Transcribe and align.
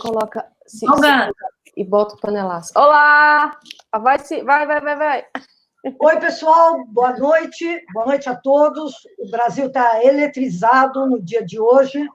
coloca 0.00 0.46
se, 0.66 0.86
se, 0.86 0.86
e 1.76 1.84
bota 1.84 2.14
o 2.14 2.20
panelaço. 2.20 2.72
Olá! 2.76 3.58
Vai, 3.92 4.18
vai, 4.18 4.66
vai, 4.66 4.80
vai, 4.80 4.96
vai. 4.96 5.26
Oi, 6.00 6.20
pessoal, 6.20 6.84
boa 6.86 7.16
noite. 7.16 7.84
Boa 7.92 8.06
noite 8.06 8.28
a 8.28 8.36
todos. 8.36 8.94
O 9.18 9.30
Brasil 9.30 9.66
está 9.66 10.04
eletrizado 10.04 11.06
no 11.06 11.20
dia 11.20 11.44
de 11.44 11.60
hoje 11.60 12.06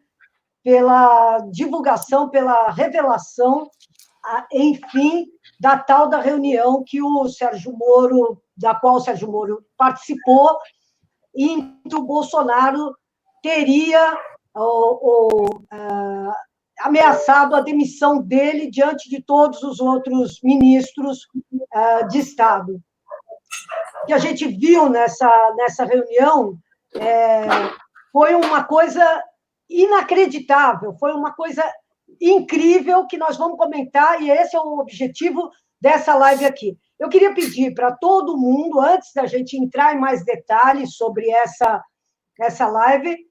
pela 0.63 1.39
divulgação, 1.51 2.29
pela 2.29 2.69
revelação, 2.71 3.69
enfim, 4.51 5.25
da 5.59 5.77
tal 5.77 6.09
da 6.09 6.19
reunião 6.19 6.83
que 6.85 7.01
o 7.01 7.27
Sérgio 7.29 7.73
Moro, 7.73 8.41
da 8.55 8.75
qual 8.75 8.95
o 8.95 8.99
Sérgio 8.99 9.31
Moro 9.31 9.63
participou, 9.77 10.57
em 11.35 11.79
que 11.89 11.95
o 11.95 12.03
Bolsonaro 12.03 12.93
teria 13.41 14.17
ou, 14.53 15.45
uh, 15.45 16.33
ameaçado 16.79 17.55
a 17.55 17.61
demissão 17.61 18.21
dele 18.21 18.69
diante 18.69 19.09
de 19.09 19.21
todos 19.21 19.63
os 19.63 19.79
outros 19.79 20.39
ministros 20.43 21.27
uh, 21.51 22.07
de 22.07 22.19
Estado. 22.19 22.81
Que 24.05 24.13
a 24.13 24.17
gente 24.17 24.47
viu 24.47 24.89
nessa, 24.89 25.29
nessa 25.55 25.85
reunião 25.85 26.57
é, 26.95 27.45
foi 28.11 28.35
uma 28.35 28.63
coisa 28.63 29.23
inacreditável, 29.69 30.95
foi 30.99 31.13
uma 31.13 31.33
coisa 31.33 31.63
incrível 32.21 33.05
que 33.05 33.17
nós 33.17 33.37
vamos 33.37 33.57
comentar, 33.57 34.21
e 34.21 34.29
esse 34.29 34.55
é 34.55 34.59
o 34.59 34.79
objetivo 34.79 35.51
dessa 35.79 36.15
live 36.15 36.45
aqui. 36.45 36.77
Eu 36.99 37.09
queria 37.09 37.33
pedir 37.33 37.73
para 37.73 37.91
todo 37.95 38.37
mundo, 38.37 38.79
antes 38.79 39.13
da 39.13 39.25
gente 39.25 39.57
entrar 39.57 39.93
em 39.93 39.99
mais 39.99 40.25
detalhes 40.25 40.95
sobre 40.95 41.29
essa, 41.29 41.83
essa 42.39 42.67
live, 42.67 43.26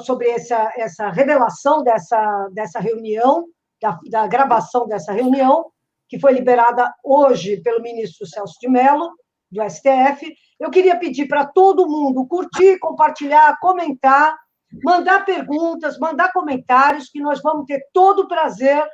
sobre 0.00 0.28
essa, 0.28 0.72
essa 0.76 1.08
revelação 1.10 1.82
dessa, 1.82 2.48
dessa 2.52 2.78
reunião, 2.78 3.46
da, 3.80 3.98
da 4.10 4.26
gravação 4.26 4.86
dessa 4.86 5.12
reunião, 5.12 5.70
que 6.08 6.20
foi 6.20 6.32
liberada 6.32 6.92
hoje 7.02 7.60
pelo 7.62 7.82
ministro 7.82 8.26
Celso 8.26 8.58
de 8.60 8.68
Mello, 8.68 9.10
do 9.50 9.62
STF. 9.68 10.34
Eu 10.60 10.70
queria 10.70 10.98
pedir 10.98 11.26
para 11.26 11.46
todo 11.46 11.88
mundo 11.88 12.26
curtir, 12.26 12.78
compartilhar, 12.78 13.58
comentar, 13.60 14.36
mandar 14.84 15.24
perguntas, 15.24 15.98
mandar 15.98 16.32
comentários, 16.32 17.08
que 17.08 17.20
nós 17.20 17.40
vamos 17.42 17.66
ter 17.66 17.82
todo 17.92 18.20
o 18.20 18.28
prazer 18.28 18.86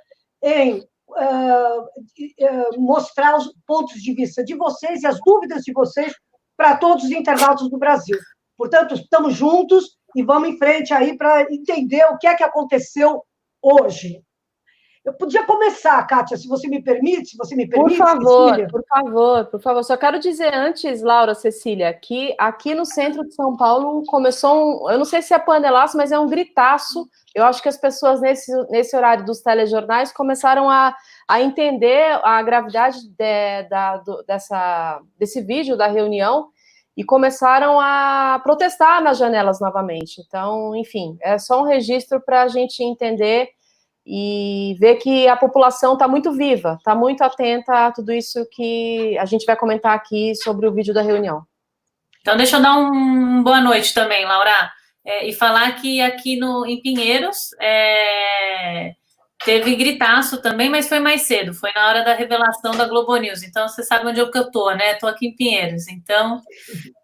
em 0.42 0.78
uh, 1.08 1.80
uh, 1.82 2.80
mostrar 2.80 3.36
os 3.36 3.52
pontos 3.66 4.00
de 4.00 4.14
vista 4.14 4.44
de 4.44 4.54
vocês 4.54 5.02
e 5.02 5.06
as 5.06 5.18
dúvidas 5.24 5.62
de 5.62 5.72
vocês 5.72 6.12
para 6.56 6.76
todos 6.76 7.04
os 7.04 7.10
internautas 7.10 7.68
do 7.68 7.78
Brasil. 7.78 8.18
Portanto, 8.56 8.94
estamos 8.94 9.34
juntos 9.34 9.96
e 10.18 10.22
vamos 10.22 10.48
em 10.48 10.58
frente 10.58 10.92
aí 10.92 11.16
para 11.16 11.42
entender 11.42 12.04
o 12.06 12.18
que 12.18 12.26
é 12.26 12.34
que 12.34 12.42
aconteceu 12.42 13.22
hoje. 13.62 14.20
Eu 15.04 15.14
podia 15.14 15.46
começar, 15.46 16.04
Kátia, 16.08 16.36
se 16.36 16.48
você 16.48 16.66
me 16.66 16.82
permite, 16.82 17.30
se 17.30 17.36
você 17.36 17.54
me 17.54 17.68
permite. 17.68 17.96
Por 17.96 18.04
favor, 18.04 18.48
Cecília. 18.48 18.68
por 18.68 18.84
favor, 18.84 19.46
por 19.46 19.60
favor. 19.62 19.84
Só 19.84 19.96
quero 19.96 20.18
dizer 20.18 20.52
antes, 20.52 21.02
Laura, 21.02 21.36
Cecília, 21.36 21.94
que 21.94 22.34
aqui 22.36 22.74
no 22.74 22.84
centro 22.84 23.24
de 23.24 23.32
São 23.32 23.56
Paulo 23.56 24.02
começou 24.06 24.56
um, 24.84 24.90
eu 24.90 24.98
não 24.98 25.04
sei 25.04 25.22
se 25.22 25.32
é 25.32 25.38
panelaço, 25.38 25.96
mas 25.96 26.10
é 26.10 26.18
um 26.18 26.28
gritaço. 26.28 27.08
Eu 27.32 27.44
acho 27.44 27.62
que 27.62 27.68
as 27.68 27.78
pessoas 27.78 28.20
nesse, 28.20 28.52
nesse 28.70 28.96
horário 28.96 29.24
dos 29.24 29.40
telejornais 29.40 30.12
começaram 30.12 30.68
a, 30.68 30.94
a 31.28 31.40
entender 31.40 32.20
a 32.24 32.42
gravidade 32.42 33.08
de, 33.08 33.62
da, 33.70 33.98
do, 33.98 34.24
dessa, 34.24 35.00
desse 35.16 35.40
vídeo 35.40 35.76
da 35.76 35.86
reunião 35.86 36.48
e 36.98 37.04
começaram 37.04 37.78
a 37.78 38.40
protestar 38.42 39.00
nas 39.00 39.18
janelas 39.18 39.60
novamente. 39.60 40.20
Então, 40.20 40.74
enfim, 40.74 41.16
é 41.22 41.38
só 41.38 41.62
um 41.62 41.64
registro 41.64 42.20
para 42.20 42.42
a 42.42 42.48
gente 42.48 42.82
entender 42.82 43.50
e 44.04 44.74
ver 44.80 44.96
que 44.96 45.28
a 45.28 45.36
população 45.36 45.92
está 45.92 46.08
muito 46.08 46.32
viva, 46.32 46.74
está 46.76 46.96
muito 46.96 47.22
atenta 47.22 47.86
a 47.86 47.92
tudo 47.92 48.10
isso 48.12 48.44
que 48.50 49.16
a 49.16 49.24
gente 49.26 49.46
vai 49.46 49.54
comentar 49.54 49.94
aqui 49.94 50.34
sobre 50.34 50.66
o 50.66 50.72
vídeo 50.72 50.92
da 50.92 51.00
reunião. 51.00 51.44
Então, 52.20 52.36
deixa 52.36 52.56
eu 52.56 52.62
dar 52.62 52.76
um 52.76 53.44
boa 53.44 53.60
noite 53.60 53.94
também, 53.94 54.24
Laura, 54.24 54.72
é, 55.04 55.28
e 55.28 55.32
falar 55.32 55.76
que 55.76 56.00
aqui 56.00 56.36
no, 56.36 56.66
em 56.66 56.82
Pinheiros 56.82 57.50
é, 57.60 58.96
teve 59.44 59.76
gritaço 59.76 60.42
também, 60.42 60.68
mas 60.68 60.88
foi 60.88 60.98
mais 60.98 61.22
cedo, 61.22 61.54
foi 61.54 61.70
na 61.74 61.88
hora 61.88 62.04
da 62.04 62.14
revelação 62.14 62.72
da 62.76 62.86
Globo 62.86 63.16
News. 63.16 63.42
Então, 63.42 63.68
você 63.68 63.82
sabe 63.82 64.06
onde 64.06 64.20
é 64.20 64.30
que 64.30 64.38
eu 64.38 64.50
tô, 64.50 64.70
né? 64.74 64.92
Estou 64.92 65.08
aqui 65.08 65.28
em 65.28 65.36
Pinheiros. 65.36 65.88
Então, 65.88 66.40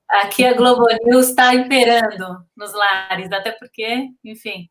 aqui 0.09 0.45
a 0.45 0.55
Globo 0.55 0.87
News 1.05 1.29
está 1.29 1.55
imperando 1.55 2.45
nos 2.57 2.73
lares, 2.73 3.31
até 3.33 3.53
porque, 3.53 4.09
enfim, 4.25 4.69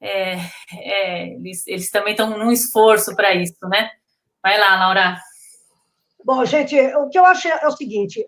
é, 0.00 0.36
é, 0.72 1.28
eles, 1.34 1.66
eles 1.66 1.90
também 1.90 2.12
estão 2.12 2.30
num 2.30 2.52
esforço 2.52 3.14
para 3.16 3.34
isso, 3.34 3.66
né? 3.68 3.90
Vai 4.42 4.58
lá, 4.58 4.76
Laura. 4.76 5.16
Bom, 6.24 6.44
gente, 6.44 6.78
o 6.96 7.08
que 7.08 7.18
eu 7.18 7.24
acho 7.24 7.48
é 7.48 7.66
o 7.66 7.76
seguinte: 7.76 8.26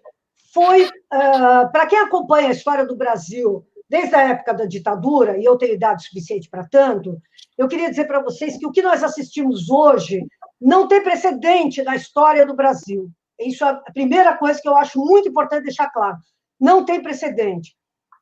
foi, 0.53 0.85
uh, 0.85 1.71
para 1.71 1.87
quem 1.87 1.99
acompanha 1.99 2.49
a 2.49 2.53
história 2.53 2.87
do 2.87 2.97
Brasil 2.97 3.67
desde 3.89 4.15
a 4.15 4.29
época 4.31 4.53
da 4.53 4.67
ditadura, 4.67 5.39
e 5.39 5.45
eu 5.45 5.57
tenho 5.57 5.75
idade 5.75 6.05
suficiente 6.05 6.49
para 6.51 6.69
tanto, 6.69 7.21
eu 7.59 7.69
queria 7.69 7.91
dizer 7.91 8.07
para 8.07 8.23
vocês 8.23 8.57
que 8.57 8.67
o 8.67 8.73
que 8.73 8.81
nós 8.81 9.03
assistimos 9.03 9.69
hoje 9.69 10.25
não 10.61 10.89
tem 10.89 11.03
precedente 11.03 11.83
na 11.83 11.97
história 11.97 12.47
do 12.47 12.55
Brasil. 12.55 13.11
Isso 13.39 13.65
é 13.65 13.69
a 13.69 13.93
primeira 13.93 14.37
coisa 14.37 14.61
que 14.61 14.69
eu 14.69 14.77
acho 14.77 14.99
muito 14.99 15.29
importante 15.29 15.65
deixar 15.65 15.91
claro. 15.91 16.17
Não 16.59 16.85
tem 16.85 17.03
precedente 17.03 17.77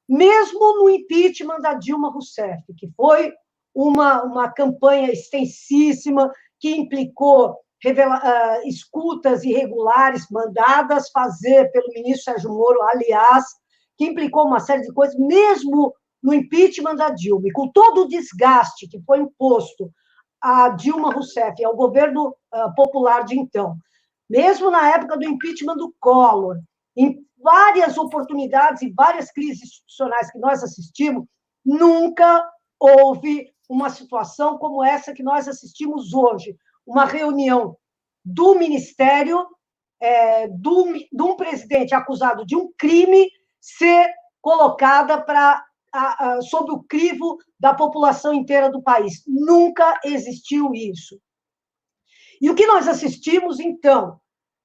mesmo 0.09 0.79
no 0.79 0.89
impeachment 0.89 1.61
da 1.61 1.75
Dilma 1.75 2.11
Rousseff, 2.11 2.63
que 2.77 2.89
foi 2.97 3.33
uma, 3.75 4.23
uma 4.23 4.51
campanha 4.51 5.11
extensíssima 5.11 6.33
que 6.59 6.71
implicou 6.71 7.57
revela, 7.83 8.17
uh, 8.19 8.69
escutas 8.69 9.45
irregulares 9.45 10.27
mandadas 10.31 11.11
fazer 11.11 11.71
pelo 11.73 11.93
ministro 11.93 12.33
Sérgio 12.33 12.51
Moro, 12.51 12.81
aliás, 12.83 13.45
que 13.99 14.07
implicou 14.07 14.47
uma 14.47 14.61
série 14.61 14.83
de 14.83 14.93
coisas, 14.93 15.17
mesmo 15.19 15.93
no 16.23 16.35
impeachment 16.35 16.97
da 16.97 17.11
Dilma, 17.11 17.49
e 17.49 17.53
com 17.53 17.69
todo 17.69 18.03
o 18.03 18.09
desgaste 18.09 18.89
que 18.89 19.01
foi 19.03 19.21
imposto 19.21 19.91
a 20.41 20.71
Dilma 20.71 21.13
Rousseff 21.13 21.65
ao 21.65 21.77
governo 21.77 22.29
uh, 22.29 22.75
popular 22.75 23.25
de 23.25 23.39
então, 23.39 23.77
mesmo 24.29 24.71
na 24.71 24.91
época 24.91 25.17
do 25.17 25.25
impeachment 25.25 25.77
do 25.77 25.95
Collor, 26.01 26.57
em 26.97 27.25
várias 27.39 27.97
oportunidades 27.97 28.83
e 28.83 28.93
várias 28.93 29.31
crises 29.31 29.63
institucionais 29.63 30.31
que 30.31 30.39
nós 30.39 30.63
assistimos, 30.63 31.25
nunca 31.65 32.45
houve 32.79 33.53
uma 33.69 33.91
situação 33.91 34.59
como 34.59 34.85
essa 34.85 35.13
que 35.13 35.23
nós 35.23 35.49
assistimos 35.49 36.15
hoje, 36.15 36.57
uma 36.87 37.05
reunião 37.05 37.77
do 38.25 38.55
Ministério, 38.55 39.47
é, 40.01 40.49
do, 40.49 40.93
de 40.93 41.23
um 41.23 41.37
presidente 41.37 41.95
acusado 41.95 42.45
de 42.45 42.57
um 42.57 42.71
crime, 42.79 43.29
ser 43.61 44.09
colocada 44.41 45.21
para 45.21 45.65
sob 46.43 46.73
o 46.73 46.83
crivo 46.83 47.39
da 47.59 47.75
população 47.75 48.33
inteira 48.33 48.71
do 48.71 48.83
país. 48.83 49.23
Nunca 49.27 50.01
existiu 50.05 50.73
isso. 50.75 51.21
E 52.41 52.51
o 52.51 52.55
que 52.55 52.67
nós 52.67 52.87
assistimos, 52.87 53.61
então? 53.61 54.21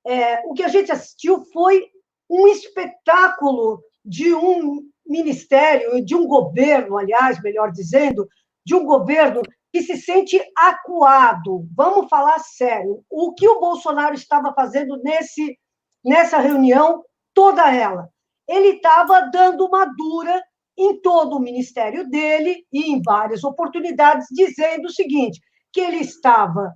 É, 0.05 0.41
o 0.45 0.53
que 0.53 0.63
a 0.63 0.67
gente 0.67 0.91
assistiu 0.91 1.43
foi 1.53 1.87
um 2.29 2.47
espetáculo 2.47 3.81
de 4.03 4.33
um 4.33 4.81
ministério, 5.05 6.03
de 6.03 6.15
um 6.15 6.25
governo, 6.27 6.97
aliás, 6.97 7.41
melhor 7.41 7.71
dizendo, 7.71 8.27
de 8.65 8.75
um 8.75 8.85
governo 8.85 9.41
que 9.71 9.81
se 9.81 9.97
sente 9.97 10.41
acuado. 10.57 11.67
Vamos 11.75 12.09
falar 12.09 12.39
sério. 12.39 13.03
O 13.09 13.33
que 13.33 13.47
o 13.47 13.59
Bolsonaro 13.59 14.15
estava 14.15 14.53
fazendo 14.53 14.97
nesse, 15.03 15.57
nessa 16.03 16.37
reunião, 16.37 17.03
toda 17.33 17.73
ela? 17.73 18.09
Ele 18.47 18.75
estava 18.75 19.29
dando 19.31 19.65
uma 19.65 19.85
dura 19.85 20.41
em 20.77 20.99
todo 21.01 21.35
o 21.35 21.41
ministério 21.41 22.09
dele 22.09 22.65
e 22.71 22.91
em 22.91 23.01
várias 23.01 23.43
oportunidades, 23.43 24.27
dizendo 24.31 24.85
o 24.85 24.91
seguinte: 24.91 25.39
que 25.71 25.81
ele 25.81 25.97
estava 25.97 26.73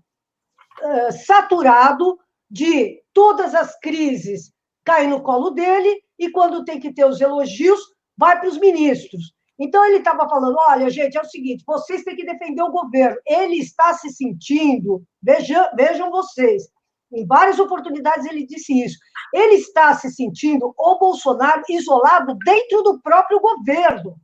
saturado 1.25 2.18
de 2.50 3.01
todas 3.13 3.56
as 3.56 3.77
crises 3.80 4.51
cai 4.83 5.07
no 5.07 5.21
colo 5.24 5.50
dele 5.50 6.01
e, 6.19 6.30
quando 6.30 6.63
tem 6.63 6.80
que 6.80 6.94
ter 6.94 7.06
os 7.06 7.19
elogios, 7.19 7.80
vai 8.18 8.39
para 8.39 8.50
os 8.50 8.57
ministros. 8.57 9.33
Então, 9.57 9.83
ele 9.86 9.97
estava 9.97 10.27
falando: 10.30 10.57
olha, 10.68 10.89
gente, 10.89 11.18
é 11.18 11.21
o 11.21 11.25
seguinte, 11.25 11.63
vocês 11.65 12.03
têm 12.03 12.15
que 12.15 12.25
defender 12.25 12.62
o 12.62 12.71
governo. 12.71 13.18
Ele 13.25 13.57
está 13.57 13.94
se 13.94 14.09
sentindo, 14.09 15.01
vejam, 15.21 15.65
vejam 15.75 16.12
vocês, 16.12 16.63
em 17.12 17.25
várias 17.25 17.60
oportunidades 17.60 18.25
ele 18.25 18.46
disse 18.46 18.74
isso. 18.84 18.98
Ele 19.34 19.56
está 19.56 19.94
se 19.96 20.10
sentindo, 20.12 20.74
o 20.78 21.00
Bolsonaro, 21.00 21.62
isolado 21.69 22.36
dentro 22.44 22.81
do 22.84 23.02
próprio 23.02 23.40
governo. 23.40 24.16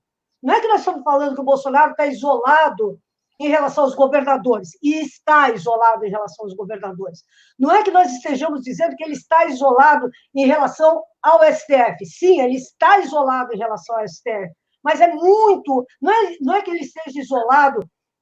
Não 0.41 0.53
é 0.53 0.59
que 0.59 0.67
nós 0.67 0.79
estamos 0.79 1.03
falando 1.03 1.35
que 1.35 1.41
o 1.41 1.45
Bolsonaro 1.45 1.91
está 1.91 2.07
isolado 2.07 2.99
em 3.39 3.49
relação 3.49 3.85
aos 3.85 3.95
governadores, 3.95 4.69
e 4.83 4.99
está 4.99 5.49
isolado 5.49 6.05
em 6.05 6.11
relação 6.11 6.45
aos 6.45 6.53
governadores. 6.53 7.23
Não 7.57 7.71
é 7.71 7.81
que 7.81 7.89
nós 7.89 8.11
estejamos 8.11 8.61
dizendo 8.61 8.95
que 8.95 9.03
ele 9.03 9.13
está 9.13 9.45
isolado 9.45 10.07
em 10.35 10.45
relação 10.45 11.03
ao 11.23 11.41
STF. 11.51 12.05
Sim, 12.05 12.39
ele 12.39 12.55
está 12.55 12.99
isolado 12.99 13.51
em 13.53 13.57
relação 13.57 13.97
ao 13.97 14.07
STF, 14.07 14.51
mas 14.83 15.01
é 15.01 15.07
muito. 15.07 15.85
Não 15.99 16.11
é, 16.11 16.37
não 16.39 16.53
é 16.53 16.61
que 16.61 16.69
ele 16.69 16.81
esteja 16.81 17.19
isolado 17.19 17.79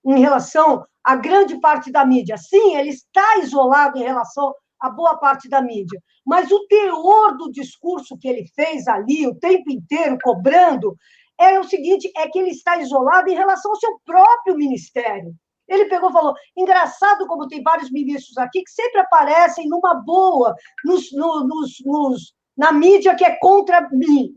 em 0.10 0.20
relação 0.20 0.84
a 1.04 1.16
grande 1.16 1.60
parte 1.60 1.92
da 1.92 2.06
mídia. 2.06 2.36
Sim, 2.38 2.76
ele 2.76 2.90
está 2.90 3.38
isolado 3.38 3.98
em 3.98 4.04
relação 4.04 4.54
a 4.80 4.90
boa 4.90 5.18
parte 5.18 5.48
da 5.50 5.62
mídia, 5.62 6.02
mas 6.26 6.50
o 6.52 6.66
teor 6.68 7.38
do 7.38 7.52
discurso 7.52 8.18
que 8.18 8.28
ele 8.28 8.46
fez 8.56 8.88
ali, 8.88 9.28
o 9.28 9.36
tempo 9.36 9.70
inteiro 9.70 10.18
cobrando, 10.24 10.96
é 11.40 11.60
o 11.60 11.64
seguinte: 11.64 12.12
é 12.18 12.28
que 12.28 12.40
ele 12.40 12.50
está 12.50 12.78
isolado 12.78 13.30
em 13.30 13.36
relação 13.36 13.72
ao 13.72 13.80
seu 13.80 14.00
próprio 14.06 14.56
ministério. 14.56 15.34
Ele 15.68 15.86
pegou 15.86 16.10
e 16.10 16.14
falou: 16.14 16.34
engraçado 16.58 17.28
como 17.28 17.48
tem 17.48 17.62
vários 17.62 17.92
ministros 17.92 18.38
aqui 18.38 18.64
que 18.64 18.72
sempre 18.72 19.02
aparecem 19.02 19.68
numa 19.68 19.94
boa, 19.94 20.56
nos, 20.84 21.12
nos, 21.12 21.74
nos, 21.86 22.34
na 22.58 22.72
mídia 22.72 23.16
que 23.16 23.26
é 23.26 23.36
contra 23.36 23.88
mim. 23.92 24.34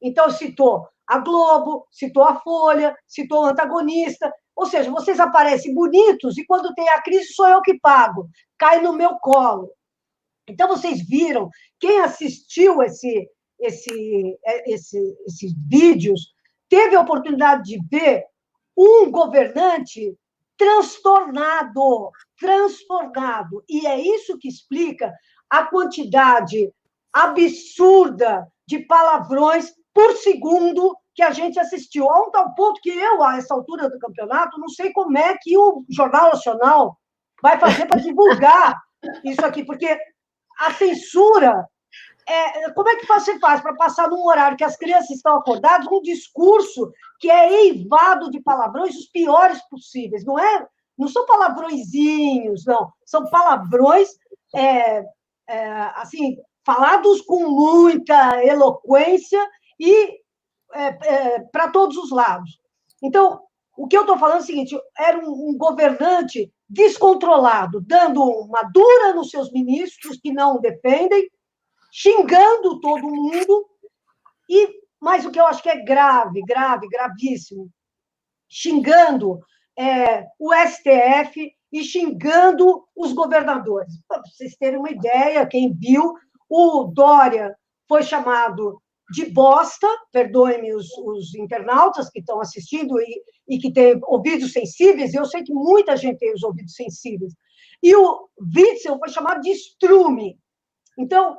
Então, 0.00 0.30
citou 0.30 0.86
a 1.06 1.18
Globo, 1.18 1.86
citou 1.90 2.24
a 2.24 2.40
Folha, 2.40 2.96
citou 3.06 3.42
o 3.42 3.46
antagonista. 3.46 4.32
Ou 4.54 4.66
seja, 4.66 4.90
vocês 4.90 5.20
aparecem 5.20 5.74
bonitos 5.74 6.36
e 6.36 6.44
quando 6.46 6.74
tem 6.74 6.88
a 6.88 7.02
crise 7.02 7.32
sou 7.32 7.46
eu 7.46 7.62
que 7.62 7.78
pago, 7.78 8.28
cai 8.58 8.80
no 8.80 8.92
meu 8.92 9.16
colo. 9.18 9.70
Então, 10.48 10.68
vocês 10.68 11.06
viram, 11.06 11.50
quem 11.78 12.00
assistiu 12.00 12.82
esse, 12.82 13.28
esse, 13.60 14.38
é, 14.46 14.72
esse, 14.72 14.98
esses 15.26 15.52
vídeos, 15.68 16.34
teve 16.68 16.96
a 16.96 17.00
oportunidade 17.00 17.64
de 17.64 17.78
ver 17.90 18.24
um 18.76 19.10
governante 19.10 20.16
transtornado, 20.56 22.10
transtornado. 22.38 23.64
E 23.68 23.86
é 23.86 24.00
isso 24.00 24.38
que 24.38 24.48
explica 24.48 25.12
a 25.50 25.64
quantidade 25.64 26.72
absurda 27.12 28.46
de 28.66 28.80
palavrões 28.80 29.72
por 29.96 30.14
segundo 30.18 30.94
que 31.14 31.22
a 31.22 31.30
gente 31.30 31.58
assistiu. 31.58 32.10
A 32.10 32.20
um 32.20 32.30
tal 32.30 32.54
ponto 32.54 32.82
que 32.82 32.90
eu, 32.90 33.24
a 33.24 33.38
essa 33.38 33.54
altura 33.54 33.88
do 33.88 33.98
campeonato, 33.98 34.60
não 34.60 34.68
sei 34.68 34.92
como 34.92 35.16
é 35.16 35.34
que 35.40 35.56
o 35.56 35.86
Jornal 35.88 36.32
Nacional 36.32 36.98
vai 37.42 37.58
fazer 37.58 37.86
para 37.86 38.02
divulgar 38.02 38.78
isso 39.24 39.42
aqui, 39.42 39.64
porque 39.64 39.98
a 40.58 40.72
censura. 40.74 41.66
É, 42.28 42.70
como 42.72 42.88
é 42.88 42.96
que 42.96 43.06
você 43.06 43.38
faz 43.38 43.60
para 43.60 43.76
passar 43.76 44.10
num 44.10 44.26
horário 44.26 44.56
que 44.56 44.64
as 44.64 44.76
crianças 44.76 45.10
estão 45.10 45.36
acordadas 45.36 45.86
um 45.86 46.02
discurso 46.02 46.90
que 47.20 47.30
é 47.30 47.52
eivado 47.62 48.30
de 48.30 48.40
palavrões 48.40 48.96
os 48.96 49.06
piores 49.06 49.62
possíveis? 49.70 50.24
Não 50.26 50.38
é? 50.38 50.66
Não 50.98 51.08
são 51.08 51.24
palavrõezinhos, 51.24 52.66
não. 52.66 52.92
São 53.06 53.30
palavrões 53.30 54.08
é, 54.54 55.04
é, 55.48 55.70
assim 55.94 56.36
falados 56.64 57.20
com 57.22 57.48
muita 57.48 58.44
eloquência 58.44 59.40
e 59.78 60.20
é, 60.74 60.86
é, 60.86 61.40
para 61.52 61.70
todos 61.70 61.96
os 61.96 62.10
lados. 62.10 62.60
Então, 63.02 63.40
o 63.76 63.86
que 63.86 63.96
eu 63.96 64.02
estou 64.02 64.18
falando 64.18 64.38
é 64.38 64.42
o 64.42 64.46
seguinte: 64.46 64.78
era 64.98 65.18
um, 65.18 65.50
um, 65.50 65.56
governante 65.56 66.52
descontrolado, 66.68 67.80
dando 67.80 68.22
uma 68.22 68.62
dura 68.62 69.14
nos 69.14 69.30
seus 69.30 69.52
ministros 69.52 70.18
que 70.20 70.32
não 70.32 70.60
defendem, 70.60 71.30
xingando 71.92 72.80
todo 72.80 73.06
mundo, 73.06 73.66
e 74.48 74.86
mas 75.00 75.24
o 75.24 75.30
que 75.30 75.38
eu 75.38 75.46
acho 75.46 75.62
que 75.62 75.68
é 75.68 75.84
grave, 75.84 76.42
grave, 76.42 76.88
gravíssimo, 76.88 77.70
xingando 78.48 79.38
é, 79.78 80.26
o 80.38 80.52
STF 80.54 81.52
e 81.70 81.84
xingando 81.84 82.84
os 82.96 83.12
governadores. 83.12 83.92
Para 84.08 84.22
vocês 84.22 84.56
terem 84.56 84.78
uma 84.78 84.90
ideia, 84.90 85.46
quem 85.46 85.72
viu, 85.74 86.14
o 86.48 86.84
Dória 86.84 87.54
foi 87.86 88.02
chamado 88.02 88.80
de 89.10 89.26
bosta, 89.26 89.86
perdoem-me 90.12 90.74
os, 90.74 90.86
os, 90.98 91.34
internautas 91.34 92.10
que 92.10 92.18
estão 92.18 92.40
assistindo 92.40 92.98
e, 93.00 93.22
e 93.48 93.58
que 93.58 93.72
têm 93.72 94.00
ouvidos 94.04 94.52
sensíveis, 94.52 95.14
eu 95.14 95.24
sei 95.24 95.42
que 95.42 95.52
muita 95.52 95.96
gente 95.96 96.18
tem 96.18 96.32
os 96.34 96.42
ouvidos 96.42 96.74
sensíveis. 96.74 97.32
E 97.82 97.94
o 97.94 98.28
Witzel 98.40 98.98
foi 98.98 99.08
chamado 99.08 99.40
de 99.40 99.50
estrume. 99.50 100.38
Então, 100.98 101.38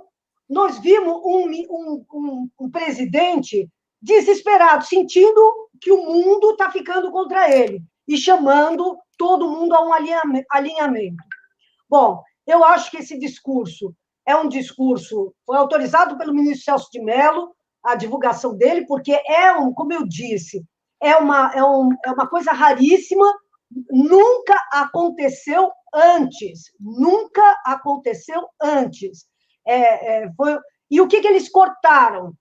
nós 0.50 0.80
vimos 0.80 1.14
um, 1.26 1.50
um, 1.70 2.06
um, 2.14 2.50
um 2.62 2.72
presidente 2.72 3.70
desesperado, 4.02 4.86
sentindo 4.86 5.70
que 5.82 5.92
o 5.92 6.06
mundo 6.06 6.52
está 6.52 6.72
ficando 6.72 7.12
contra 7.12 7.54
ele 7.54 7.84
e 8.08 8.18
chamando 8.18 8.98
todo 9.18 9.50
mundo 9.50 9.74
a 9.76 9.86
um 9.86 9.92
alinhamento. 9.94 11.18
Bom, 11.90 12.22
eu 12.46 12.64
acho 12.64 12.90
que 12.92 12.98
esse 12.98 13.18
discurso 13.20 13.94
é 14.26 14.36
um 14.36 14.48
discurso, 14.48 15.34
foi 15.46 15.58
autorizado 15.58 16.18
pelo 16.18 16.34
ministro 16.34 16.64
Celso 16.64 16.90
de 16.92 17.02
Mello, 17.02 17.56
a 17.88 17.96
divulgação 17.96 18.54
dele, 18.54 18.86
porque 18.86 19.14
é 19.14 19.54
um, 19.54 19.74
como 19.74 19.94
eu 19.94 20.06
disse, 20.06 20.62
é 21.02 21.16
uma, 21.16 21.54
é, 21.54 21.64
um, 21.64 21.90
é 22.06 22.12
uma 22.12 22.28
coisa 22.28 22.52
raríssima, 22.52 23.26
nunca 23.90 24.56
aconteceu 24.74 25.72
antes, 25.94 26.72
nunca 26.80 27.58
aconteceu 27.66 28.46
antes. 28.62 29.26
É, 29.66 30.24
é, 30.24 30.34
foi, 30.36 30.58
e 30.92 31.00
o 31.00 31.08
que, 31.08 31.22
que 31.22 31.28
eles 31.28 31.50
cortaram? 31.50 32.34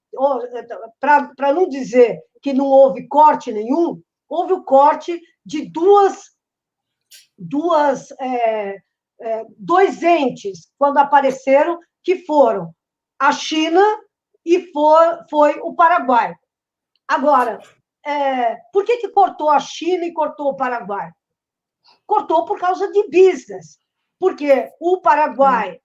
Para 0.98 1.52
não 1.52 1.68
dizer 1.68 2.20
que 2.42 2.52
não 2.52 2.66
houve 2.66 3.06
corte 3.06 3.52
nenhum, 3.52 4.02
houve 4.28 4.52
o 4.52 4.64
corte 4.64 5.20
de 5.44 5.70
duas, 5.70 6.30
duas 7.38 8.10
é, 8.20 8.78
é, 9.20 9.44
dois 9.56 10.02
entes, 10.02 10.68
quando 10.76 10.98
apareceram, 10.98 11.78
que 12.02 12.24
foram 12.24 12.74
a 13.18 13.30
China 13.30 13.82
e 14.46 14.72
foi, 14.72 15.06
foi 15.28 15.60
o 15.60 15.74
Paraguai. 15.74 16.32
Agora, 17.08 17.58
é, 18.04 18.54
por 18.72 18.84
que, 18.84 18.98
que 18.98 19.08
cortou 19.08 19.50
a 19.50 19.58
China 19.58 20.04
e 20.06 20.12
cortou 20.12 20.50
o 20.50 20.56
Paraguai? 20.56 21.10
Cortou 22.06 22.44
por 22.44 22.58
causa 22.58 22.90
de 22.92 23.02
business, 23.08 23.76
porque 24.20 24.70
o 24.80 25.00
Paraguai 25.00 25.80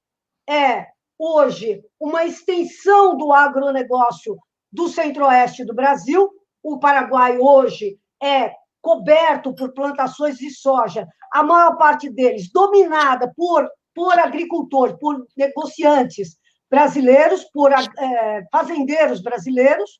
é 0.48 0.86
hoje 1.18 1.84
uma 2.00 2.24
extensão 2.24 3.18
do 3.18 3.34
agronegócio 3.34 4.38
do 4.72 4.88
centro-oeste 4.88 5.66
do 5.66 5.74
Brasil. 5.74 6.30
O 6.62 6.80
Paraguai 6.80 7.40
hoje 7.40 8.00
é 8.22 8.54
coberto 8.80 9.56
por 9.56 9.74
plantações 9.74 10.38
de 10.38 10.52
soja, 10.52 11.08
a 11.34 11.44
maior 11.44 11.78
parte 11.78 12.10
deles 12.10 12.52
dominada 12.52 13.32
por, 13.36 13.68
por 13.94 14.20
agricultores, 14.20 14.96
por 15.00 15.26
negociantes 15.36 16.40
brasileiros, 16.72 17.44
por 17.54 17.74
é, 17.74 18.44
fazendeiros 18.50 19.22
brasileiros, 19.22 20.00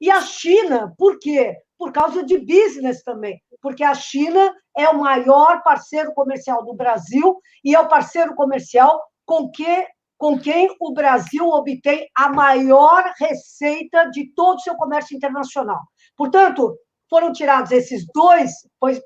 e 0.00 0.10
a 0.10 0.20
China, 0.20 0.92
por 0.98 1.18
quê? 1.20 1.56
Por 1.78 1.92
causa 1.92 2.24
de 2.24 2.38
business 2.38 3.02
também, 3.04 3.40
porque 3.62 3.84
a 3.84 3.94
China 3.94 4.52
é 4.76 4.88
o 4.88 4.98
maior 4.98 5.62
parceiro 5.62 6.12
comercial 6.12 6.64
do 6.64 6.74
Brasil 6.74 7.38
e 7.64 7.74
é 7.74 7.80
o 7.80 7.88
parceiro 7.88 8.34
comercial 8.34 9.00
com 9.24 9.50
que 9.50 9.86
com 10.18 10.38
quem 10.38 10.74
o 10.80 10.94
Brasil 10.94 11.46
obtém 11.46 12.08
a 12.16 12.30
maior 12.30 13.12
receita 13.18 14.08
de 14.10 14.32
todo 14.34 14.56
o 14.56 14.60
seu 14.60 14.74
comércio 14.74 15.14
internacional. 15.14 15.78
Portanto, 16.16 16.74
foram 17.10 17.32
tirados 17.32 17.70
esses 17.70 18.06
dois, 18.14 18.50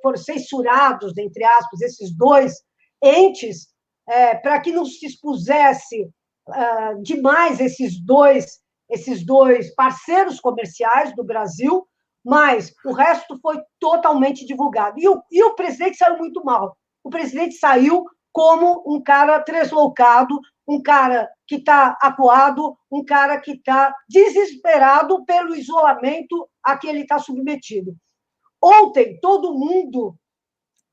foram 0.00 0.16
censurados, 0.16 1.18
entre 1.18 1.42
aspas, 1.42 1.80
esses 1.80 2.16
dois 2.16 2.54
entes, 3.02 3.74
é, 4.08 4.36
para 4.36 4.60
que 4.60 4.70
não 4.70 4.84
se 4.84 5.04
expusesse 5.04 6.08
uh, 6.50 7.02
demais 7.02 7.60
esses 7.60 8.00
dois, 8.04 8.58
esses 8.88 9.24
dois 9.24 9.74
parceiros 9.74 10.40
comerciais 10.40 11.14
do 11.14 11.24
Brasil, 11.24 11.86
mas 12.24 12.72
o 12.84 12.92
resto 12.92 13.38
foi 13.40 13.58
totalmente 13.78 14.44
divulgado. 14.44 14.98
E 14.98 15.08
o, 15.08 15.22
e 15.30 15.42
o 15.42 15.54
presidente 15.54 15.96
saiu 15.96 16.18
muito 16.18 16.44
mal. 16.44 16.76
O 17.02 17.10
presidente 17.10 17.54
saiu 17.54 18.04
como 18.32 18.84
um 18.86 19.02
cara 19.02 19.40
tresloucado, 19.40 20.38
um 20.68 20.80
cara 20.82 21.28
que 21.46 21.56
está 21.56 21.96
acuado, 22.00 22.76
um 22.90 23.04
cara 23.04 23.40
que 23.40 23.52
está 23.52 23.94
desesperado 24.08 25.24
pelo 25.24 25.56
isolamento 25.56 26.48
a 26.62 26.76
que 26.76 26.86
ele 26.86 27.00
está 27.02 27.18
submetido. 27.18 27.96
Ontem, 28.62 29.18
todo 29.20 29.54
mundo 29.54 30.14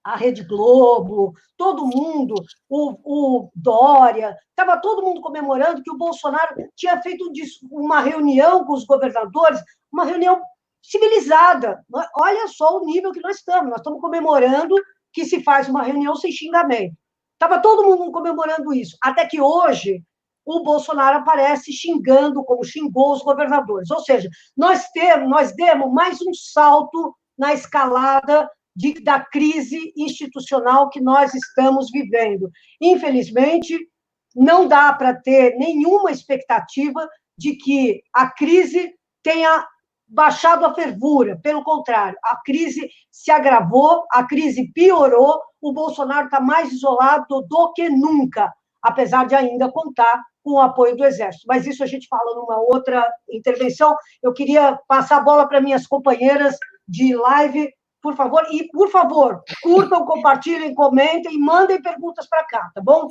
a 0.08 0.16
Rede 0.16 0.42
Globo, 0.44 1.34
todo 1.58 1.86
mundo, 1.86 2.34
o, 2.70 2.96
o 3.04 3.52
Dória, 3.54 4.34
estava 4.50 4.80
todo 4.80 5.04
mundo 5.04 5.20
comemorando 5.20 5.84
que 5.84 5.92
o 5.92 5.98
Bolsonaro 5.98 6.56
tinha 6.78 7.02
feito 7.02 7.30
uma 7.70 8.00
reunião 8.00 8.64
com 8.64 8.72
os 8.72 8.86
governadores, 8.86 9.60
uma 9.92 10.06
reunião 10.06 10.42
civilizada. 10.82 11.84
Olha 12.16 12.48
só 12.48 12.78
o 12.78 12.86
nível 12.86 13.12
que 13.12 13.20
nós 13.20 13.38
estamos. 13.38 13.70
Nós 13.70 13.80
estamos 13.80 14.00
comemorando 14.00 14.76
que 15.12 15.26
se 15.26 15.44
faz 15.44 15.68
uma 15.68 15.84
reunião 15.84 16.16
sem 16.16 16.32
xingamento. 16.32 16.96
Estava 17.34 17.62
todo 17.62 17.84
mundo 17.84 18.10
comemorando 18.10 18.74
isso. 18.74 18.98
Até 19.04 19.26
que 19.26 19.42
hoje 19.42 20.02
o 20.46 20.64
Bolsonaro 20.64 21.18
aparece 21.18 21.74
xingando, 21.74 22.46
como 22.46 22.64
xingou 22.64 23.12
os 23.12 23.22
governadores. 23.22 23.92
Ou 23.92 24.00
seja, 24.00 24.30
nós 24.56 24.88
temos, 24.92 25.30
nós 25.30 25.54
demos 25.54 25.92
mais 25.92 26.22
um 26.22 26.34
salto 26.34 27.14
na 27.38 27.54
escalada 27.54 28.50
de, 28.78 28.94
da 29.04 29.20
crise 29.20 29.92
institucional 29.98 30.90
que 30.90 31.02
nós 31.02 31.34
estamos 31.34 31.90
vivendo. 31.92 32.52
Infelizmente, 32.80 33.76
não 34.36 34.68
dá 34.68 34.94
para 34.94 35.16
ter 35.16 35.56
nenhuma 35.58 36.12
expectativa 36.12 37.10
de 37.36 37.56
que 37.56 38.04
a 38.14 38.30
crise 38.30 38.94
tenha 39.24 39.66
baixado 40.08 40.64
a 40.64 40.74
fervura, 40.76 41.40
pelo 41.42 41.64
contrário, 41.64 42.18
a 42.24 42.38
crise 42.46 42.88
se 43.12 43.32
agravou, 43.32 44.06
a 44.12 44.24
crise 44.24 44.72
piorou, 44.72 45.42
o 45.60 45.74
Bolsonaro 45.74 46.26
está 46.26 46.40
mais 46.40 46.72
isolado 46.72 47.42
do 47.50 47.74
que 47.74 47.90
nunca, 47.90 48.54
apesar 48.82 49.26
de 49.26 49.34
ainda 49.34 49.72
contar 49.72 50.22
com 50.44 50.52
o 50.52 50.62
apoio 50.62 50.96
do 50.96 51.04
Exército. 51.04 51.46
Mas 51.48 51.66
isso 51.66 51.84
a 51.84 51.88
gente 51.88 52.08
fala 52.08 52.36
numa 52.36 52.60
outra 52.60 53.06
intervenção. 53.30 53.98
Eu 54.22 54.32
queria 54.34 54.80
passar 54.88 55.18
a 55.18 55.22
bola 55.22 55.48
para 55.48 55.60
minhas 55.60 55.86
companheiras 55.88 56.56
de 56.88 57.16
live, 57.16 57.70
por 58.08 58.16
favor, 58.16 58.48
e, 58.50 58.64
por 58.70 58.90
favor, 58.90 59.44
curtam, 59.62 60.06
compartilhem, 60.06 60.74
comentem 60.74 61.36
e 61.36 61.38
mandem 61.38 61.82
perguntas 61.82 62.26
para 62.26 62.46
cá, 62.46 62.72
tá 62.74 62.80
bom? 62.82 63.10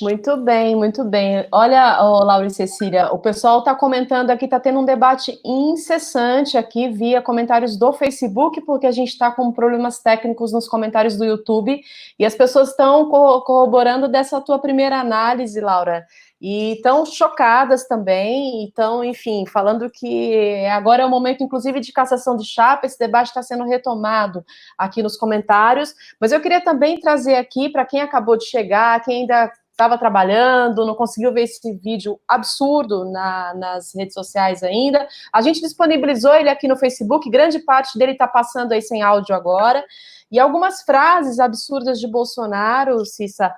Muito 0.00 0.36
bem, 0.36 0.76
muito 0.76 1.02
bem. 1.02 1.48
Olha, 1.50 1.98
oh, 2.00 2.22
Laura 2.22 2.46
e 2.46 2.50
Cecília, 2.50 3.12
o 3.12 3.18
pessoal 3.18 3.58
está 3.58 3.74
comentando 3.74 4.30
aqui, 4.30 4.44
está 4.44 4.60
tendo 4.60 4.78
um 4.78 4.84
debate 4.84 5.40
incessante 5.44 6.56
aqui 6.56 6.88
via 6.88 7.20
comentários 7.20 7.76
do 7.76 7.92
Facebook, 7.92 8.60
porque 8.60 8.86
a 8.86 8.92
gente 8.92 9.08
está 9.08 9.32
com 9.32 9.50
problemas 9.50 9.98
técnicos 9.98 10.52
nos 10.52 10.68
comentários 10.68 11.16
do 11.16 11.24
YouTube, 11.24 11.80
e 12.16 12.24
as 12.24 12.36
pessoas 12.36 12.68
estão 12.68 13.10
corroborando 13.10 14.06
dessa 14.06 14.40
tua 14.40 14.60
primeira 14.60 15.00
análise, 15.00 15.60
Laura, 15.60 16.06
e 16.40 16.72
estão 16.72 17.04
chocadas 17.04 17.86
também, 17.86 18.64
então, 18.64 19.04
enfim, 19.04 19.44
falando 19.46 19.90
que 19.90 20.64
agora 20.66 21.02
é 21.02 21.06
o 21.06 21.10
momento, 21.10 21.44
inclusive, 21.44 21.80
de 21.80 21.92
cassação 21.92 22.36
de 22.36 22.46
chapa, 22.46 22.86
esse 22.86 22.98
debate 22.98 23.28
está 23.28 23.42
sendo 23.42 23.64
retomado 23.64 24.44
aqui 24.78 25.02
nos 25.02 25.16
comentários, 25.16 25.94
mas 26.18 26.32
eu 26.32 26.40
queria 26.40 26.62
também 26.62 26.98
trazer 26.98 27.34
aqui, 27.34 27.68
para 27.68 27.84
quem 27.84 28.00
acabou 28.00 28.38
de 28.38 28.46
chegar, 28.46 29.02
quem 29.02 29.20
ainda 29.20 29.52
estava 29.80 29.96
trabalhando, 29.96 30.84
não 30.84 30.94
conseguiu 30.94 31.32
ver 31.32 31.44
esse 31.44 31.72
vídeo 31.78 32.20
absurdo 32.28 33.10
na, 33.10 33.54
nas 33.54 33.94
redes 33.94 34.12
sociais 34.12 34.62
ainda. 34.62 35.08
A 35.32 35.40
gente 35.40 35.60
disponibilizou 35.60 36.34
ele 36.34 36.50
aqui 36.50 36.68
no 36.68 36.76
Facebook, 36.76 37.30
grande 37.30 37.58
parte 37.60 37.98
dele 37.98 38.12
está 38.12 38.28
passando 38.28 38.72
aí 38.72 38.82
sem 38.82 39.00
áudio 39.00 39.34
agora. 39.34 39.82
E 40.30 40.38
algumas 40.38 40.82
frases 40.82 41.40
absurdas 41.40 41.98
de 41.98 42.06
Bolsonaro, 42.06 43.04
Cissa, 43.06 43.50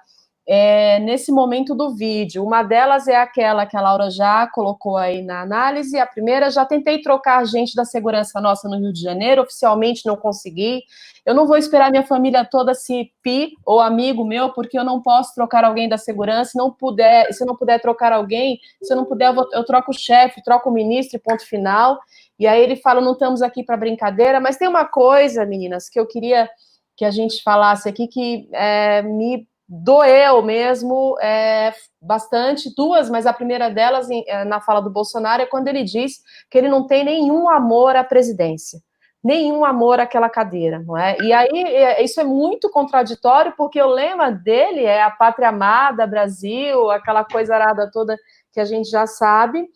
é, 0.54 0.98
nesse 0.98 1.32
momento 1.32 1.74
do 1.74 1.94
vídeo. 1.94 2.44
Uma 2.44 2.62
delas 2.62 3.08
é 3.08 3.16
aquela 3.16 3.64
que 3.64 3.74
a 3.74 3.80
Laura 3.80 4.10
já 4.10 4.46
colocou 4.48 4.98
aí 4.98 5.22
na 5.22 5.40
análise. 5.40 5.98
A 5.98 6.06
primeira, 6.06 6.50
já 6.50 6.62
tentei 6.66 7.00
trocar 7.00 7.42
gente 7.46 7.74
da 7.74 7.86
segurança 7.86 8.38
nossa 8.38 8.68
no 8.68 8.78
Rio 8.78 8.92
de 8.92 9.00
Janeiro, 9.00 9.40
oficialmente 9.40 10.04
não 10.04 10.14
consegui. 10.14 10.82
Eu 11.24 11.34
não 11.34 11.46
vou 11.46 11.56
esperar 11.56 11.90
minha 11.90 12.02
família 12.02 12.44
toda 12.44 12.74
se 12.74 13.10
pi 13.22 13.54
ou 13.64 13.80
amigo 13.80 14.26
meu, 14.26 14.52
porque 14.52 14.78
eu 14.78 14.84
não 14.84 15.00
posso 15.00 15.34
trocar 15.34 15.64
alguém 15.64 15.88
da 15.88 15.96
segurança. 15.96 16.50
Se 16.50 16.58
não 16.58 16.70
puder, 16.70 17.32
se 17.32 17.42
eu 17.42 17.46
não 17.46 17.56
puder 17.56 17.80
trocar 17.80 18.12
alguém, 18.12 18.60
se 18.82 18.92
eu 18.92 18.96
não 18.98 19.06
puder, 19.06 19.28
eu, 19.28 19.34
vou, 19.34 19.48
eu 19.54 19.64
troco 19.64 19.90
o 19.90 19.98
chefe, 19.98 20.44
troco 20.44 20.68
o 20.68 20.72
ministro, 20.74 21.18
ponto 21.18 21.46
final. 21.46 21.98
E 22.38 22.46
aí 22.46 22.62
ele 22.62 22.76
fala: 22.76 23.00
não 23.00 23.12
estamos 23.12 23.40
aqui 23.40 23.64
para 23.64 23.78
brincadeira, 23.78 24.38
mas 24.38 24.58
tem 24.58 24.68
uma 24.68 24.84
coisa, 24.84 25.46
meninas, 25.46 25.88
que 25.88 25.98
eu 25.98 26.06
queria 26.06 26.46
que 26.94 27.06
a 27.06 27.10
gente 27.10 27.42
falasse 27.42 27.88
aqui 27.88 28.06
que 28.06 28.50
é, 28.52 29.00
me 29.00 29.48
doeu 29.74 30.42
mesmo 30.42 31.16
é, 31.18 31.72
bastante, 31.98 32.70
duas, 32.76 33.08
mas 33.08 33.24
a 33.24 33.32
primeira 33.32 33.70
delas, 33.70 34.06
é, 34.10 34.44
na 34.44 34.60
fala 34.60 34.82
do 34.82 34.90
Bolsonaro, 34.90 35.40
é 35.40 35.46
quando 35.46 35.66
ele 35.68 35.82
diz 35.82 36.20
que 36.50 36.58
ele 36.58 36.68
não 36.68 36.86
tem 36.86 37.02
nenhum 37.02 37.48
amor 37.48 37.96
à 37.96 38.04
presidência, 38.04 38.80
nenhum 39.24 39.64
amor 39.64 39.98
àquela 39.98 40.28
cadeira, 40.28 40.78
não 40.80 40.98
é? 40.98 41.16
E 41.22 41.32
aí, 41.32 41.48
é, 41.48 42.04
isso 42.04 42.20
é 42.20 42.24
muito 42.24 42.68
contraditório, 42.68 43.54
porque 43.56 43.80
o 43.80 43.88
lema 43.88 44.30
dele 44.30 44.84
é 44.84 45.02
a 45.02 45.10
pátria 45.10 45.48
amada, 45.48 46.06
Brasil, 46.06 46.90
aquela 46.90 47.24
coisa 47.24 47.54
arada 47.54 47.90
toda 47.90 48.18
que 48.52 48.60
a 48.60 48.66
gente 48.66 48.90
já 48.90 49.06
sabe, 49.06 49.66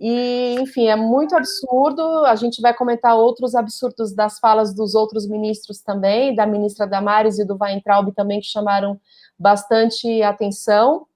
e, 0.00 0.56
enfim, 0.58 0.86
é 0.86 0.96
muito 0.96 1.36
absurdo. 1.36 2.24
A 2.24 2.34
gente 2.34 2.62
vai 2.62 2.72
comentar 2.72 3.14
outros 3.14 3.54
absurdos 3.54 4.14
das 4.14 4.38
falas 4.38 4.74
dos 4.74 4.94
outros 4.94 5.28
ministros 5.28 5.82
também, 5.82 6.34
da 6.34 6.46
ministra 6.46 6.86
Damares 6.86 7.38
e 7.38 7.44
do 7.44 7.58
Weintraub 7.60 8.10
também, 8.12 8.40
que 8.40 8.46
chamaram 8.46 8.98
bastante 9.40 10.22
atenção. 10.22 11.06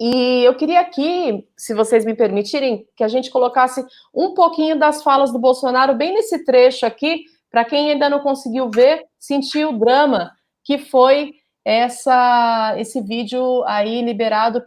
E 0.00 0.42
eu 0.44 0.56
queria 0.56 0.80
aqui, 0.80 1.46
se 1.56 1.72
vocês 1.74 2.04
me 2.04 2.14
permitirem, 2.14 2.86
que 2.96 3.04
a 3.04 3.08
gente 3.08 3.30
colocasse 3.30 3.84
um 4.12 4.34
pouquinho 4.34 4.78
das 4.78 5.02
falas 5.02 5.30
do 5.30 5.38
Bolsonaro 5.38 5.94
bem 5.94 6.12
nesse 6.14 6.44
trecho 6.44 6.84
aqui, 6.84 7.24
para 7.50 7.64
quem 7.64 7.92
ainda 7.92 8.08
não 8.08 8.20
conseguiu 8.20 8.70
ver, 8.70 9.04
sentir 9.18 9.66
o 9.66 9.78
drama 9.78 10.32
que 10.64 10.78
foi 10.78 11.34
essa 11.64 12.74
esse 12.78 13.00
vídeo 13.02 13.62
aí 13.66 14.02
liberado. 14.02 14.62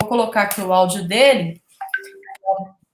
Vou 0.00 0.08
colocar 0.08 0.42
aqui 0.42 0.60
o 0.60 0.72
áudio 0.72 1.06
dele. 1.06 1.62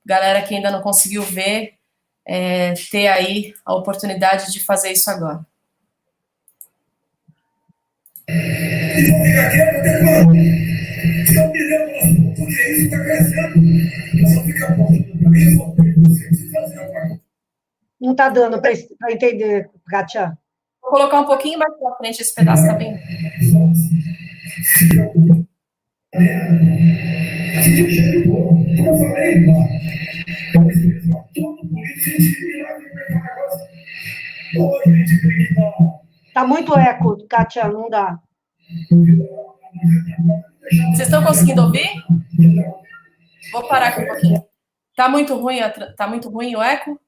Galera 0.04 0.42
que 0.42 0.54
ainda 0.54 0.70
não 0.70 0.82
conseguiu 0.82 1.22
ver, 1.22 1.78
é, 2.26 2.74
ter 2.90 3.08
aí 3.08 3.54
a 3.64 3.74
oportunidade 3.74 4.52
de 4.52 4.62
fazer 4.62 4.92
isso 4.92 5.10
agora. 5.10 5.46
Se 9.04 9.10
eu 11.36 11.50
me 11.50 11.58
lembro, 11.62 12.34
porque 12.36 12.52
isso 12.52 12.84
está 12.84 12.98
crescendo, 13.00 13.58
eu 14.18 14.26
só 14.28 14.42
ficar 14.44 14.76
Não 18.00 18.12
está 18.12 18.28
dando 18.30 18.60
para 18.62 18.72
entender, 19.12 19.68
Kátia. 19.88 20.38
Vou 20.80 20.90
colocar 20.90 21.20
um 21.20 21.26
pouquinho 21.26 21.58
mais 21.58 21.74
para 21.78 21.96
frente 21.96 22.22
esse 22.22 22.34
pedaço, 22.34 22.66
tá 22.66 22.72
bem? 22.74 22.98
Como 28.24 28.88
eu 28.88 28.98
falei, 28.98 29.44
todo 31.34 31.58
político 31.68 32.24
Tá 36.32 36.46
muito 36.46 36.78
eco, 36.78 37.26
Kátia, 37.28 37.68
não 37.68 37.88
dá. 37.90 38.18
Vocês 40.92 41.00
estão 41.00 41.24
conseguindo 41.24 41.62
ouvir? 41.62 41.88
Vou 43.52 43.66
parar 43.68 43.88
aqui 43.88 44.02
um 44.02 44.06
pouquinho. 44.06 44.44
Tá 44.96 45.08
muito 45.08 45.34
ruim, 45.34 45.58
tá 45.96 46.06
muito 46.06 46.28
ruim 46.28 46.54
o 46.54 46.62
eco? 46.62 47.00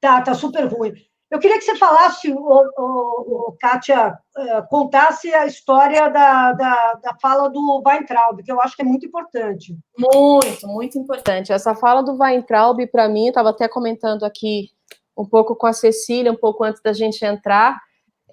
Tá, 0.00 0.22
tá 0.22 0.34
super 0.34 0.64
ruim. 0.66 0.92
Eu 1.30 1.40
queria 1.40 1.58
que 1.58 1.64
você 1.64 1.74
falasse, 1.76 2.30
o, 2.30 2.38
o, 2.38 3.48
o 3.48 3.56
Kátia, 3.58 4.16
eh, 4.36 4.62
contasse 4.70 5.34
a 5.34 5.46
história 5.46 6.08
da, 6.08 6.52
da, 6.52 6.94
da, 7.02 7.16
fala 7.20 7.48
do 7.48 7.82
Weintraub, 7.84 8.40
que 8.42 8.52
eu 8.52 8.60
acho 8.60 8.76
que 8.76 8.82
é 8.82 8.84
muito 8.84 9.04
importante. 9.04 9.76
Muito, 9.98 10.68
muito 10.68 10.96
importante. 10.96 11.52
Essa 11.52 11.74
fala 11.74 12.02
do 12.02 12.16
Weintraub, 12.16 12.86
para 12.86 13.08
mim, 13.08 13.28
estava 13.28 13.50
até 13.50 13.66
comentando 13.66 14.22
aqui 14.24 14.70
um 15.16 15.26
pouco 15.26 15.56
com 15.56 15.66
a 15.66 15.72
Cecília, 15.72 16.30
um 16.30 16.36
pouco 16.36 16.62
antes 16.62 16.80
da 16.80 16.92
gente 16.92 17.24
entrar, 17.24 17.80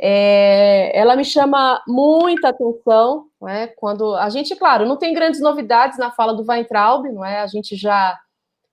é, 0.01 0.91
ela 0.97 1.15
me 1.15 1.23
chama 1.23 1.81
muita 1.87 2.49
atenção, 2.49 3.27
não 3.39 3.47
é? 3.47 3.67
Quando 3.67 4.15
a 4.15 4.29
gente, 4.29 4.55
claro, 4.55 4.85
não 4.85 4.97
tem 4.97 5.13
grandes 5.13 5.39
novidades 5.39 5.99
na 5.99 6.11
fala 6.11 6.33
do 6.33 6.43
Weintraub, 6.43 7.05
não 7.11 7.23
é? 7.23 7.41
A 7.41 7.47
gente 7.47 7.75
já 7.75 8.17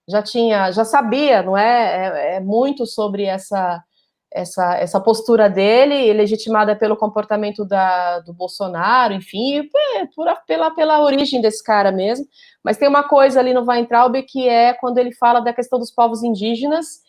já 0.09 0.23
tinha, 0.23 0.71
já 0.71 0.83
sabia, 0.83 1.43
não 1.43 1.55
é? 1.55 2.33
É, 2.33 2.35
é 2.37 2.39
muito 2.39 2.87
sobre 2.87 3.25
essa 3.25 3.83
essa, 4.31 4.75
essa 4.75 4.99
postura 4.99 5.49
dele, 5.49 6.13
legitimada 6.13 6.75
pelo 6.75 6.95
comportamento 6.95 7.65
da, 7.65 8.19
do 8.19 8.31
Bolsonaro, 8.31 9.13
enfim, 9.13 9.67
por, 10.15 10.27
pela, 10.45 10.71
pela 10.71 11.01
origem 11.01 11.41
desse 11.41 11.63
cara 11.63 11.91
mesmo. 11.91 12.27
Mas 12.63 12.77
tem 12.77 12.87
uma 12.87 13.03
coisa 13.03 13.39
ali 13.39 13.53
no 13.53 13.65
Weintraub 13.65 14.15
que 14.23 14.47
é 14.47 14.73
quando 14.73 14.99
ele 14.99 15.11
fala 15.13 15.39
da 15.39 15.53
questão 15.53 15.79
dos 15.79 15.91
povos 15.91 16.23
indígenas 16.23 17.01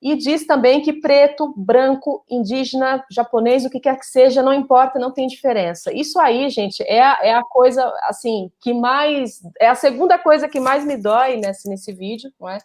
e 0.00 0.14
diz 0.14 0.46
também 0.46 0.82
que 0.82 1.00
preto, 1.00 1.54
branco, 1.56 2.24
indígena, 2.30 3.04
japonês, 3.10 3.64
o 3.64 3.70
que 3.70 3.80
quer 3.80 3.98
que 3.98 4.06
seja, 4.06 4.42
não 4.42 4.52
importa, 4.52 4.98
não 4.98 5.10
tem 5.10 5.26
diferença. 5.26 5.92
Isso 5.92 6.18
aí, 6.18 6.48
gente, 6.50 6.82
é 6.82 7.02
a, 7.02 7.18
é 7.22 7.34
a 7.34 7.42
coisa, 7.42 7.92
assim, 8.02 8.50
que 8.60 8.74
mais, 8.74 9.40
é 9.58 9.68
a 9.68 9.74
segunda 9.74 10.18
coisa 10.18 10.48
que 10.48 10.60
mais 10.60 10.84
me 10.84 10.96
dói 10.96 11.36
nesse, 11.36 11.68
nesse 11.68 11.92
vídeo, 11.92 12.30
não 12.38 12.48
é? 12.48 12.58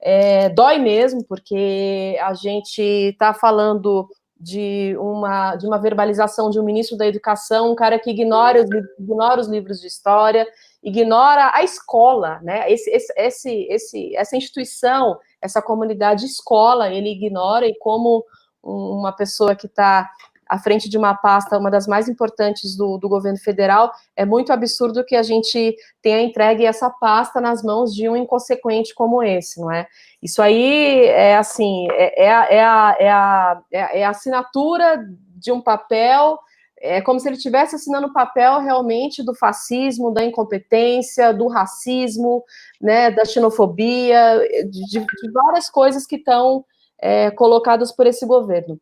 é 0.00 0.48
dói 0.48 0.78
mesmo, 0.78 1.22
porque 1.24 2.16
a 2.22 2.32
gente 2.32 2.80
está 2.80 3.34
falando 3.34 4.08
de 4.40 4.96
uma, 4.98 5.54
de 5.56 5.66
uma 5.66 5.78
verbalização 5.78 6.48
de 6.48 6.58
um 6.58 6.64
ministro 6.64 6.96
da 6.96 7.06
educação, 7.06 7.70
um 7.70 7.74
cara 7.74 7.98
que 7.98 8.10
ignora 8.10 8.62
os, 8.62 8.70
ignora 8.98 9.40
os 9.40 9.48
livros 9.48 9.80
de 9.80 9.86
história, 9.86 10.46
ignora 10.82 11.50
a 11.54 11.62
escola, 11.62 12.40
né? 12.42 12.70
Esse, 12.70 12.90
esse, 12.90 13.66
esse, 13.68 14.16
essa 14.16 14.36
instituição, 14.36 15.18
essa 15.40 15.60
comunidade 15.60 16.24
escola, 16.24 16.90
ele 16.90 17.10
ignora, 17.10 17.66
e 17.66 17.76
como 17.78 18.24
uma 18.62 19.12
pessoa 19.12 19.54
que 19.54 19.66
está 19.66 20.10
à 20.50 20.58
frente 20.58 20.88
de 20.88 20.98
uma 20.98 21.14
pasta, 21.14 21.56
uma 21.56 21.70
das 21.70 21.86
mais 21.86 22.08
importantes 22.08 22.76
do, 22.76 22.98
do, 22.98 23.08
governo 23.08 23.38
federal, 23.38 23.92
é 24.16 24.24
muito 24.24 24.52
absurdo 24.52 25.04
que 25.04 25.14
a 25.14 25.22
gente 25.22 25.76
tenha 26.02 26.20
entregue 26.20 26.66
essa 26.66 26.90
pasta 26.90 27.40
nas 27.40 27.62
mãos 27.62 27.94
de 27.94 28.08
um 28.08 28.16
inconsequente 28.16 28.92
como 28.92 29.22
esse, 29.22 29.60
não 29.60 29.70
é? 29.70 29.86
Isso 30.20 30.42
aí 30.42 31.04
é 31.04 31.36
assim, 31.36 31.86
é, 31.92 32.24
é, 32.24 32.32
a, 32.32 32.46
é, 32.50 32.60
a, 32.60 32.96
é, 32.98 33.10
a, 33.10 33.62
é 33.72 34.04
a 34.04 34.10
assinatura 34.10 35.06
de 35.36 35.52
um 35.52 35.60
papel 35.60 36.36
é 36.80 37.00
como 37.02 37.20
se 37.20 37.28
ele 37.28 37.36
estivesse 37.36 37.76
assinando 37.76 38.06
o 38.06 38.12
papel 38.12 38.60
realmente 38.60 39.22
do 39.22 39.34
fascismo, 39.34 40.12
da 40.12 40.24
incompetência, 40.24 41.32
do 41.32 41.46
racismo, 41.46 42.42
né, 42.80 43.10
da 43.10 43.24
xenofobia, 43.24 44.40
de, 44.68 45.00
de 45.00 45.32
várias 45.32 45.68
coisas 45.68 46.06
que 46.06 46.16
estão 46.16 46.64
é, 46.98 47.30
colocadas 47.30 47.92
por 47.92 48.06
esse 48.06 48.24
governo. 48.26 48.80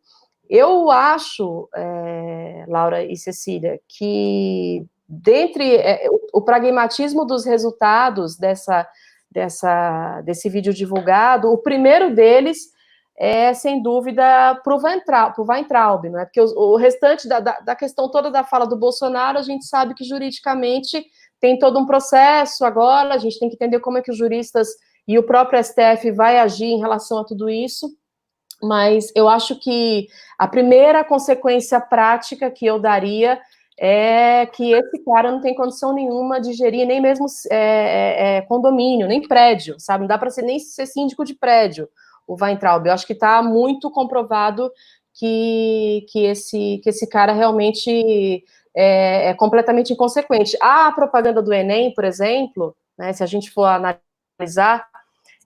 Eu 0.48 0.90
acho, 0.90 1.68
é, 1.74 2.64
Laura 2.68 3.04
e 3.04 3.16
Cecília, 3.16 3.80
que 3.88 4.86
dentre 5.08 5.76
é, 5.76 6.06
o, 6.08 6.38
o, 6.38 6.42
pragmatismo 6.42 7.24
dos 7.24 7.44
resultados 7.44 8.36
dessa, 8.36 8.86
dessa, 9.30 10.22
desse 10.22 10.48
vídeo 10.48 10.72
divulgado, 10.72 11.50
o 11.50 11.58
primeiro 11.58 12.14
deles 12.14 12.72
é, 13.18 13.52
sem 13.52 13.82
dúvida, 13.82 14.22
para 14.62 14.74
o 14.74 15.46
Weintraub, 15.48 16.08
não 16.08 16.20
é? 16.20 16.24
Porque 16.24 16.40
o, 16.40 16.46
o 16.56 16.76
restante 16.76 17.26
da, 17.26 17.40
da, 17.40 17.58
da, 17.58 17.74
questão 17.74 18.08
toda 18.08 18.30
da 18.30 18.44
fala 18.44 18.64
do 18.64 18.78
Bolsonaro, 18.78 19.38
a 19.38 19.42
gente 19.42 19.66
sabe 19.66 19.92
que 19.92 20.04
juridicamente 20.04 21.04
tem 21.40 21.58
todo 21.58 21.80
um 21.80 21.86
processo 21.86 22.64
agora, 22.64 23.14
a 23.14 23.18
gente 23.18 23.40
tem 23.40 23.48
que 23.48 23.56
entender 23.56 23.80
como 23.80 23.98
é 23.98 24.02
que 24.02 24.12
os 24.12 24.16
juristas 24.16 24.68
e 25.06 25.18
o 25.18 25.24
próprio 25.24 25.62
STF 25.62 26.12
vai 26.12 26.38
agir 26.38 26.66
em 26.66 26.78
relação 26.78 27.18
a 27.18 27.24
tudo 27.24 27.50
isso, 27.50 27.90
mas 28.62 29.10
eu 29.16 29.28
acho 29.28 29.58
que 29.58 30.06
a 30.38 30.46
primeira 30.46 31.02
consequência 31.02 31.80
prática 31.80 32.48
que 32.50 32.66
eu 32.66 32.78
daria 32.78 33.40
é 33.80 34.46
que 34.46 34.72
esse 34.72 35.04
cara 35.04 35.32
não 35.32 35.40
tem 35.40 35.54
condição 35.56 35.92
nenhuma 35.92 36.40
de 36.40 36.52
gerir 36.52 36.86
nem 36.86 37.00
mesmo 37.00 37.26
é, 37.50 37.56
é, 37.56 38.36
é 38.36 38.42
condomínio, 38.42 39.08
nem 39.08 39.26
prédio, 39.26 39.74
sabe? 39.78 40.02
Não 40.02 40.08
dá 40.08 40.18
para 40.18 40.30
ser 40.30 40.42
nem 40.42 40.58
ser 40.60 40.86
síndico 40.86 41.24
de 41.24 41.34
prédio 41.34 41.88
o 42.28 42.36
Weintraub. 42.40 42.86
Eu 42.86 42.92
acho 42.92 43.06
que 43.06 43.14
está 43.14 43.42
muito 43.42 43.90
comprovado 43.90 44.70
que, 45.14 46.06
que, 46.10 46.24
esse, 46.26 46.78
que 46.84 46.90
esse 46.90 47.08
cara 47.08 47.32
realmente 47.32 48.44
é, 48.76 49.30
é, 49.30 49.34
completamente 49.34 49.92
inconsequente. 49.92 50.56
A 50.60 50.92
propaganda 50.92 51.42
do 51.42 51.52
Enem, 51.52 51.92
por 51.94 52.04
exemplo, 52.04 52.76
né, 52.96 53.12
se 53.12 53.22
a 53.22 53.26
gente 53.26 53.50
for 53.50 53.64
analisar, 53.64 54.86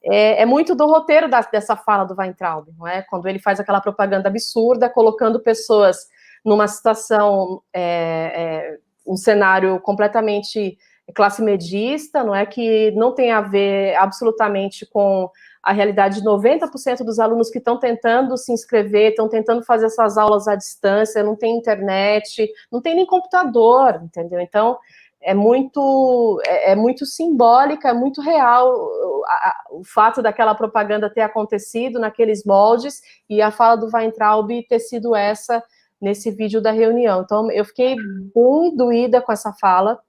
é, 0.05 0.43
é 0.43 0.45
muito 0.45 0.75
do 0.75 0.87
roteiro 0.87 1.31
da, 1.31 1.41
dessa 1.41 1.77
fala 1.77 2.05
do 2.05 2.17
Weintraub, 2.19 2.69
não 2.77 2.87
é? 2.87 3.03
Quando 3.03 3.27
ele 3.29 3.39
faz 3.39 3.61
aquela 3.61 3.81
propaganda 3.81 4.29
absurda, 4.29 4.91
colocando 4.91 5.41
pessoas 5.41 6.09
numa 6.45 6.67
situação, 6.67 7.63
é, 7.73 8.33
é 8.35 8.79
um 9.07 9.17
cenário 9.17 9.79
completamente 9.81 10.77
classe 11.15 11.41
medista, 11.41 12.25
não 12.25 12.35
é? 12.35 12.45
Que 12.45 12.91
não 12.93 13.15
tem 13.15 13.31
a 13.31 13.41
ver 13.41 13.95
absolutamente 13.97 14.85
com 14.87 15.31
a 15.63 15.73
realidade 15.73 16.21
de 16.21 16.27
90% 16.27 17.05
dos 17.05 17.19
alunos 17.21 17.49
que 17.49 17.59
estão 17.59 17.79
tentando 17.79 18.37
se 18.37 18.53
inscrever, 18.53 19.11
estão 19.11 19.29
tentando 19.29 19.63
fazer 19.63 19.87
essas 19.87 20.19
aulas 20.19 20.49
à 20.49 20.57
distância, 20.57 21.23
não 21.23 21.37
tem 21.37 21.57
internet, 21.57 22.51
não 22.71 22.81
tem 22.81 22.97
nem 22.97 23.07
computador, 23.07 24.01
entendeu? 24.03 24.41
Então, 24.41 24.77
é 25.21 25.33
muito, 25.33 26.43
é, 26.45 26.73
é 26.73 26.77
muito 26.77 27.07
simbólica, 27.07 27.91
é 27.91 27.95
muito 27.95 28.21
real 28.21 28.75
o, 28.75 29.25
a, 29.25 29.65
o 29.71 29.85
fato 29.85 30.21
daquela 30.21 30.55
propaganda 30.55 31.09
ter 31.09 31.21
acontecido 31.21 32.01
naqueles 32.01 32.45
moldes 32.45 33.01
e 33.31 33.41
a 33.41 33.53
fala 33.53 33.77
do 33.77 33.89
Weintraub 33.93 34.51
ter 34.69 34.81
sido 34.81 35.15
essa 35.15 35.63
nesse 36.01 36.33
vídeo 36.33 36.61
da 36.61 36.73
reunião. 36.73 37.23
Então, 37.23 37.49
eu 37.53 37.65
fiquei 37.65 37.95
muito 38.35 38.77
doída 38.77 39.23
com 39.23 39.31
essa 39.31 39.53
fala, 39.53 40.01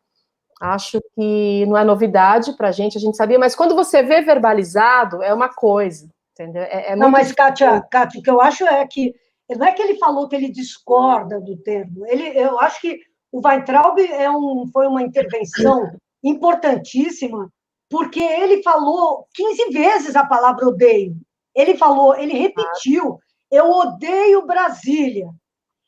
Acho 0.64 1.02
que 1.14 1.66
não 1.66 1.78
é 1.78 1.84
novidade 1.84 2.56
para 2.56 2.70
a 2.70 2.72
gente, 2.72 2.98
a 2.98 3.02
gente 3.02 3.18
sabia, 3.18 3.38
mas 3.38 3.54
quando 3.54 3.76
você 3.76 4.02
vê 4.02 4.22
verbalizado, 4.22 5.22
é 5.22 5.34
uma 5.34 5.50
coisa, 5.50 6.10
entendeu? 6.32 6.64
É, 6.64 6.94
é 6.94 6.96
não, 6.96 7.12
mas, 7.12 7.34
Kátia, 7.34 7.82
Kátia, 7.92 8.22
o 8.22 8.24
que 8.24 8.30
eu 8.30 8.40
acho 8.40 8.64
é 8.66 8.88
que 8.88 9.14
não 9.50 9.68
é 9.68 9.74
que 9.74 9.82
ele 9.82 10.00
falou 10.00 10.26
que 10.26 10.38
ele 10.38 10.50
discorda 10.50 11.42
do 11.42 11.58
termo, 11.58 12.08
ele, 12.08 12.30
eu 12.40 12.58
acho 12.62 12.80
que 12.80 12.98
o 13.30 13.46
Weintraub 13.46 14.00
é 14.00 14.32
um, 14.32 14.66
foi 14.72 14.88
uma 14.88 15.02
intervenção 15.02 15.92
importantíssima, 16.24 17.52
porque 17.90 18.24
ele 18.24 18.64
falou 18.64 19.28
15 19.34 19.70
vezes 19.70 20.16
a 20.16 20.26
palavra 20.26 20.66
odeio. 20.66 21.18
Ele 21.54 21.76
falou, 21.76 22.16
ele 22.16 22.38
repetiu, 22.38 23.20
eu 23.52 23.70
odeio 23.70 24.46
Brasília. 24.46 25.28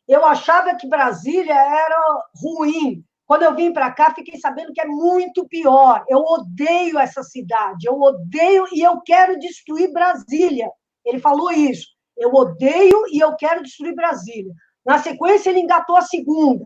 Eu 0.06 0.26
achava 0.26 0.76
que 0.76 0.90
Brasília 0.90 1.56
era 1.56 2.26
ruim, 2.36 3.05
quando 3.26 3.44
eu 3.44 3.56
vim 3.56 3.74
para 3.74 3.92
cá, 3.92 4.14
fiquei 4.14 4.40
sabendo 4.40 4.72
que 4.72 4.82
é 4.82 4.86
muito 4.86 5.48
pior. 5.48 6.04
Eu 6.08 6.20
odeio 6.20 7.00
essa 7.00 7.24
cidade, 7.24 7.88
eu 7.88 8.00
odeio 8.00 8.66
e 8.72 8.82
eu 8.82 9.02
quero 9.02 9.40
destruir 9.40 9.92
Brasília. 9.92 10.70
Ele 11.04 11.20
falou 11.20 11.52
isso. 11.52 11.88
Eu 12.16 12.34
odeio 12.34 13.04
e 13.12 13.20
eu 13.20 13.36
quero 13.36 13.64
destruir 13.64 13.96
Brasília. 13.96 14.54
Na 14.86 15.00
sequência, 15.00 15.50
ele 15.50 15.60
engatou 15.60 15.98
a 15.98 16.04
segunda. 16.04 16.66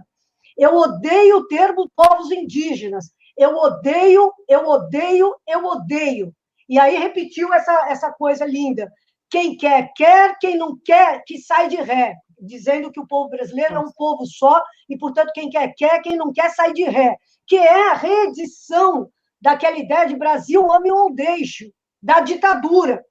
Eu 0.57 0.75
odeio 0.75 1.37
o 1.37 1.47
termo 1.47 1.89
povos 1.95 2.29
indígenas. 2.29 3.05
Eu 3.37 3.55
odeio, 3.55 4.33
eu 4.47 4.67
odeio, 4.67 5.33
eu 5.47 5.63
odeio. 5.63 6.33
E 6.67 6.77
aí 6.77 6.97
repetiu 6.97 7.53
essa, 7.53 7.89
essa 7.89 8.11
coisa 8.11 8.45
linda. 8.45 8.91
Quem 9.29 9.55
quer, 9.55 9.93
quer, 9.95 10.37
quem 10.39 10.57
não 10.57 10.77
quer, 10.83 11.23
que 11.25 11.37
sai 11.37 11.69
de 11.69 11.77
ré 11.77 12.15
dizendo 12.41 12.91
que 12.91 12.99
o 12.99 13.07
povo 13.07 13.29
brasileiro 13.29 13.75
é 13.75 13.79
um 13.79 13.91
povo 13.91 14.25
só 14.25 14.63
e, 14.87 14.97
portanto, 14.97 15.31
quem 15.33 15.49
quer, 15.49 15.73
quer, 15.75 16.01
quem 16.01 16.15
não 16.15 16.31
quer, 16.31 16.49
sai 16.51 16.73
de 16.73 16.83
ré, 16.83 17.17
que 17.47 17.57
é 17.57 17.89
a 17.89 17.93
reedição 17.93 19.09
daquela 19.41 19.77
ideia 19.77 20.07
de 20.07 20.15
Brasil 20.15 20.71
ame 20.71 20.91
ou 20.91 21.13
deixe, 21.13 21.73
da 22.01 22.19
ditadura. 22.19 23.03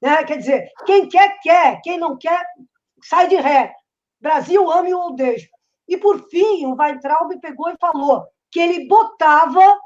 Né? 0.00 0.24
Quer 0.24 0.38
dizer, 0.38 0.70
quem 0.84 1.08
quer, 1.08 1.38
quer, 1.40 1.80
quem 1.82 1.98
não 1.98 2.16
quer, 2.16 2.44
sai 3.02 3.28
de 3.28 3.36
ré. 3.36 3.72
Brasil 4.20 4.70
ame 4.70 4.92
ou 4.94 5.14
deixe. 5.14 5.48
E, 5.88 5.96
por 5.96 6.28
fim, 6.28 6.66
o 6.66 6.74
Weintraub 6.74 7.38
pegou 7.40 7.70
e 7.70 7.76
falou 7.78 8.26
que 8.50 8.60
ele 8.60 8.88
botava 8.88 9.78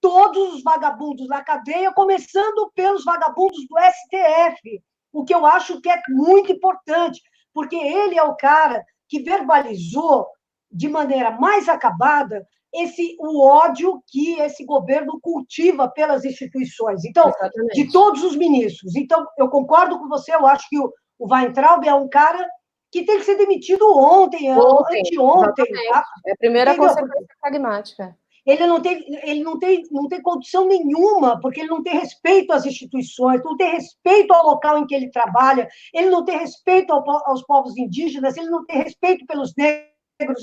todos 0.00 0.54
os 0.54 0.62
vagabundos 0.62 1.26
na 1.28 1.42
cadeia, 1.42 1.92
começando 1.92 2.70
pelos 2.74 3.04
vagabundos 3.04 3.66
do 3.66 3.76
STF, 3.78 4.82
o 5.12 5.24
que 5.24 5.34
eu 5.34 5.46
acho 5.46 5.80
que 5.80 5.88
é 5.88 6.00
muito 6.10 6.52
importante, 6.52 7.22
porque 7.56 7.74
ele 7.74 8.18
é 8.18 8.22
o 8.22 8.36
cara 8.36 8.84
que 9.08 9.22
verbalizou 9.22 10.26
de 10.70 10.90
maneira 10.90 11.30
mais 11.30 11.70
acabada 11.70 12.46
esse 12.70 13.16
o 13.18 13.42
ódio 13.42 14.02
que 14.06 14.38
esse 14.40 14.62
governo 14.66 15.18
cultiva 15.22 15.88
pelas 15.88 16.26
instituições. 16.26 17.02
Então, 17.06 17.26
Exatamente. 17.30 17.72
de 17.72 17.90
todos 17.90 18.22
os 18.22 18.36
ministros. 18.36 18.94
Então, 18.94 19.24
eu 19.38 19.48
concordo 19.48 19.98
com 19.98 20.06
você, 20.06 20.34
eu 20.34 20.46
acho 20.46 20.68
que 20.68 20.78
o, 20.78 20.92
o 21.18 21.32
Weintraub 21.32 21.82
é 21.86 21.94
um 21.94 22.10
cara 22.10 22.46
que 22.92 23.06
tem 23.06 23.16
que 23.20 23.24
ser 23.24 23.36
demitido 23.36 23.86
ontem, 23.96 24.52
ontem 24.52 25.00
anteontem. 25.00 25.64
Tá? 25.90 26.04
É 26.26 26.32
a 26.32 26.36
primeira 26.36 26.72
Entendeu? 26.72 26.90
consequência 26.90 27.36
pragmática 27.40 28.18
ele 28.46 28.66
não 28.66 28.80
tem, 28.80 29.04
ele 29.24 29.42
não 29.42 29.58
tem, 29.58 29.82
não 29.90 30.06
tem 30.06 30.22
condição 30.22 30.66
nenhuma, 30.68 31.40
porque 31.40 31.60
ele 31.60 31.68
não 31.68 31.82
tem 31.82 31.98
respeito 31.98 32.52
às 32.52 32.64
instituições, 32.64 33.42
não 33.44 33.56
tem 33.56 33.72
respeito 33.72 34.32
ao 34.32 34.46
local 34.46 34.78
em 34.78 34.86
que 34.86 34.94
ele 34.94 35.10
trabalha, 35.10 35.68
ele 35.92 36.10
não 36.10 36.24
tem 36.24 36.38
respeito 36.38 36.92
ao, 36.92 37.04
aos 37.28 37.42
povos 37.42 37.76
indígenas, 37.76 38.36
ele 38.36 38.48
não 38.48 38.64
tem 38.64 38.82
respeito 38.82 39.26
pelos 39.26 39.52
negros, 39.56 40.42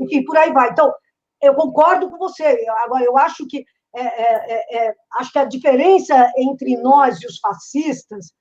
enfim, 0.00 0.24
por 0.24 0.36
aí 0.36 0.52
vai. 0.52 0.70
Então, 0.70 0.92
eu 1.40 1.54
concordo 1.54 2.10
com 2.10 2.18
você. 2.18 2.66
Agora, 2.84 3.04
eu 3.04 3.16
acho 3.16 3.46
que 3.46 3.64
é, 3.96 4.02
é, 4.02 4.50
é, 4.50 4.88
é 4.88 4.94
acho 5.14 5.32
que 5.32 5.38
a 5.38 5.44
diferença 5.44 6.30
entre 6.36 6.76
nós 6.76 7.20
e 7.22 7.26
os 7.26 7.38
fascistas 7.38 8.32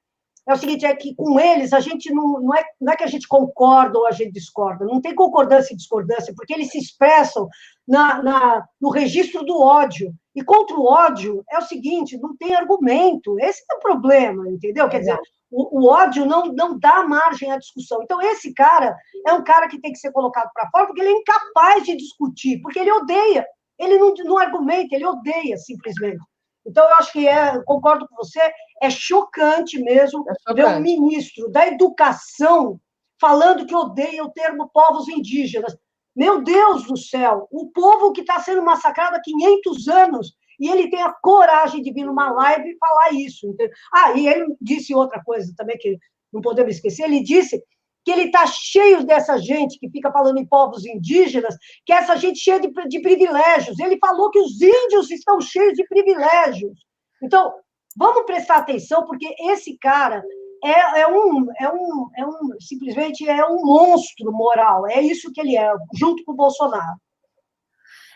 é 0.48 0.54
o 0.54 0.58
seguinte, 0.58 0.86
é 0.86 0.96
que 0.96 1.14
com 1.14 1.38
eles 1.38 1.74
a 1.74 1.82
gente 1.82 2.10
não, 2.14 2.40
não, 2.40 2.56
é, 2.56 2.64
não 2.80 2.94
é 2.94 2.96
que 2.96 3.04
a 3.04 3.08
gente 3.08 3.28
concorda 3.28 4.00
ou 4.00 4.08
a 4.08 4.12
gente 4.12 4.32
discorda, 4.32 4.86
não 4.86 5.02
tem 5.02 5.14
concordância 5.14 5.74
e 5.74 5.78
discordância, 5.78 6.34
porque 6.34 6.54
eles 6.54 6.70
se 6.70 6.78
expressam 6.78 7.50
na, 7.88 8.22
na, 8.22 8.68
no 8.82 8.90
registro 8.90 9.44
do 9.44 9.62
ódio. 9.62 10.14
E 10.36 10.44
contra 10.44 10.76
o 10.76 10.86
ódio 10.86 11.44
é 11.50 11.58
o 11.58 11.64
seguinte, 11.64 12.18
não 12.18 12.36
tem 12.36 12.54
argumento, 12.54 13.40
esse 13.40 13.64
é 13.72 13.76
o 13.76 13.80
problema, 13.80 14.48
entendeu? 14.50 14.88
Quer 14.90 15.00
dizer, 15.00 15.20
o, 15.50 15.82
o 15.82 15.88
ódio 15.88 16.26
não, 16.26 16.46
não 16.48 16.78
dá 16.78 17.04
margem 17.04 17.52
à 17.52 17.58
discussão. 17.58 18.04
Então, 18.04 18.22
esse 18.22 18.54
cara 18.54 18.96
é 19.26 19.34
um 19.34 19.44
cara 19.44 19.68
que 19.68 19.80
tem 19.80 19.92
que 19.92 20.00
ser 20.00 20.12
colocado 20.12 20.52
para 20.54 20.70
fora, 20.70 20.86
porque 20.86 21.02
ele 21.02 21.10
é 21.10 21.18
incapaz 21.18 21.84
de 21.84 21.96
discutir, 21.96 22.62
porque 22.62 22.80
ele 22.80 22.92
odeia, 22.92 23.48
ele 23.80 23.98
não, 23.98 24.14
não 24.14 24.38
argumenta, 24.38 24.96
ele 24.96 25.06
odeia 25.06 25.58
simplesmente. 25.58 26.20
Então, 26.66 26.84
eu 26.84 26.96
acho 26.96 27.14
que 27.14 27.28
é, 27.28 27.58
concordo 27.64 28.06
com 28.08 28.16
você, 28.18 28.42
é 28.82 28.90
chocante 28.90 29.82
mesmo 29.82 30.24
é 30.30 30.34
chocante. 30.34 30.56
ver 30.56 30.68
um 30.68 30.82
ministro 30.82 31.50
da 31.50 31.66
educação 31.66 32.80
falando 33.20 33.66
que 33.66 33.74
odeia 33.74 34.24
o 34.24 34.32
termo 34.32 34.70
povos 34.70 35.08
indígenas. 35.08 35.76
Meu 36.18 36.42
Deus 36.42 36.88
do 36.88 36.98
céu, 36.98 37.48
o 37.52 37.68
povo 37.68 38.12
que 38.12 38.22
está 38.22 38.40
sendo 38.40 38.64
massacrado 38.64 39.18
há 39.18 39.22
500 39.22 39.88
anos, 39.88 40.34
e 40.60 40.68
ele 40.68 40.90
tem 40.90 41.00
a 41.00 41.14
coragem 41.14 41.80
de 41.80 41.94
vir 41.94 42.06
numa 42.06 42.32
live 42.32 42.72
e 42.72 42.78
falar 42.80 43.14
isso. 43.14 43.48
Entendeu? 43.48 43.72
Ah, 43.94 44.14
e 44.14 44.28
ele 44.28 44.56
disse 44.60 44.96
outra 44.96 45.22
coisa 45.24 45.54
também 45.56 45.78
que 45.78 45.96
não 46.34 46.42
podemos 46.42 46.74
esquecer, 46.74 47.04
ele 47.04 47.22
disse 47.22 47.64
que 48.04 48.12
ele 48.12 48.24
está 48.24 48.48
cheio 48.48 49.04
dessa 49.04 49.38
gente 49.38 49.78
que 49.78 49.92
fica 49.92 50.12
falando 50.12 50.40
em 50.40 50.48
povos 50.48 50.88
indígenas, 50.88 51.56
que 51.86 51.94
é 51.94 51.98
essa 51.98 52.16
gente 52.16 52.40
cheia 52.40 52.60
de, 52.60 52.72
de 52.88 53.00
privilégios. 53.00 53.78
Ele 53.80 54.00
falou 54.00 54.32
que 54.32 54.40
os 54.40 54.60
índios 54.60 55.12
estão 55.12 55.40
cheios 55.40 55.74
de 55.74 55.86
privilégios. 55.88 56.80
Então, 57.22 57.54
vamos 57.96 58.24
prestar 58.26 58.58
atenção, 58.58 59.06
porque 59.06 59.36
esse 59.52 59.78
cara 59.78 60.24
é, 60.64 61.02
é, 61.02 61.08
um, 61.08 61.48
é, 61.60 61.70
um, 61.70 62.10
é 62.18 62.26
um, 62.26 62.60
simplesmente 62.60 63.28
é 63.28 63.46
um 63.46 63.64
monstro 63.66 64.32
moral, 64.32 64.88
é 64.88 65.02
isso 65.02 65.32
que 65.32 65.42
ele 65.42 65.58
é, 65.58 65.72
junto 65.96 66.24
com 66.24 66.32
o 66.32 66.36
Bolsonaro. 66.36 66.98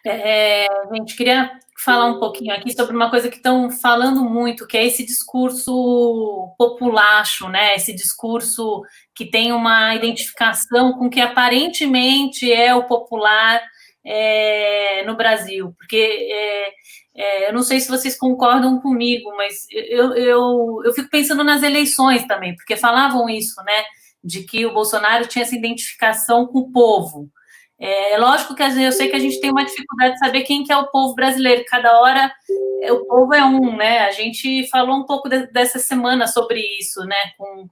É, 0.03 0.65
a 0.65 0.95
gente 0.95 1.15
queria 1.15 1.51
falar 1.83 2.07
um 2.07 2.19
pouquinho 2.19 2.53
aqui 2.53 2.73
sobre 2.73 2.95
uma 2.95 3.09
coisa 3.09 3.29
que 3.29 3.37
estão 3.37 3.69
falando 3.69 4.23
muito, 4.23 4.67
que 4.67 4.77
é 4.77 4.85
esse 4.85 5.05
discurso 5.05 6.53
populacho, 6.57 7.47
né? 7.49 7.75
Esse 7.75 7.93
discurso 7.93 8.81
que 9.15 9.25
tem 9.25 9.51
uma 9.51 9.93
identificação 9.93 10.93
com 10.93 11.09
que 11.09 11.21
aparentemente 11.21 12.51
é 12.51 12.73
o 12.73 12.87
popular 12.87 13.61
é, 14.05 15.03
no 15.05 15.15
Brasil, 15.15 15.73
porque 15.77 16.29
é, 16.31 16.71
é, 17.15 17.49
eu 17.49 17.53
não 17.53 17.61
sei 17.61 17.79
se 17.79 17.89
vocês 17.89 18.17
concordam 18.17 18.79
comigo, 18.79 19.35
mas 19.35 19.65
eu, 19.69 20.13
eu, 20.13 20.81
eu 20.85 20.93
fico 20.93 21.09
pensando 21.09 21.43
nas 21.43 21.61
eleições 21.61 22.25
também, 22.25 22.55
porque 22.55 22.77
falavam 22.77 23.29
isso, 23.29 23.61
né? 23.63 23.83
De 24.23 24.43
que 24.43 24.65
o 24.65 24.73
Bolsonaro 24.73 25.27
tinha 25.27 25.43
essa 25.43 25.55
identificação 25.55 26.47
com 26.47 26.59
o 26.59 26.71
povo. 26.71 27.29
É, 27.77 28.13
é 28.13 28.17
lógico 28.17 28.55
que 28.55 28.63
eu 28.63 28.91
sei 28.91 29.09
que 29.09 29.15
a 29.15 29.19
gente 29.19 29.41
tem 29.41 29.51
uma 29.51 29.65
dificuldade 29.65 30.13
de 30.13 30.19
saber 30.19 30.41
quem 30.43 30.63
que 30.63 30.71
é 30.71 30.77
o 30.77 30.87
povo 30.87 31.15
brasileiro. 31.15 31.65
Cada 31.67 31.99
hora 31.99 32.31
é, 32.81 32.91
o 32.93 33.05
povo 33.05 33.33
é 33.33 33.43
um, 33.43 33.75
né? 33.75 34.01
A 34.01 34.11
gente 34.11 34.67
falou 34.69 34.97
um 34.97 35.05
pouco 35.05 35.27
de, 35.27 35.47
dessa 35.47 35.79
semana 35.79 36.27
sobre 36.27 36.59
isso, 36.79 37.01
né? 37.01 37.17
Com, 37.37 37.67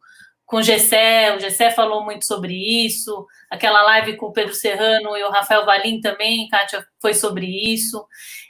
com 0.50 0.58
o 0.58 0.64
Gessé, 0.64 1.36
o 1.36 1.40
Gessé 1.40 1.70
falou 1.70 2.04
muito 2.04 2.26
sobre 2.26 2.56
isso. 2.56 3.28
Aquela 3.52 3.84
live 3.84 4.18
com 4.18 4.26
o 4.26 4.34
Pedro 4.34 4.56
Serrano 4.56 5.16
e 5.16 5.24
o 5.24 5.30
Rafael 5.30 5.64
Valim 5.64 6.02
também, 6.02 6.48
Kátia, 6.50 6.84
foi 7.00 7.14
sobre 7.14 7.46
isso. 7.46 8.04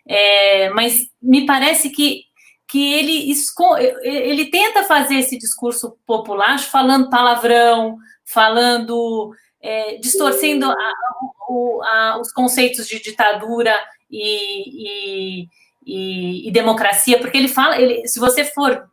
É, 0.08 0.70
mas 0.70 1.10
me 1.22 1.46
parece 1.46 1.90
que, 1.90 2.22
que 2.70 2.94
ele, 2.94 3.30
ele 4.02 4.46
tenta 4.46 4.86
fazer 4.86 5.16
esse 5.16 5.38
discurso 5.38 5.98
popular 6.06 6.58
falando 6.60 7.10
palavrão, 7.10 7.98
falando 8.24 9.34
é, 9.62 9.98
distorcendo 9.98 10.72
a, 10.72 10.94
a, 11.84 12.18
os 12.22 12.32
conceitos 12.32 12.88
de 12.88 13.02
ditadura 13.02 13.78
e, 14.10 15.42
e, 15.44 15.48
e, 15.86 16.48
e, 16.48 16.52
democracia, 16.52 17.20
porque 17.20 17.38
ele 17.38 17.50
fala, 17.50 17.78
ele, 17.78 18.08
se 18.08 18.22
você 18.22 18.46
for 18.46 18.90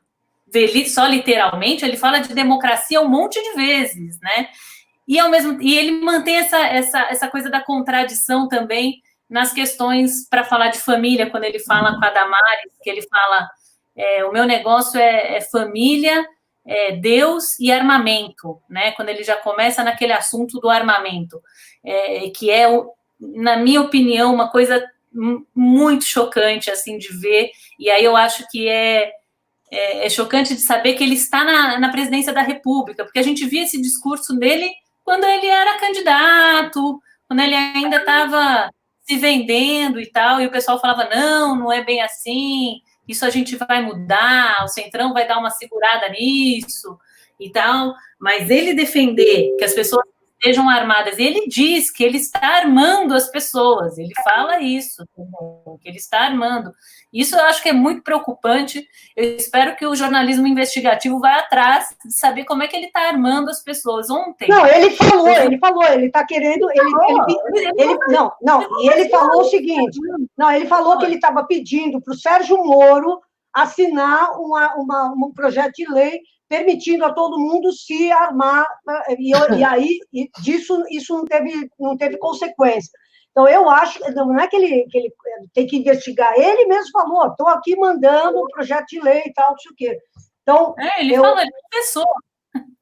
ver 0.46 0.88
só 0.88 1.06
literalmente, 1.06 1.84
ele 1.84 1.96
fala 1.96 2.20
de 2.20 2.34
democracia 2.34 3.00
um 3.00 3.08
monte 3.08 3.42
de 3.42 3.52
vezes, 3.54 4.18
né? 4.20 4.48
E 5.06 5.18
ao 5.18 5.30
mesmo 5.30 5.60
e 5.60 5.76
ele 5.76 5.92
mantém 6.00 6.36
essa, 6.36 6.58
essa, 6.58 7.00
essa 7.10 7.28
coisa 7.28 7.50
da 7.50 7.60
contradição 7.60 8.48
também 8.48 9.02
nas 9.28 9.52
questões 9.52 10.28
para 10.28 10.44
falar 10.44 10.68
de 10.68 10.78
família, 10.78 11.28
quando 11.28 11.44
ele 11.44 11.58
fala 11.58 11.98
com 11.98 12.04
a 12.04 12.10
Damares, 12.10 12.72
que 12.82 12.90
ele 12.90 13.02
fala 13.02 13.48
é, 13.96 14.24
o 14.24 14.32
meu 14.32 14.44
negócio 14.44 15.00
é, 15.00 15.36
é 15.36 15.40
família 15.40 16.26
é, 16.64 16.92
Deus 16.92 17.58
e 17.60 17.70
armamento, 17.70 18.60
né? 18.68 18.92
Quando 18.92 19.08
ele 19.08 19.22
já 19.22 19.36
começa 19.36 19.84
naquele 19.84 20.12
assunto 20.12 20.60
do 20.60 20.68
armamento, 20.68 21.40
é, 21.84 22.28
que 22.30 22.50
é, 22.50 22.66
na 23.20 23.56
minha 23.56 23.80
opinião, 23.80 24.34
uma 24.34 24.50
coisa 24.50 24.84
muito 25.54 26.04
chocante 26.04 26.70
assim 26.70 26.98
de 26.98 27.08
ver. 27.16 27.50
E 27.78 27.90
aí 27.90 28.04
eu 28.04 28.16
acho 28.16 28.46
que 28.50 28.68
é, 28.68 29.12
é, 29.70 30.06
é 30.06 30.10
chocante 30.10 30.54
de 30.54 30.60
saber 30.60 30.94
que 30.94 31.04
ele 31.04 31.14
está 31.14 31.44
na, 31.44 31.78
na 31.78 31.90
presidência 31.90 32.32
da 32.32 32.42
República, 32.42 33.04
porque 33.04 33.18
a 33.18 33.22
gente 33.22 33.44
via 33.46 33.64
esse 33.64 33.80
discurso 33.80 34.36
dele 34.36 34.70
quando 35.04 35.24
ele 35.24 35.46
era 35.46 35.78
candidato, 35.78 37.00
quando 37.28 37.40
ele 37.40 37.54
ainda 37.54 37.98
estava 37.98 38.70
se 39.02 39.16
vendendo 39.16 40.00
e 40.00 40.10
tal, 40.10 40.40
e 40.40 40.46
o 40.46 40.50
pessoal 40.50 40.80
falava: 40.80 41.08
não, 41.08 41.56
não 41.56 41.72
é 41.72 41.84
bem 41.84 42.02
assim, 42.02 42.80
isso 43.06 43.24
a 43.24 43.30
gente 43.30 43.56
vai 43.56 43.82
mudar, 43.82 44.64
o 44.64 44.68
Centrão 44.68 45.12
vai 45.12 45.26
dar 45.26 45.38
uma 45.38 45.50
segurada 45.50 46.08
nisso 46.08 46.98
e 47.38 47.50
tal, 47.50 47.94
mas 48.18 48.50
ele 48.50 48.74
defender 48.74 49.54
que 49.56 49.64
as 49.64 49.74
pessoas 49.74 50.04
estejam 50.38 50.68
armadas, 50.68 51.18
ele 51.18 51.48
diz 51.48 51.90
que 51.90 52.04
ele 52.04 52.18
está 52.18 52.58
armando 52.58 53.14
as 53.14 53.28
pessoas, 53.30 53.98
ele 53.98 54.12
fala 54.22 54.60
isso, 54.60 55.04
que 55.80 55.88
ele 55.88 55.96
está 55.96 56.20
armando. 56.20 56.72
Isso 57.12 57.34
eu 57.34 57.44
acho 57.44 57.62
que 57.62 57.70
é 57.70 57.72
muito 57.72 58.02
preocupante. 58.02 58.86
Eu 59.16 59.36
espero 59.36 59.74
que 59.74 59.86
o 59.86 59.94
jornalismo 59.94 60.46
investigativo 60.46 61.18
vá 61.18 61.38
atrás 61.38 61.96
de 62.04 62.12
saber 62.12 62.44
como 62.44 62.62
é 62.62 62.68
que 62.68 62.76
ele 62.76 62.86
está 62.86 63.08
armando 63.08 63.48
as 63.48 63.62
pessoas. 63.62 64.10
Ontem. 64.10 64.48
Não, 64.48 64.66
ele 64.66 64.90
falou, 64.90 65.28
ele 65.28 65.58
falou, 65.58 65.84
ele 65.84 66.06
está 66.06 66.26
querendo. 66.26 66.68
Ele, 66.70 66.90
ele, 67.54 67.72
ele, 67.78 67.98
não, 68.08 68.32
não, 68.42 68.82
e 68.82 68.88
ele 68.90 69.08
falou 69.08 69.42
o 69.42 69.48
seguinte: 69.48 69.98
não, 70.36 70.50
ele 70.50 70.66
falou 70.66 70.98
que 70.98 71.06
ele 71.06 71.14
estava 71.14 71.44
pedindo 71.44 72.00
para 72.02 72.12
o 72.12 72.18
Sérgio 72.18 72.62
Moro 72.62 73.22
assinar 73.56 74.38
uma, 74.38 74.74
uma, 74.74 75.12
um 75.12 75.32
projeto 75.32 75.72
de 75.72 75.90
lei 75.90 76.20
permitindo 76.46 77.04
a 77.04 77.12
todo 77.12 77.40
mundo 77.40 77.72
se 77.72 78.12
armar, 78.12 78.66
e, 79.18 79.30
e 79.30 79.64
aí 79.64 79.98
e 80.12 80.30
disso 80.42 80.84
isso 80.90 81.16
não 81.16 81.24
teve, 81.24 81.68
não 81.80 81.96
teve 81.96 82.18
consequência. 82.18 82.90
Então, 83.30 83.48
eu 83.48 83.68
acho, 83.68 83.98
não 84.14 84.38
é 84.38 84.46
que 84.46 84.56
ele, 84.56 84.86
que 84.90 84.98
ele 84.98 85.12
tem 85.52 85.66
que 85.66 85.76
investigar, 85.76 86.32
ele 86.38 86.66
mesmo 86.66 86.90
falou, 86.90 87.26
estou 87.26 87.48
aqui 87.48 87.76
mandando 87.76 88.38
um 88.38 88.48
projeto 88.48 88.86
de 88.86 89.00
lei 89.00 89.24
e 89.26 89.32
tal, 89.32 89.50
não 89.50 89.58
sei 89.58 89.72
o 89.72 89.74
quê. 89.76 89.98
Então, 90.42 90.74
é, 90.78 91.00
ele 91.00 91.14
eu... 91.14 91.22
fala, 91.22 91.42
ele 91.42 91.52
começou. 91.70 92.06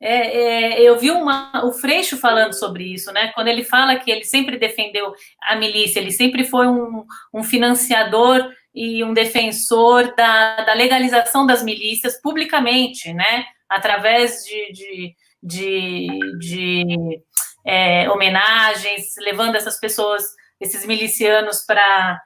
É, 0.00 0.76
é, 0.76 0.82
eu 0.82 0.98
vi 0.98 1.10
uma, 1.10 1.64
o 1.64 1.72
Freixo 1.72 2.18
falando 2.18 2.52
sobre 2.52 2.92
isso, 2.92 3.10
né? 3.10 3.32
Quando 3.32 3.48
ele 3.48 3.64
fala 3.64 3.96
que 3.96 4.10
ele 4.10 4.24
sempre 4.24 4.58
defendeu 4.58 5.14
a 5.40 5.56
milícia, 5.56 5.98
ele 5.98 6.10
sempre 6.10 6.44
foi 6.44 6.66
um, 6.66 7.06
um 7.32 7.42
financiador 7.42 8.52
e 8.74 9.04
um 9.04 9.14
defensor 9.14 10.14
da, 10.16 10.64
da, 10.64 10.74
legalização 10.74 11.46
das 11.46 11.62
milícias 11.62 12.20
publicamente, 12.20 13.12
né? 13.12 13.46
Através 13.68 14.42
de, 14.44 14.72
de, 14.72 15.14
de, 15.42 16.38
de 16.38 17.22
é, 17.64 18.10
homenagens, 18.10 19.14
levando 19.18 19.54
essas 19.54 19.78
pessoas, 19.78 20.24
esses 20.60 20.84
milicianos 20.84 21.64
para 21.64 22.20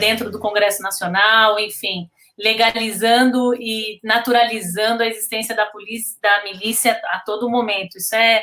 dentro 0.00 0.30
do 0.30 0.40
Congresso 0.40 0.82
Nacional, 0.82 1.58
enfim, 1.60 2.10
legalizando 2.36 3.54
e 3.54 4.00
naturalizando 4.02 5.04
a 5.04 5.06
existência 5.06 5.54
da 5.54 5.66
polícia, 5.66 6.18
da 6.20 6.42
milícia 6.42 7.00
a 7.06 7.20
todo 7.20 7.48
momento. 7.48 7.96
Isso 7.96 8.14
é, 8.14 8.42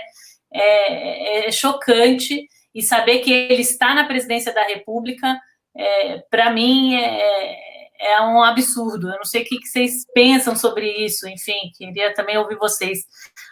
é, 0.53 1.47
é 1.47 1.51
chocante 1.51 2.47
e 2.73 2.81
saber 2.81 3.19
que 3.19 3.31
ele 3.31 3.61
está 3.61 3.93
na 3.93 4.05
presidência 4.05 4.53
da 4.53 4.63
República, 4.63 5.37
é, 5.75 6.19
para 6.29 6.49
mim, 6.51 6.95
é, 6.95 7.71
é 8.01 8.21
um 8.21 8.43
absurdo. 8.43 9.09
Eu 9.09 9.17
não 9.17 9.25
sei 9.25 9.43
o 9.43 9.45
que 9.45 9.65
vocês 9.65 10.05
pensam 10.13 10.55
sobre 10.55 10.89
isso, 11.05 11.27
enfim, 11.27 11.71
queria 11.77 12.13
também 12.13 12.37
ouvir 12.37 12.57
vocês. 12.57 13.05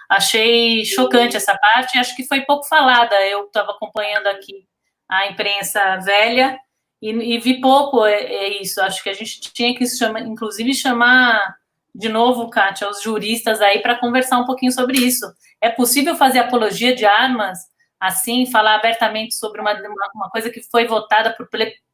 Achei 0.10 0.84
chocante 0.86 1.38
essa 1.38 1.58
parte, 1.58 1.97
acho 1.97 2.15
que 2.15 2.27
foi 2.27 2.41
pouco 2.41 2.67
falada. 2.67 3.15
Eu 3.27 3.45
estava 3.45 3.71
acompanhando 3.71 4.27
aqui 4.27 4.65
a 5.08 5.27
imprensa 5.27 5.97
velha 5.97 6.60
e, 7.01 7.10
e 7.10 7.39
vi 7.39 7.62
pouco 7.62 8.05
é, 8.05 8.21
é, 8.21 8.62
isso. 8.62 8.82
Acho 8.82 9.03
que 9.03 9.10
a 9.10 9.13
gente 9.13 9.39
tinha 9.53 9.75
que, 9.75 9.86
chama, 9.88 10.19
inclusive, 10.19 10.73
chamar 10.73 11.58
de 11.93 12.10
novo, 12.10 12.49
Kátia, 12.49 12.89
os 12.89 13.01
juristas 13.01 13.62
aí 13.62 13.82
para 13.82 13.99
conversar 13.99 14.38
um 14.39 14.45
pouquinho 14.45 14.71
sobre 14.71 14.97
isso. 14.97 15.25
É 15.60 15.69
possível 15.69 16.15
fazer 16.15 16.39
apologia 16.39 16.95
de 16.95 17.05
armas 17.05 17.60
assim, 17.99 18.49
falar 18.49 18.75
abertamente 18.75 19.36
sobre 19.36 19.60
uma, 19.60 19.73
uma 20.15 20.29
coisa 20.29 20.49
que 20.49 20.62
foi 20.62 20.88
votada 20.88 21.36
por, 21.36 21.49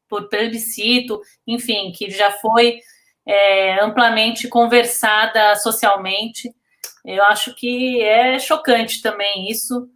por 0.08 0.28
plebiscito, 0.28 1.20
enfim, 1.46 1.92
que 1.92 2.10
já 2.10 2.30
foi 2.32 2.78
é, 3.26 3.82
amplamente 3.82 4.48
conversada 4.48 5.54
socialmente. 5.56 6.52
Eu 7.04 7.22
acho 7.24 7.54
que 7.54 8.00
é 8.02 8.38
chocante 8.38 9.02
também 9.02 9.50
isso. 9.50 9.88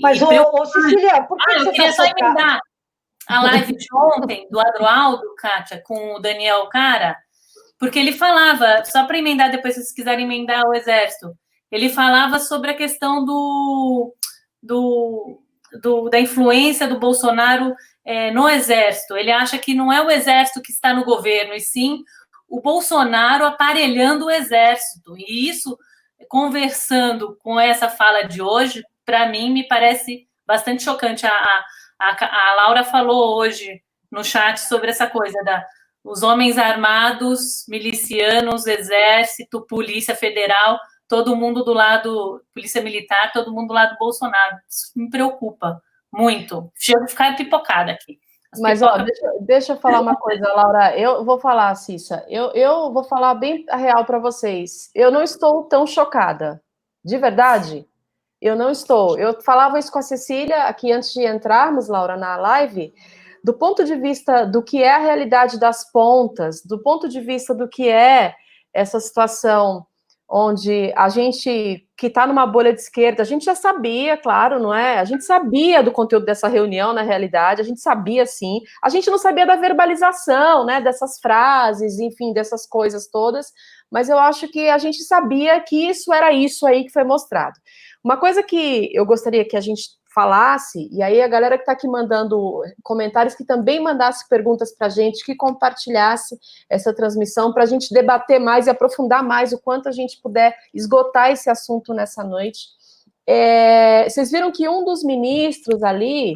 Mas, 0.00 0.20
ô, 0.22 0.26
ô, 0.26 0.64
Cecília, 0.64 1.22
por 1.24 1.36
que 1.36 1.52
ah, 1.52 1.58
você 1.58 1.68
eu 1.68 1.72
queria 1.72 1.86
tá 1.88 1.92
só 1.92 2.04
emendar 2.04 2.60
a 3.28 3.42
live 3.42 3.76
de 3.76 3.86
ontem, 3.94 4.48
do 4.50 4.58
Adroaldo, 4.58 5.34
Kátia, 5.36 5.82
com 5.84 6.14
o 6.14 6.18
Daniel 6.18 6.66
Cara, 6.68 7.16
porque 7.78 7.98
ele 7.98 8.12
falava, 8.12 8.84
só 8.84 9.06
para 9.06 9.18
emendar 9.18 9.50
depois, 9.50 9.74
se 9.74 9.80
vocês 9.80 9.94
quiserem 9.94 10.24
emendar 10.24 10.66
o 10.66 10.74
Exército, 10.74 11.32
ele 11.70 11.88
falava 11.88 12.38
sobre 12.38 12.72
a 12.72 12.76
questão 12.76 13.24
do, 13.24 14.14
do, 14.62 15.40
do 15.80 16.08
da 16.08 16.18
influência 16.18 16.88
do 16.88 16.98
Bolsonaro 16.98 17.74
é, 18.10 18.32
no 18.32 18.48
Exército. 18.48 19.16
Ele 19.16 19.30
acha 19.30 19.56
que 19.56 19.72
não 19.72 19.92
é 19.92 20.02
o 20.02 20.10
Exército 20.10 20.60
que 20.60 20.72
está 20.72 20.92
no 20.92 21.04
governo, 21.04 21.54
e 21.54 21.60
sim 21.60 22.02
o 22.48 22.60
Bolsonaro 22.60 23.44
aparelhando 23.44 24.26
o 24.26 24.30
Exército. 24.30 25.16
E 25.16 25.48
isso 25.48 25.78
conversando 26.28 27.36
com 27.40 27.58
essa 27.58 27.88
fala 27.88 28.22
de 28.22 28.42
hoje, 28.42 28.82
para 29.04 29.28
mim, 29.28 29.52
me 29.52 29.66
parece 29.68 30.26
bastante 30.44 30.82
chocante. 30.82 31.24
A, 31.24 31.30
a, 32.00 32.50
a, 32.50 32.54
Laura 32.56 32.82
falou 32.82 33.38
hoje 33.38 33.80
no 34.10 34.24
chat 34.24 34.58
sobre 34.58 34.90
essa 34.90 35.06
coisa 35.06 35.40
da 35.44 35.64
os 36.02 36.22
homens 36.22 36.56
armados, 36.56 37.66
milicianos, 37.68 38.66
exército, 38.66 39.66
polícia 39.66 40.16
federal, 40.16 40.80
todo 41.06 41.36
mundo 41.36 41.62
do 41.62 41.74
lado, 41.74 42.42
polícia 42.54 42.82
militar, 42.82 43.30
todo 43.32 43.52
mundo 43.52 43.68
do 43.68 43.74
lado 43.74 43.92
do 43.92 43.98
Bolsonaro. 43.98 44.56
Isso 44.66 44.90
me 44.96 45.10
preocupa 45.10 45.80
muito. 46.12 46.70
Chego 46.74 47.04
a 47.04 47.08
ficar 47.08 47.36
pipocada 47.36 47.92
aqui. 47.92 48.18
Mas, 48.58 48.82
ó, 48.82 48.98
deixa, 48.98 49.32
deixa, 49.40 49.72
eu 49.74 49.76
falar 49.76 50.00
uma 50.00 50.16
coisa, 50.16 50.44
Laura. 50.54 50.96
Eu 50.98 51.24
vou 51.24 51.38
falar, 51.38 51.74
Cissa. 51.76 52.24
Eu, 52.28 52.50
eu 52.52 52.92
vou 52.92 53.04
falar 53.04 53.34
bem 53.34 53.64
a 53.68 53.76
real 53.76 54.04
para 54.04 54.18
vocês. 54.18 54.90
Eu 54.94 55.10
não 55.10 55.22
estou 55.22 55.64
tão 55.64 55.86
chocada. 55.86 56.60
De 57.04 57.16
verdade, 57.16 57.86
eu 58.40 58.56
não 58.56 58.70
estou. 58.70 59.18
Eu 59.18 59.40
falava 59.40 59.78
isso 59.78 59.92
com 59.92 60.00
a 60.00 60.02
Cecília 60.02 60.64
aqui 60.64 60.90
antes 60.90 61.12
de 61.12 61.24
entrarmos, 61.24 61.88
Laura, 61.88 62.16
na 62.16 62.36
live. 62.36 62.92
Do 63.42 63.54
ponto 63.54 63.84
de 63.84 63.94
vista 63.94 64.44
do 64.44 64.62
que 64.62 64.82
é 64.82 64.92
a 64.94 64.98
realidade 64.98 65.58
das 65.58 65.90
pontas, 65.90 66.62
do 66.62 66.78
ponto 66.82 67.08
de 67.08 67.20
vista 67.20 67.54
do 67.54 67.68
que 67.68 67.88
é 67.88 68.34
essa 68.74 69.00
situação 69.00 69.86
onde 70.30 70.92
a 70.96 71.08
gente 71.08 71.84
que 71.98 72.06
está 72.06 72.26
numa 72.26 72.46
bolha 72.46 72.72
de 72.72 72.80
esquerda, 72.80 73.22
a 73.22 73.26
gente 73.26 73.44
já 73.44 73.54
sabia, 73.54 74.16
claro, 74.16 74.58
não 74.58 74.72
é? 74.72 74.98
A 74.98 75.04
gente 75.04 75.24
sabia 75.24 75.82
do 75.82 75.92
conteúdo 75.92 76.24
dessa 76.24 76.48
reunião, 76.48 76.94
na 76.94 77.02
realidade, 77.02 77.60
a 77.60 77.64
gente 77.64 77.80
sabia 77.80 78.24
sim. 78.24 78.60
A 78.82 78.88
gente 78.88 79.10
não 79.10 79.18
sabia 79.18 79.44
da 79.44 79.56
verbalização, 79.56 80.64
né? 80.64 80.80
Dessas 80.80 81.18
frases, 81.20 81.98
enfim, 81.98 82.32
dessas 82.32 82.66
coisas 82.66 83.08
todas, 83.08 83.48
mas 83.90 84.08
eu 84.08 84.18
acho 84.18 84.48
que 84.48 84.68
a 84.68 84.78
gente 84.78 85.02
sabia 85.02 85.60
que 85.60 85.90
isso 85.90 86.12
era 86.12 86.32
isso 86.32 86.66
aí 86.66 86.84
que 86.84 86.92
foi 86.92 87.04
mostrado. 87.04 87.58
Uma 88.02 88.16
coisa 88.16 88.42
que 88.42 88.88
eu 88.94 89.04
gostaria 89.04 89.44
que 89.44 89.56
a 89.56 89.60
gente 89.60 89.99
falasse, 90.12 90.88
e 90.90 91.02
aí 91.02 91.22
a 91.22 91.28
galera 91.28 91.56
que 91.56 91.62
está 91.62 91.72
aqui 91.72 91.86
mandando 91.86 92.62
comentários, 92.82 93.34
que 93.34 93.44
também 93.44 93.80
mandasse 93.80 94.28
perguntas 94.28 94.72
para 94.72 94.88
a 94.88 94.90
gente, 94.90 95.24
que 95.24 95.36
compartilhasse 95.36 96.38
essa 96.68 96.92
transmissão, 96.92 97.52
para 97.52 97.62
a 97.62 97.66
gente 97.66 97.94
debater 97.94 98.40
mais 98.40 98.66
e 98.66 98.70
aprofundar 98.70 99.22
mais 99.22 99.52
o 99.52 99.58
quanto 99.58 99.88
a 99.88 99.92
gente 99.92 100.20
puder 100.20 100.56
esgotar 100.74 101.30
esse 101.30 101.48
assunto 101.48 101.94
nessa 101.94 102.24
noite. 102.24 102.66
É, 103.26 104.08
vocês 104.08 104.32
viram 104.32 104.50
que 104.50 104.68
um 104.68 104.84
dos 104.84 105.04
ministros 105.04 105.82
ali, 105.84 106.34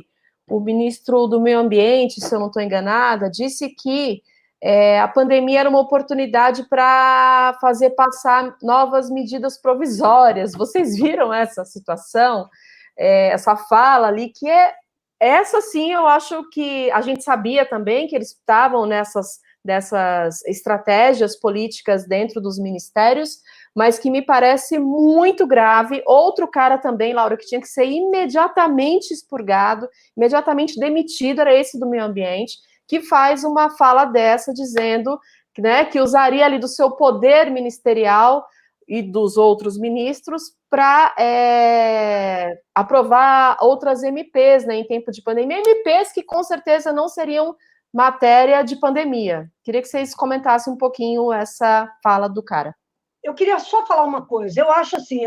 o 0.49 0.61
ministro 0.61 1.27
do 1.27 1.41
Meio 1.41 1.59
Ambiente, 1.59 2.21
se 2.21 2.33
eu 2.33 2.39
não 2.39 2.47
estou 2.47 2.63
enganada, 2.63 3.29
disse 3.29 3.71
que 3.71 4.23
é, 4.63 5.01
a 5.01 5.09
pandemia 5.09 5.61
era 5.61 5.69
uma 5.69 5.81
oportunidade 5.81 6.69
para 6.69 7.59
fazer 7.61 7.91
passar 7.91 8.57
novas 8.63 9.11
medidas 9.11 9.61
provisórias. 9.61 10.53
Vocês 10.53 10.97
viram 10.97 11.35
essa 11.35 11.65
situação? 11.65 12.49
É, 12.97 13.29
essa 13.29 13.57
fala 13.57 14.09
ali, 14.09 14.31
que 14.31 14.49
é 14.49 14.73
essa 15.21 15.61
sim, 15.61 15.93
eu 15.93 16.07
acho 16.07 16.49
que 16.51 16.91
a 16.91 17.01
gente 17.01 17.23
sabia 17.23 17.65
também 17.65 18.07
que 18.07 18.15
eles 18.15 18.31
estavam 18.31 18.85
nessas 18.87 19.39
dessas 19.65 20.45
estratégias 20.45 21.41
políticas 21.41 22.07
dentro 22.07 22.39
dos 22.39 22.59
ministérios, 22.59 23.39
mas 23.75 23.99
que 23.99 24.11
me 24.11 24.21
parece 24.21 24.79
muito 24.79 25.47
grave. 25.47 26.03
Outro 26.07 26.47
cara 26.47 26.77
também, 26.77 27.15
Laura, 27.15 27.37
que 27.37 27.47
tinha 27.47 27.63
que 27.63 27.67
ser 27.67 27.87
imediatamente 27.87 29.13
expurgado, 29.13 29.89
imediatamente 30.15 30.79
demitido, 30.79 31.41
era 31.41 31.55
esse 31.55 31.81
do 31.81 31.89
meio 31.89 32.05
ambiente, 32.05 32.59
que 32.87 33.01
faz 33.01 33.43
uma 33.43 33.71
fala 33.71 34.05
dessa 34.05 34.53
dizendo 34.53 35.19
né, 35.59 35.87
que 35.87 36.01
usaria 36.01 36.45
ali 36.45 36.59
do 36.59 36.69
seu 36.69 36.91
poder 36.91 37.51
ministerial 37.51 38.45
e 38.89 39.03
dos 39.03 39.37
outros 39.37 39.79
ministros 39.79 40.53
para 40.71 41.15
é, 41.19 42.59
aprovar 42.75 43.57
outras 43.61 44.03
MPs 44.03 44.67
né, 44.67 44.77
em 44.77 44.87
tempo 44.87 45.11
de 45.11 45.23
pandemia, 45.23 45.59
MPs 45.59 46.13
que 46.13 46.23
com 46.23 46.43
certeza 46.43 46.93
não 46.93 47.09
seriam 47.09 47.55
matéria 47.93 48.63
de 48.63 48.77
pandemia. 48.77 49.49
Queria 49.63 49.81
que 49.81 49.89
vocês 49.89 50.15
comentassem 50.15 50.73
um 50.73 50.77
pouquinho 50.77 51.33
essa 51.33 51.89
fala 52.03 52.29
do 52.29 52.43
cara. 52.43 52.75
Eu 53.23 53.35
queria 53.35 53.59
só 53.59 53.87
falar 53.87 54.05
uma 54.05 54.27
coisa. 54.27 54.61
Eu 54.61 54.71
acho 54.71 54.97
assim, 54.97 55.21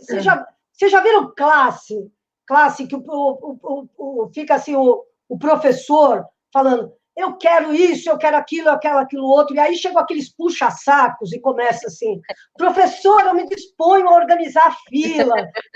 vocês 0.00 0.24
já, 0.24 0.46
já 0.90 1.00
viram 1.00 1.32
classe, 1.36 1.94
classe 2.46 2.86
que 2.86 2.96
o, 2.96 3.02
o, 3.06 3.58
o, 3.62 4.24
o 4.24 4.30
fica 4.34 4.56
assim 4.56 4.74
o, 4.74 5.04
o 5.28 5.38
professor 5.38 6.24
falando 6.52 6.92
eu 7.18 7.36
quero 7.36 7.74
isso, 7.74 8.08
eu 8.08 8.16
quero 8.16 8.36
aquilo, 8.36 8.68
eu 8.68 8.78
quero 8.78 8.98
aquilo 8.98 9.26
outro, 9.26 9.56
e 9.56 9.58
aí 9.58 9.76
chegam 9.76 10.00
aqueles 10.00 10.32
puxa-sacos 10.32 11.32
e 11.32 11.40
começa 11.40 11.88
assim, 11.88 12.20
professor, 12.56 13.22
eu 13.22 13.34
me 13.34 13.44
disponho 13.48 14.08
a 14.08 14.14
organizar 14.14 14.68
a 14.68 14.76
fila, 14.88 15.34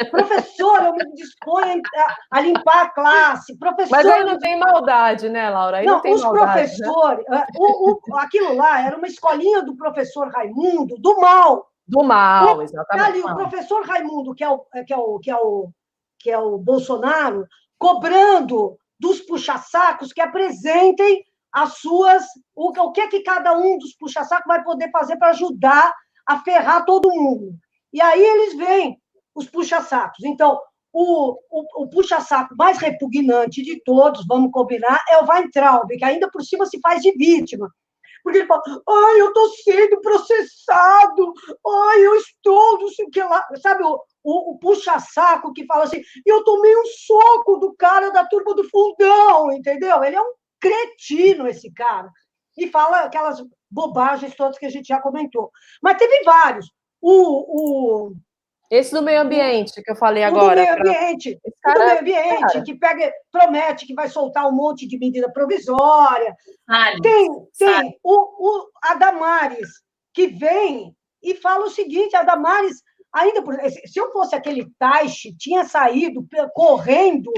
professor, 0.08 0.84
eu 0.84 0.92
me 0.94 1.12
disponho 1.14 1.82
a, 1.96 2.38
a 2.38 2.40
limpar 2.40 2.82
a 2.82 2.90
classe, 2.90 3.58
professor... 3.58 3.90
Mas 3.90 4.06
aí 4.06 4.24
não 4.24 4.38
tem 4.38 4.56
maldade, 4.56 5.28
né, 5.28 5.50
Laura? 5.50 5.78
Aí 5.78 5.86
não, 5.86 6.00
não 6.00 6.12
os 6.12 6.22
maldade, 6.22 6.52
professores, 6.52 7.24
né? 7.28 7.44
o, 7.56 7.98
o, 8.08 8.16
aquilo 8.18 8.54
lá 8.54 8.80
era 8.86 8.96
uma 8.96 9.08
escolinha 9.08 9.62
do 9.62 9.76
professor 9.76 10.28
Raimundo, 10.28 10.94
do 10.96 11.20
mal. 11.20 11.68
Do 11.88 12.04
mal, 12.04 12.62
exatamente. 12.62 13.08
Ali, 13.08 13.20
o 13.20 13.34
professor 13.34 13.84
Raimundo, 13.84 14.32
que 14.32 14.44
é 14.44 14.48
o, 14.48 14.60
que 14.86 14.92
é 14.92 14.96
o, 14.96 15.18
que 15.18 15.30
é 15.30 15.36
o, 15.36 15.70
que 16.20 16.30
é 16.30 16.38
o 16.38 16.56
Bolsonaro, 16.56 17.48
cobrando 17.76 18.78
dos 18.96 19.20
puxa-sacos 19.20 20.12
que 20.12 20.20
apresentem 20.20 21.24
as 21.52 21.78
suas. 21.78 22.24
O, 22.54 22.70
o 22.70 22.92
que 22.92 23.00
é 23.00 23.08
que 23.08 23.22
cada 23.22 23.52
um 23.52 23.78
dos 23.78 23.94
puxa-saco 23.96 24.48
vai 24.48 24.62
poder 24.62 24.90
fazer 24.90 25.16
para 25.16 25.30
ajudar 25.30 25.92
a 26.26 26.40
ferrar 26.40 26.84
todo 26.84 27.10
mundo? 27.10 27.54
E 27.92 28.00
aí 28.00 28.22
eles 28.22 28.56
vêm, 28.56 28.98
os 29.34 29.48
puxa-sacos. 29.48 30.24
Então, 30.24 30.58
o, 30.92 31.38
o, 31.50 31.82
o 31.82 31.88
puxa-saco 31.88 32.54
mais 32.56 32.78
repugnante 32.78 33.62
de 33.62 33.82
todos, 33.82 34.26
vamos 34.26 34.50
combinar, 34.50 35.00
é 35.10 35.18
o 35.18 35.26
Weintraub, 35.26 35.88
que 35.88 36.04
ainda 36.04 36.30
por 36.30 36.42
cima 36.42 36.66
se 36.66 36.78
faz 36.80 37.02
de 37.02 37.12
vítima. 37.12 37.70
Porque 38.22 38.38
ele 38.38 38.46
fala, 38.46 38.62
ai, 38.88 39.20
eu 39.20 39.28
estou 39.28 39.48
sendo 39.64 40.00
processado, 40.00 41.32
ai, 41.66 42.06
eu 42.06 42.14
estou, 42.14 42.78
não 42.78 42.88
sei 42.88 43.06
o 43.06 43.10
que 43.10 43.22
lá. 43.22 43.44
Sabe, 43.60 43.82
o, 43.82 44.00
o, 44.22 44.52
o 44.52 44.58
puxa-saco 44.58 45.52
que 45.52 45.66
fala 45.66 45.84
assim, 45.84 46.00
eu 46.24 46.44
tomei 46.44 46.74
um 46.76 46.84
soco 46.86 47.58
do 47.58 47.74
cara 47.74 48.10
da 48.10 48.24
turma 48.26 48.54
do 48.54 48.68
fundão, 48.68 49.50
entendeu? 49.50 50.04
Ele 50.04 50.16
é 50.16 50.22
um 50.22 50.32
cretino 50.62 51.48
esse 51.48 51.70
cara. 51.72 52.08
E 52.56 52.68
fala 52.68 53.00
aquelas 53.00 53.42
bobagens 53.68 54.34
todas 54.36 54.58
que 54.58 54.66
a 54.66 54.70
gente 54.70 54.86
já 54.86 55.00
comentou. 55.00 55.50
Mas 55.82 55.96
teve 55.96 56.22
vários. 56.22 56.70
O, 57.00 58.08
o 58.08 58.16
esse 58.70 58.90
do 58.90 59.02
meio 59.02 59.20
ambiente 59.20 59.82
que 59.82 59.90
eu 59.90 59.96
falei 59.96 60.22
agora. 60.22 60.62
O 60.62 60.64
do 60.64 60.82
meio 60.82 60.94
ambiente, 60.94 61.38
cara, 61.62 61.78
do 61.78 61.84
meio 61.84 62.00
ambiente 62.00 62.52
cara. 62.52 62.64
que 62.64 62.74
pega, 62.74 63.12
promete 63.30 63.86
que 63.86 63.92
vai 63.92 64.08
soltar 64.08 64.48
um 64.48 64.52
monte 64.52 64.88
de 64.88 64.98
medida 64.98 65.30
provisória. 65.30 66.34
tem 67.02 67.28
tem 67.58 67.98
o, 68.02 68.14
o 68.14 68.70
Adamares, 68.82 69.68
que 70.14 70.28
vem 70.28 70.96
e 71.22 71.34
fala 71.34 71.66
o 71.66 71.70
seguinte: 71.70 72.16
a 72.16 72.22
Damares, 72.22 72.82
ainda 73.12 73.42
por, 73.42 73.54
se 73.70 74.00
eu 74.00 74.10
fosse 74.10 74.34
aquele 74.34 74.66
Taishi, 74.78 75.36
tinha 75.36 75.64
saído 75.64 76.26
correndo 76.54 77.30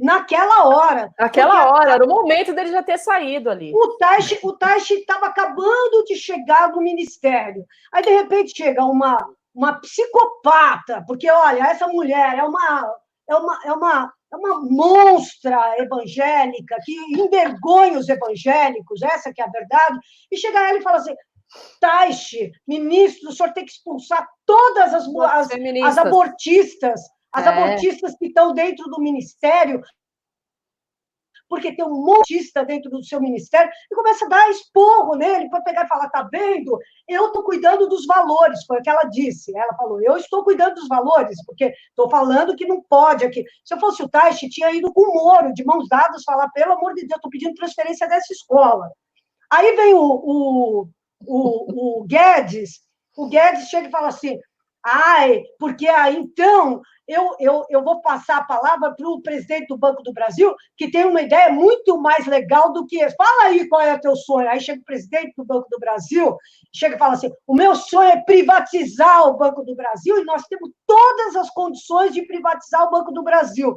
naquela 0.00 0.66
hora. 0.66 1.12
Naquela 1.18 1.70
hora, 1.70 1.92
era 1.92 2.04
o 2.04 2.08
momento 2.08 2.54
dele 2.54 2.72
já 2.72 2.82
ter 2.82 2.98
saído 2.98 3.50
ali. 3.50 3.72
O 3.74 3.96
Taishi 3.98 4.38
o 4.42 4.56
estava 4.94 5.26
acabando 5.26 6.04
de 6.06 6.16
chegar 6.16 6.70
no 6.70 6.80
ministério. 6.80 7.64
Aí, 7.92 8.02
de 8.02 8.10
repente, 8.10 8.56
chega 8.56 8.84
uma, 8.84 9.18
uma 9.54 9.74
psicopata, 9.80 11.04
porque, 11.06 11.30
olha, 11.30 11.64
essa 11.64 11.86
mulher 11.86 12.38
é 12.38 12.42
uma, 12.42 12.92
é 13.28 13.36
uma, 13.36 13.60
é 13.64 13.72
uma, 13.72 14.12
é 14.32 14.36
uma 14.36 14.60
monstra 14.62 15.76
evangélica 15.78 16.76
que 16.84 16.94
envergonha 17.20 17.98
os 17.98 18.08
evangélicos, 18.08 19.02
essa 19.02 19.32
que 19.32 19.42
é 19.42 19.44
a 19.44 19.50
verdade, 19.50 19.98
e 20.32 20.36
chega 20.36 20.68
ela 20.68 20.78
e 20.78 20.82
fala 20.82 20.96
assim, 20.96 21.14
Taishi, 21.80 22.52
ministro, 22.66 23.30
o 23.30 23.32
senhor 23.32 23.52
tem 23.52 23.64
que 23.64 23.72
expulsar 23.72 24.26
todas 24.46 24.94
as, 24.94 25.06
as, 25.06 25.48
as 25.84 25.98
abortistas 25.98 27.00
as 27.32 27.46
é. 27.46 27.48
abortistas 27.48 28.16
que 28.16 28.26
estão 28.26 28.52
dentro 28.52 28.84
do 28.90 29.00
ministério, 29.00 29.80
porque 31.50 31.74
tem 31.74 31.84
um 31.84 32.04
montista 32.04 32.64
dentro 32.64 32.88
do 32.88 33.04
seu 33.04 33.20
ministério, 33.20 33.70
e 33.90 33.94
começa 33.94 34.24
a 34.24 34.28
dar 34.28 34.50
esporro 34.50 35.16
nele 35.16 35.50
para 35.50 35.60
pegar 35.62 35.84
e 35.84 35.88
falar: 35.88 36.08
tá 36.08 36.28
vendo? 36.30 36.78
Eu 37.08 37.26
estou 37.26 37.42
cuidando 37.42 37.88
dos 37.88 38.06
valores, 38.06 38.64
foi 38.64 38.78
o 38.78 38.82
que 38.82 38.88
ela 38.88 39.02
disse. 39.04 39.56
Ela 39.56 39.74
falou: 39.74 40.00
eu 40.00 40.16
estou 40.16 40.44
cuidando 40.44 40.76
dos 40.76 40.86
valores, 40.86 41.44
porque 41.44 41.74
estou 41.88 42.08
falando 42.08 42.54
que 42.54 42.66
não 42.66 42.80
pode 42.88 43.24
aqui. 43.24 43.44
Se 43.64 43.74
eu 43.74 43.80
fosse 43.80 44.00
o 44.02 44.08
Taishi, 44.08 44.48
tinha 44.48 44.70
ido 44.70 44.92
com 44.92 45.02
o 45.02 45.14
Moro, 45.14 45.52
de 45.52 45.64
mãos 45.64 45.88
dadas, 45.88 46.22
falar: 46.24 46.48
pelo 46.50 46.74
amor 46.74 46.94
de 46.94 47.02
Deus, 47.02 47.16
estou 47.16 47.30
pedindo 47.30 47.54
transferência 47.54 48.08
dessa 48.08 48.32
escola. 48.32 48.88
Aí 49.50 49.74
vem 49.74 49.94
o, 49.94 49.98
o, 49.98 50.88
o, 51.26 52.00
o 52.00 52.04
Guedes, 52.04 52.80
o 53.16 53.28
Guedes 53.28 53.68
chega 53.68 53.88
e 53.88 53.90
fala 53.90 54.08
assim: 54.08 54.38
ai, 54.84 55.42
porque 55.58 55.88
aí 55.88 56.16
então 56.16 56.80
eu, 57.10 57.34
eu, 57.40 57.66
eu 57.68 57.82
vou 57.82 58.00
passar 58.00 58.38
a 58.38 58.44
palavra 58.44 58.94
para 58.94 59.08
o 59.08 59.20
presidente 59.20 59.66
do 59.66 59.76
Banco 59.76 60.00
do 60.00 60.12
Brasil, 60.12 60.54
que 60.76 60.88
tem 60.88 61.04
uma 61.04 61.20
ideia 61.20 61.50
muito 61.50 62.00
mais 62.00 62.24
legal 62.24 62.72
do 62.72 62.86
que. 62.86 62.98
Fala 63.10 63.46
aí 63.46 63.68
qual 63.68 63.80
é 63.80 63.94
o 63.94 64.00
teu 64.00 64.14
sonho. 64.14 64.48
Aí 64.48 64.60
chega 64.60 64.80
o 64.80 64.84
presidente 64.84 65.32
do 65.36 65.44
Banco 65.44 65.66
do 65.68 65.80
Brasil, 65.80 66.36
chega 66.72 66.94
e 66.94 66.98
fala 66.98 67.14
assim: 67.14 67.28
o 67.48 67.54
meu 67.54 67.74
sonho 67.74 68.10
é 68.10 68.22
privatizar 68.22 69.26
o 69.26 69.36
Banco 69.36 69.64
do 69.64 69.74
Brasil 69.74 70.18
e 70.18 70.24
nós 70.24 70.44
temos 70.44 70.70
todas 70.86 71.34
as 71.34 71.50
condições 71.50 72.14
de 72.14 72.24
privatizar 72.24 72.86
o 72.86 72.90
Banco 72.92 73.10
do 73.10 73.24
Brasil. 73.24 73.76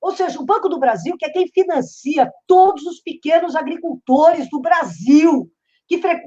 Ou 0.00 0.10
seja, 0.10 0.40
o 0.40 0.44
Banco 0.44 0.68
do 0.68 0.80
Brasil, 0.80 1.16
que 1.16 1.24
é 1.24 1.30
quem 1.30 1.46
financia 1.46 2.30
todos 2.48 2.84
os 2.84 3.00
pequenos 3.00 3.54
agricultores 3.54 4.50
do 4.50 4.60
Brasil. 4.60 5.48
Que 5.86 5.98
frequ... 5.98 6.26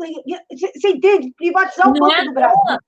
Você 0.73 0.87
entende? 0.87 1.33
Privatizar 1.35 1.89
o 1.89 1.93
Banco 1.93 2.13
é 2.13 2.23
do 2.23 2.33
Brasil. 2.33 2.79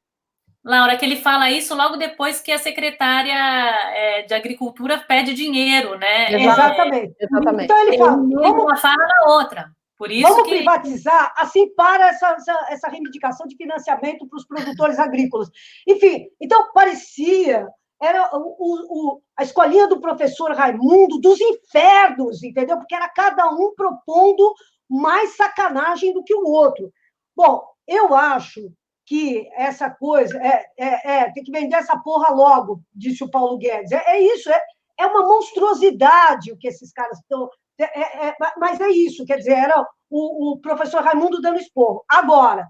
Laura, 0.64 0.96
que 0.96 1.04
ele 1.04 1.16
fala 1.16 1.50
isso 1.50 1.76
logo 1.76 1.98
depois 1.98 2.40
que 2.40 2.52
a 2.52 2.60
secretária 2.60 3.34
é, 3.34 4.22
de 4.24 4.34
Agricultura 4.34 5.00
pede 5.08 5.34
dinheiro, 5.34 5.98
né? 5.98 6.32
Exatamente. 6.34 7.16
É, 7.20 7.26
exatamente. 7.26 7.64
Então 7.66 7.88
ele 7.88 7.98
fala, 7.98 8.12
vamos, 8.12 8.64
uma 8.64 8.78
fala 8.78 8.96
na 8.98 9.34
outra. 9.34 9.72
Por 9.98 10.12
isso 10.12 10.28
vamos 10.28 10.44
que... 10.44 10.56
privatizar, 10.56 11.34
assim 11.38 11.74
para 11.76 12.10
essa, 12.10 12.30
essa, 12.30 12.68
essa 12.70 12.90
reivindicação 12.90 13.48
de 13.48 13.56
financiamento 13.56 14.28
para 14.28 14.38
os 14.38 14.46
produtores 14.46 15.00
agrícolas. 15.00 15.50
Enfim, 15.88 16.28
então 16.40 16.72
parecia 16.74 17.68
era 18.02 18.32
o, 18.34 18.56
o, 18.58 19.22
a 19.38 19.44
escolinha 19.44 19.88
do 19.88 20.02
professor 20.02 20.52
Raimundo 20.54 21.20
dos 21.20 21.40
infernos, 21.40 22.42
entendeu? 22.42 22.78
Porque 22.78 22.96
era 22.96 23.08
cada 23.10 23.48
um 23.50 23.76
propondo 23.76 24.54
mais 24.90 25.36
sacanagem 25.36 26.12
do 26.12 26.24
que 26.24 26.34
o 26.34 26.46
outro. 26.46 26.92
Bom, 27.36 27.64
eu 27.88 28.16
acho 28.16 28.72
que 29.12 29.50
essa 29.58 29.90
coisa 29.90 30.38
é, 30.42 30.66
é, 30.80 31.12
é, 31.16 31.32
tem 31.34 31.44
que 31.44 31.52
vender 31.52 31.76
essa 31.76 32.00
porra 32.00 32.34
logo, 32.34 32.82
disse 32.96 33.22
o 33.26 33.30
Paulo 33.30 33.58
Guedes. 33.58 33.92
É, 33.92 34.02
é 34.08 34.22
isso, 34.22 34.50
é, 34.50 34.62
é 34.98 35.06
uma 35.06 35.28
monstruosidade 35.28 36.50
o 36.50 36.58
que 36.58 36.70
esses 36.70 36.94
caras 36.94 37.20
estão. 37.20 37.50
É, 37.78 37.84
é, 38.00 38.28
é, 38.30 38.36
mas 38.58 38.80
é 38.80 38.88
isso, 38.88 39.26
quer 39.26 39.36
dizer, 39.36 39.52
era 39.52 39.86
o, 40.10 40.54
o 40.54 40.62
professor 40.62 41.04
Raimundo 41.04 41.42
dando 41.42 41.60
esporro. 41.60 42.06
Agora, 42.08 42.70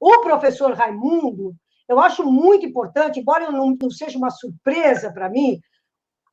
o 0.00 0.20
professor 0.20 0.72
Raimundo, 0.72 1.54
eu 1.88 2.00
acho 2.00 2.24
muito 2.24 2.66
importante, 2.66 3.20
embora 3.20 3.48
não, 3.52 3.76
não 3.80 3.90
seja 3.90 4.18
uma 4.18 4.30
surpresa 4.30 5.12
para 5.12 5.28
mim, 5.28 5.60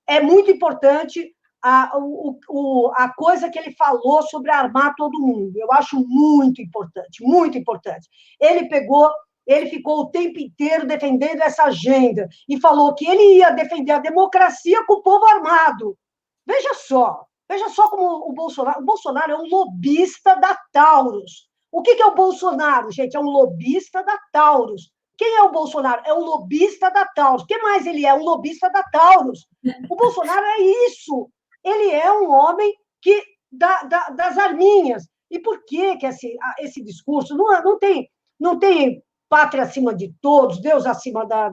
é 0.07 0.19
muito 0.21 0.49
importante 0.49 1.35
a, 1.61 1.95
o, 1.99 2.39
o, 2.49 2.91
a 2.95 3.13
coisa 3.13 3.47
que 3.51 3.59
ele 3.59 3.75
falou 3.75 4.23
sobre 4.23 4.49
armar 4.49 4.95
todo 4.95 5.21
mundo. 5.21 5.53
Eu 5.55 5.71
acho 5.71 6.03
muito 6.07 6.63
importante, 6.63 7.23
muito 7.23 7.59
importante. 7.59 8.09
Ele 8.39 8.67
pegou 8.67 9.07
ele 9.45 9.69
ficou 9.69 9.99
o 9.99 10.09
tempo 10.09 10.39
inteiro 10.39 10.87
defendendo 10.87 11.41
essa 11.41 11.65
agenda 11.65 12.27
e 12.47 12.59
falou 12.59 12.93
que 12.95 13.07
ele 13.07 13.37
ia 13.37 13.51
defender 13.51 13.91
a 13.91 13.99
democracia 13.99 14.83
com 14.85 14.95
o 14.95 15.01
povo 15.01 15.25
armado. 15.25 15.97
Veja 16.45 16.73
só, 16.73 17.25
veja 17.49 17.69
só 17.69 17.89
como 17.89 18.29
o 18.29 18.33
Bolsonaro, 18.33 18.81
o 18.81 18.85
Bolsonaro 18.85 19.31
é 19.31 19.37
um 19.37 19.47
lobista 19.47 20.35
da 20.35 20.57
Taurus. 20.71 21.49
O 21.71 21.81
que 21.81 21.91
é 21.91 22.05
o 22.05 22.15
Bolsonaro, 22.15 22.91
gente? 22.91 23.17
É 23.17 23.19
um 23.19 23.29
lobista 23.29 24.01
da 24.03 24.17
Taurus. 24.31 24.91
Quem 25.17 25.35
é 25.35 25.43
o 25.43 25.51
Bolsonaro? 25.51 26.01
É 26.05 26.13
um 26.13 26.23
lobista 26.23 26.89
da 26.89 27.05
Taurus. 27.05 27.43
O 27.43 27.45
que 27.47 27.57
mais 27.59 27.85
ele 27.85 28.05
é? 28.05 28.13
Um 28.13 28.23
lobista 28.23 28.69
da 28.69 28.83
Taurus. 28.83 29.47
O 29.89 29.95
Bolsonaro 29.95 30.45
é 30.45 30.61
isso. 30.87 31.29
Ele 31.63 31.91
é 31.91 32.11
um 32.11 32.29
homem 32.31 32.73
que 33.01 33.23
da, 33.51 33.83
das 33.83 34.37
arminhas. 34.37 35.07
E 35.29 35.39
por 35.39 35.63
que, 35.65 35.97
que 35.97 36.05
esse, 36.05 36.37
esse 36.59 36.83
discurso 36.83 37.35
não, 37.35 37.47
não 37.63 37.79
tem 37.79 38.09
não 38.39 38.59
tem 38.59 39.01
pátria 39.29 39.63
acima 39.63 39.93
de 39.93 40.13
todos, 40.21 40.61
Deus 40.61 40.85
acima 40.85 41.25
da, 41.25 41.51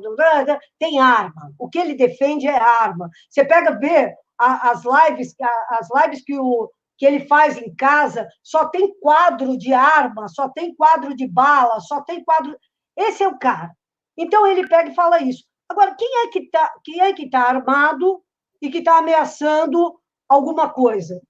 tem 0.78 1.00
arma. 1.00 1.52
O 1.58 1.68
que 1.68 1.78
ele 1.78 1.94
defende 1.94 2.46
é 2.46 2.56
arma. 2.56 3.08
Você 3.28 3.44
pega 3.44 3.78
ver 3.78 4.14
as 4.38 4.82
lives, 4.84 5.34
as 5.68 5.88
lives 5.94 6.24
que, 6.24 6.38
o, 6.38 6.70
que 6.98 7.06
ele 7.06 7.26
faz 7.26 7.56
em 7.56 7.74
casa, 7.74 8.28
só 8.42 8.68
tem 8.68 8.92
quadro 8.98 9.56
de 9.56 9.72
arma, 9.72 10.28
só 10.28 10.48
tem 10.48 10.74
quadro 10.74 11.14
de 11.14 11.26
bala, 11.26 11.80
só 11.80 12.02
tem 12.02 12.22
quadro. 12.24 12.56
Esse 12.96 13.22
é 13.22 13.28
o 13.28 13.38
cara. 13.38 13.70
Então 14.16 14.46
ele 14.46 14.68
pega 14.68 14.90
e 14.90 14.94
fala 14.94 15.22
isso. 15.22 15.44
Agora, 15.68 15.94
quem 15.94 16.24
é 16.24 16.28
que 16.28 16.40
está 16.40 16.72
é 17.00 17.12
que 17.12 17.30
tá 17.30 17.48
armado 17.48 18.22
e 18.60 18.70
que 18.70 18.78
está 18.78 18.98
ameaçando 18.98 19.98
alguma 20.28 20.68
coisa 20.68 21.20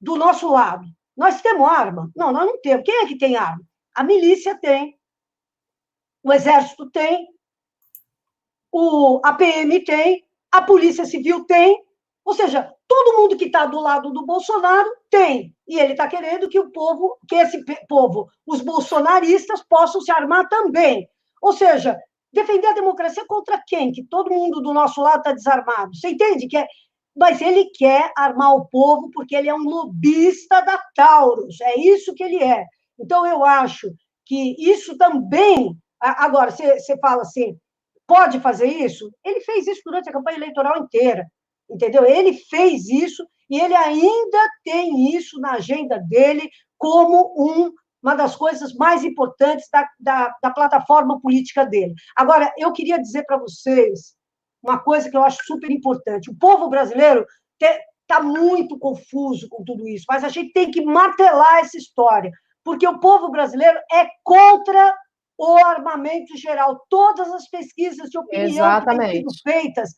do 0.00 0.16
nosso 0.16 0.50
lado? 0.50 0.86
Nós 1.16 1.40
temos 1.40 1.68
arma? 1.68 2.10
Não, 2.14 2.32
nós 2.32 2.46
não 2.46 2.60
temos. 2.60 2.84
Quem 2.84 3.02
é 3.02 3.06
que 3.06 3.18
tem 3.18 3.36
arma? 3.36 3.62
A 3.94 4.04
milícia 4.04 4.58
tem, 4.58 4.95
o 6.26 6.32
Exército 6.32 6.90
tem, 6.90 7.28
o, 8.72 9.20
a 9.24 9.32
PM 9.34 9.78
tem, 9.84 10.24
a 10.50 10.60
Polícia 10.60 11.04
Civil 11.04 11.44
tem, 11.44 11.80
ou 12.24 12.34
seja, 12.34 12.68
todo 12.88 13.16
mundo 13.16 13.36
que 13.36 13.44
está 13.44 13.64
do 13.64 13.78
lado 13.78 14.10
do 14.10 14.26
Bolsonaro 14.26 14.90
tem. 15.08 15.54
E 15.68 15.78
ele 15.78 15.92
está 15.92 16.08
querendo 16.08 16.48
que 16.48 16.58
o 16.58 16.72
povo, 16.72 17.16
que 17.28 17.36
esse 17.36 17.64
povo, 17.88 18.28
os 18.44 18.60
bolsonaristas, 18.60 19.62
possam 19.62 20.00
se 20.00 20.10
armar 20.10 20.48
também. 20.48 21.08
Ou 21.40 21.52
seja, 21.52 21.96
defender 22.32 22.66
a 22.66 22.74
democracia 22.74 23.24
contra 23.28 23.62
quem? 23.64 23.92
Que 23.92 24.02
todo 24.02 24.34
mundo 24.34 24.60
do 24.60 24.74
nosso 24.74 25.00
lado 25.00 25.18
está 25.18 25.32
desarmado. 25.32 25.94
Você 25.94 26.08
entende? 26.08 26.48
Que 26.48 26.56
é... 26.56 26.66
Mas 27.16 27.40
ele 27.40 27.66
quer 27.66 28.10
armar 28.16 28.52
o 28.52 28.66
povo 28.66 29.10
porque 29.12 29.36
ele 29.36 29.48
é 29.48 29.54
um 29.54 29.62
lobista 29.62 30.60
da 30.60 30.76
Taurus. 30.92 31.60
É 31.60 31.78
isso 31.78 32.12
que 32.14 32.24
ele 32.24 32.42
é. 32.42 32.64
Então, 32.98 33.24
eu 33.24 33.44
acho 33.44 33.88
que 34.24 34.56
isso 34.58 34.98
também 34.98 35.78
Agora, 36.00 36.50
você, 36.50 36.98
fala 36.98 37.22
assim, 37.22 37.56
pode 38.06 38.40
fazer 38.40 38.66
isso? 38.66 39.10
Ele 39.24 39.40
fez 39.40 39.66
isso 39.66 39.80
durante 39.84 40.08
a 40.08 40.12
campanha 40.12 40.38
eleitoral 40.38 40.78
inteira, 40.78 41.26
entendeu? 41.68 42.04
Ele 42.04 42.34
fez 42.34 42.88
isso 42.88 43.26
e 43.48 43.60
ele 43.60 43.74
ainda 43.74 44.38
tem 44.64 45.14
isso 45.14 45.40
na 45.40 45.52
agenda 45.52 45.98
dele 45.98 46.48
como 46.76 47.34
um, 47.36 47.72
uma 48.02 48.14
das 48.14 48.36
coisas 48.36 48.74
mais 48.74 49.04
importantes 49.04 49.68
da, 49.72 49.88
da, 49.98 50.34
da 50.42 50.50
plataforma 50.50 51.20
política 51.20 51.64
dele. 51.64 51.94
Agora, 52.16 52.52
eu 52.58 52.72
queria 52.72 53.00
dizer 53.00 53.24
para 53.24 53.38
vocês 53.38 54.14
uma 54.62 54.78
coisa 54.78 55.08
que 55.10 55.16
eu 55.16 55.22
acho 55.22 55.38
super 55.44 55.70
importante. 55.70 56.30
O 56.30 56.36
povo 56.36 56.68
brasileiro 56.68 57.24
está 58.02 58.22
muito 58.22 58.78
confuso 58.78 59.48
com 59.48 59.64
tudo 59.64 59.88
isso, 59.88 60.04
mas 60.08 60.24
a 60.24 60.28
gente 60.28 60.52
tem 60.52 60.70
que 60.70 60.84
martelar 60.84 61.58
essa 61.58 61.76
história, 61.76 62.30
porque 62.64 62.86
o 62.86 62.98
povo 62.98 63.30
brasileiro 63.30 63.78
é 63.92 64.06
contra 64.24 64.94
o 65.38 65.56
armamento 65.64 66.36
geral. 66.36 66.84
Todas 66.88 67.32
as 67.32 67.48
pesquisas 67.48 68.08
de 68.08 68.18
opinião 68.18 68.48
Exatamente. 68.48 69.06
que 69.06 69.12
têm 69.12 69.20
sido 69.20 69.42
feitas 69.42 69.90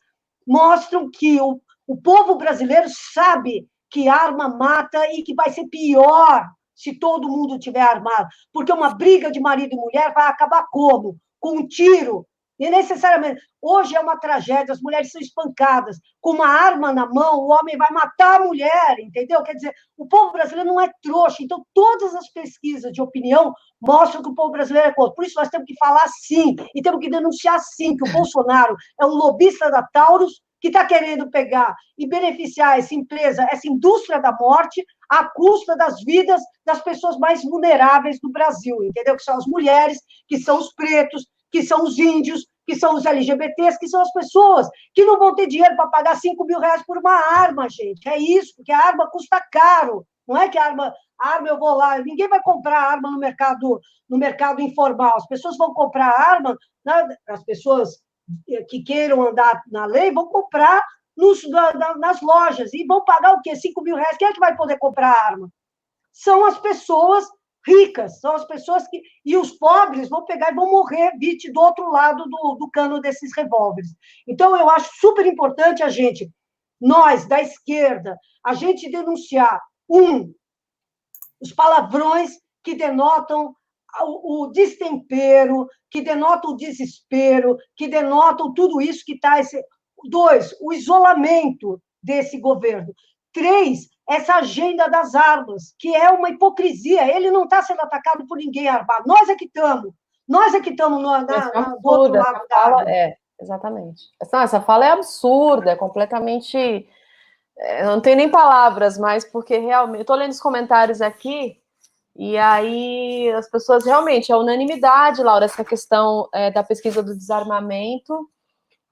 mostram 0.46 1.10
que 1.10 1.40
o, 1.40 1.60
o 1.86 2.00
povo 2.00 2.36
brasileiro 2.36 2.88
sabe 3.14 3.68
que 3.90 4.08
arma 4.08 4.48
mata 4.48 4.98
e 5.12 5.22
que 5.22 5.34
vai 5.34 5.50
ser 5.50 5.66
pior 5.68 6.46
se 6.74 6.98
todo 6.98 7.28
mundo 7.28 7.58
tiver 7.58 7.80
armado. 7.80 8.28
Porque 8.52 8.72
uma 8.72 8.94
briga 8.94 9.30
de 9.30 9.40
marido 9.40 9.72
e 9.72 9.76
mulher 9.76 10.12
vai 10.14 10.28
acabar 10.28 10.66
como? 10.70 11.16
Com 11.40 11.58
um 11.58 11.66
tiro, 11.66 12.26
e 12.58 12.68
necessariamente. 12.70 13.40
Hoje 13.60 13.96
é 13.96 14.00
uma 14.00 14.18
tragédia, 14.18 14.72
as 14.72 14.80
mulheres 14.80 15.10
são 15.10 15.20
espancadas. 15.20 15.98
Com 16.20 16.32
uma 16.32 16.46
arma 16.46 16.92
na 16.92 17.06
mão, 17.06 17.40
o 17.40 17.48
homem 17.48 17.76
vai 17.76 17.90
matar 17.90 18.40
a 18.40 18.44
mulher, 18.44 18.98
entendeu? 18.98 19.42
Quer 19.42 19.54
dizer, 19.54 19.74
o 19.96 20.06
povo 20.06 20.32
brasileiro 20.32 20.68
não 20.68 20.80
é 20.80 20.90
trouxa. 21.02 21.42
Então, 21.42 21.64
todas 21.74 22.14
as 22.14 22.28
pesquisas 22.32 22.92
de 22.92 23.02
opinião 23.02 23.52
mostram 23.80 24.22
que 24.22 24.28
o 24.28 24.34
povo 24.34 24.52
brasileiro 24.52 24.88
é 24.88 24.94
contra. 24.94 25.14
Por 25.14 25.24
isso, 25.24 25.38
nós 25.38 25.48
temos 25.48 25.66
que 25.66 25.76
falar 25.76 26.06
sim, 26.08 26.56
e 26.74 26.82
temos 26.82 27.00
que 27.00 27.10
denunciar 27.10 27.60
sim 27.60 27.96
que 27.96 28.08
o 28.08 28.12
Bolsonaro 28.12 28.76
é 29.00 29.06
um 29.06 29.10
lobista 29.10 29.70
da 29.70 29.82
Taurus 29.82 30.40
que 30.60 30.68
está 30.68 30.84
querendo 30.84 31.30
pegar 31.30 31.74
e 31.96 32.06
beneficiar 32.08 32.78
essa 32.78 32.94
empresa, 32.94 33.46
essa 33.50 33.68
indústria 33.68 34.20
da 34.20 34.32
morte, 34.32 34.84
à 35.08 35.24
custa 35.24 35.76
das 35.76 36.02
vidas 36.02 36.40
das 36.64 36.82
pessoas 36.82 37.16
mais 37.18 37.42
vulneráveis 37.42 38.18
do 38.20 38.30
Brasil, 38.30 38.82
entendeu? 38.82 39.16
Que 39.16 39.22
são 39.22 39.36
as 39.36 39.46
mulheres, 39.46 39.98
que 40.26 40.38
são 40.38 40.58
os 40.58 40.72
pretos, 40.74 41.26
que 41.50 41.62
são 41.62 41.84
os 41.84 41.98
índios, 41.98 42.46
que 42.66 42.76
são 42.76 42.94
os 42.94 43.06
LGBTs, 43.06 43.78
que 43.78 43.88
são 43.88 44.02
as 44.02 44.12
pessoas 44.12 44.68
que 44.94 45.04
não 45.04 45.18
vão 45.18 45.34
ter 45.34 45.46
dinheiro 45.46 45.74
para 45.74 45.88
pagar 45.88 46.16
5 46.16 46.44
mil 46.44 46.60
reais 46.60 46.82
por 46.86 46.98
uma 46.98 47.14
arma, 47.14 47.66
gente. 47.68 48.06
É 48.08 48.18
isso, 48.18 48.54
porque 48.56 48.72
a 48.72 48.86
arma 48.86 49.08
custa 49.10 49.40
caro. 49.50 50.06
Não 50.26 50.36
é 50.36 50.48
que 50.50 50.58
a 50.58 50.64
arma, 50.64 50.92
a 51.18 51.28
arma 51.30 51.48
eu 51.48 51.58
vou 51.58 51.74
lá, 51.74 51.98
ninguém 51.98 52.28
vai 52.28 52.42
comprar 52.42 52.78
arma 52.78 53.10
no 53.10 53.18
mercado, 53.18 53.80
no 54.08 54.18
mercado 54.18 54.60
informal. 54.60 55.16
As 55.16 55.26
pessoas 55.26 55.56
vão 55.56 55.72
comprar 55.72 56.08
arma, 56.08 56.56
né? 56.84 57.08
as 57.28 57.42
pessoas 57.42 58.02
que 58.68 58.82
queiram 58.82 59.26
andar 59.26 59.62
na 59.70 59.86
lei 59.86 60.12
vão 60.12 60.26
comprar 60.26 60.82
nos, 61.16 61.48
na, 61.48 61.96
nas 61.96 62.20
lojas 62.20 62.74
e 62.74 62.84
vão 62.84 63.02
pagar 63.02 63.32
o 63.32 63.40
quê? 63.40 63.56
5 63.56 63.82
mil 63.82 63.96
reais. 63.96 64.18
Quem 64.18 64.28
é 64.28 64.32
que 64.32 64.40
vai 64.40 64.54
poder 64.54 64.76
comprar 64.78 65.10
arma? 65.10 65.48
São 66.12 66.44
as 66.44 66.58
pessoas 66.58 67.26
ricas, 67.68 68.20
são 68.20 68.34
as 68.34 68.46
pessoas 68.46 68.88
que. 68.88 69.00
E 69.24 69.36
os 69.36 69.52
pobres 69.52 70.08
vão 70.08 70.24
pegar 70.24 70.50
e 70.50 70.54
vão 70.54 70.70
morrer 70.70 71.12
vítimas 71.18 71.54
do 71.54 71.60
outro 71.60 71.90
lado 71.90 72.24
do, 72.24 72.56
do 72.58 72.70
cano 72.70 73.00
desses 73.00 73.30
revólveres. 73.36 73.90
Então, 74.26 74.56
eu 74.56 74.68
acho 74.70 74.90
super 74.98 75.26
importante 75.26 75.82
a 75.82 75.88
gente, 75.88 76.30
nós 76.80 77.28
da 77.28 77.40
esquerda, 77.40 78.16
a 78.44 78.54
gente 78.54 78.90
denunciar, 78.90 79.60
um, 79.88 80.32
os 81.40 81.52
palavrões 81.52 82.32
que 82.62 82.74
denotam 82.74 83.54
o, 84.02 84.48
destempero, 84.48 85.66
que 85.90 86.02
denotam 86.02 86.52
o 86.52 86.56
desespero, 86.56 87.56
que 87.76 87.88
denotam 87.88 88.52
tudo 88.52 88.80
isso 88.80 89.04
que 89.04 89.14
está. 89.14 89.40
Dois, 90.04 90.54
o 90.60 90.72
isolamento 90.72 91.80
desse 92.02 92.38
governo. 92.38 92.94
Três, 93.32 93.88
essa 94.08 94.36
agenda 94.36 94.88
das 94.88 95.14
armas, 95.14 95.74
que 95.78 95.94
é 95.94 96.10
uma 96.10 96.30
hipocrisia. 96.30 97.14
Ele 97.14 97.30
não 97.30 97.44
está 97.44 97.62
sendo 97.62 97.80
atacado 97.80 98.26
por 98.26 98.38
ninguém 98.38 98.66
armado. 98.66 99.04
Nós 99.06 99.28
é 99.28 99.34
que 99.34 99.44
estamos. 99.44 99.92
Nós 100.26 100.54
é 100.54 100.60
que 100.60 100.70
estamos 100.70 101.02
na, 101.02 101.22
na, 101.22 101.52
na, 101.52 101.76
do 101.76 101.88
outro 101.88 102.18
lado 102.18 102.40
da 102.48 102.56
fala, 102.56 102.90
É, 102.90 103.16
exatamente. 103.40 104.02
Essa, 104.20 104.42
essa 104.42 104.60
fala 104.62 104.86
é 104.86 104.90
absurda, 104.90 105.72
é 105.72 105.76
completamente. 105.76 106.88
É, 107.58 107.84
não 107.84 108.00
tem 108.00 108.16
nem 108.16 108.30
palavras 108.30 108.96
mais, 108.98 109.24
porque 109.24 109.58
realmente. 109.58 110.00
Estou 110.00 110.16
lendo 110.16 110.32
os 110.32 110.40
comentários 110.40 111.02
aqui 111.02 111.60
E 112.16 112.36
aí 112.38 113.30
as 113.32 113.48
pessoas 113.50 113.84
realmente, 113.84 114.32
é 114.32 114.36
unanimidade, 114.36 115.22
Laura, 115.22 115.44
essa 115.44 115.64
questão 115.64 116.28
é, 116.32 116.50
da 116.50 116.64
pesquisa 116.64 117.02
do 117.02 117.16
desarmamento. 117.16 118.28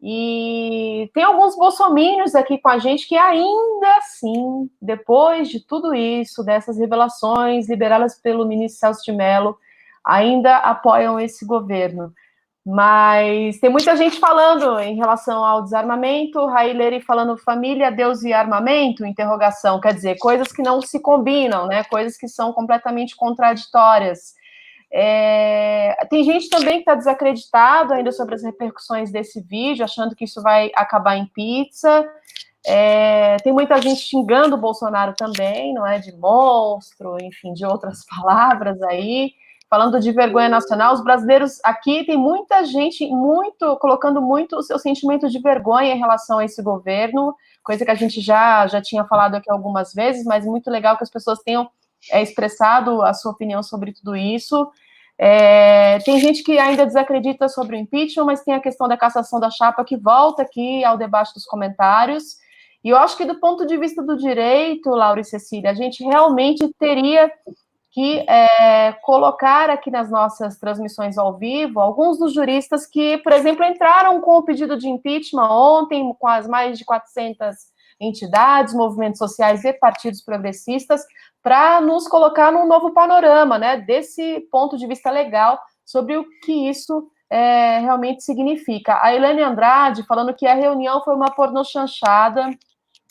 E 0.08 1.10
tem 1.12 1.24
alguns 1.24 1.56
bolsomínios 1.56 2.36
aqui 2.36 2.58
com 2.58 2.68
a 2.68 2.78
gente 2.78 3.08
que 3.08 3.16
ainda 3.16 3.96
assim, 3.96 4.70
depois 4.80 5.48
de 5.48 5.58
tudo 5.58 5.92
isso, 5.92 6.44
dessas 6.44 6.78
revelações 6.78 7.68
liberadas 7.68 8.14
pelo 8.14 8.46
ministro 8.46 8.78
Celso 8.78 9.02
de 9.04 9.10
Mello, 9.10 9.58
ainda 10.04 10.58
apoiam 10.58 11.18
esse 11.18 11.44
governo. 11.44 12.12
Mas 12.64 13.58
tem 13.58 13.68
muita 13.68 13.96
gente 13.96 14.20
falando 14.20 14.78
em 14.78 14.94
relação 14.94 15.44
ao 15.44 15.64
desarmamento, 15.64 16.46
Raileri 16.46 17.00
falando 17.00 17.36
família, 17.36 17.90
Deus 17.90 18.22
e 18.22 18.32
armamento, 18.32 19.04
interrogação, 19.04 19.80
quer 19.80 19.92
dizer, 19.92 20.18
coisas 20.18 20.52
que 20.52 20.62
não 20.62 20.80
se 20.80 21.00
combinam, 21.00 21.66
né? 21.66 21.82
Coisas 21.82 22.16
que 22.16 22.28
são 22.28 22.52
completamente 22.52 23.16
contraditórias. 23.16 24.34
É, 24.92 25.96
tem 26.08 26.24
gente 26.24 26.48
também 26.48 26.74
que 26.74 26.80
está 26.80 26.94
desacreditado 26.94 27.92
ainda 27.92 28.12
sobre 28.12 28.34
as 28.34 28.42
repercussões 28.42 29.10
desse 29.10 29.40
vídeo, 29.40 29.84
achando 29.84 30.14
que 30.14 30.24
isso 30.24 30.42
vai 30.42 30.70
acabar 30.74 31.16
em 31.16 31.26
pizza. 31.26 32.06
É, 32.66 33.36
tem 33.38 33.52
muita 33.52 33.80
gente 33.80 34.00
xingando 34.00 34.56
o 34.56 34.60
Bolsonaro 34.60 35.14
também, 35.16 35.72
não 35.74 35.86
é? 35.86 35.98
De 35.98 36.12
monstro, 36.16 37.16
enfim, 37.22 37.52
de 37.52 37.64
outras 37.64 38.04
palavras 38.10 38.80
aí 38.82 39.32
falando 39.68 39.98
de 39.98 40.12
vergonha 40.12 40.48
nacional, 40.48 40.94
os 40.94 41.02
brasileiros 41.02 41.58
aqui 41.64 42.04
tem 42.04 42.16
muita 42.16 42.64
gente 42.64 43.06
muito 43.08 43.76
colocando 43.76 44.22
muito 44.22 44.56
o 44.56 44.62
seu 44.62 44.78
sentimento 44.78 45.28
de 45.28 45.40
vergonha 45.40 45.92
em 45.92 45.98
relação 45.98 46.38
a 46.38 46.44
esse 46.44 46.62
governo, 46.62 47.34
coisa 47.62 47.84
que 47.84 47.90
a 47.90 47.94
gente 47.96 48.20
já 48.20 48.66
já 48.68 48.80
tinha 48.80 49.04
falado 49.04 49.34
aqui 49.34 49.50
algumas 49.50 49.92
vezes, 49.92 50.24
mas 50.24 50.46
muito 50.46 50.70
legal 50.70 50.96
que 50.96 51.02
as 51.02 51.10
pessoas 51.10 51.40
tenham 51.40 51.68
é, 52.10 52.22
expressado 52.22 53.02
a 53.02 53.12
sua 53.14 53.32
opinião 53.32 53.62
sobre 53.62 53.92
tudo 53.92 54.16
isso. 54.16 54.70
É, 55.18 55.98
tem 56.00 56.20
gente 56.20 56.42
que 56.42 56.58
ainda 56.58 56.84
desacredita 56.84 57.48
sobre 57.48 57.76
o 57.76 57.78
impeachment, 57.78 58.24
mas 58.24 58.42
tem 58.42 58.54
a 58.54 58.60
questão 58.60 58.86
da 58.86 58.96
cassação 58.96 59.40
da 59.40 59.50
chapa 59.50 59.84
que 59.84 59.96
volta 59.96 60.42
aqui 60.42 60.84
ao 60.84 60.98
debate 60.98 61.32
dos 61.32 61.44
comentários. 61.44 62.36
E 62.84 62.90
eu 62.90 62.96
acho 62.96 63.16
que 63.16 63.24
do 63.24 63.40
ponto 63.40 63.66
de 63.66 63.76
vista 63.76 64.02
do 64.02 64.16
direito, 64.16 64.90
Laura 64.90 65.20
e 65.20 65.24
Cecília, 65.24 65.70
a 65.70 65.74
gente 65.74 66.04
realmente 66.04 66.70
teria 66.78 67.30
que 67.96 68.18
é, 68.28 68.92
colocar 69.02 69.70
aqui 69.70 69.90
nas 69.90 70.10
nossas 70.10 70.58
transmissões 70.58 71.16
ao 71.16 71.38
vivo 71.38 71.80
alguns 71.80 72.18
dos 72.18 72.34
juristas 72.34 72.86
que, 72.86 73.16
por 73.18 73.32
exemplo, 73.32 73.64
entraram 73.64 74.20
com 74.20 74.36
o 74.36 74.42
pedido 74.42 74.76
de 74.76 74.86
impeachment 74.86 75.50
ontem, 75.50 76.14
com 76.18 76.28
as 76.28 76.46
mais 76.46 76.78
de 76.78 76.84
400 76.84 77.56
entidades, 77.98 78.74
movimentos 78.74 79.18
sociais 79.18 79.64
e 79.64 79.72
partidos 79.72 80.22
progressistas, 80.22 81.02
para 81.46 81.80
nos 81.80 82.08
colocar 82.08 82.50
num 82.50 82.66
novo 82.66 82.92
panorama, 82.92 83.56
né, 83.56 83.76
desse 83.76 84.40
ponto 84.50 84.76
de 84.76 84.84
vista 84.84 85.12
legal, 85.12 85.56
sobre 85.84 86.16
o 86.16 86.26
que 86.44 86.68
isso 86.68 87.08
é, 87.30 87.78
realmente 87.78 88.24
significa. 88.24 88.98
A 89.00 89.14
Helene 89.14 89.44
Andrade 89.44 90.02
falando 90.08 90.34
que 90.34 90.44
a 90.44 90.54
reunião 90.54 91.00
foi 91.04 91.14
uma 91.14 91.30
pornochanchada, 91.30 92.50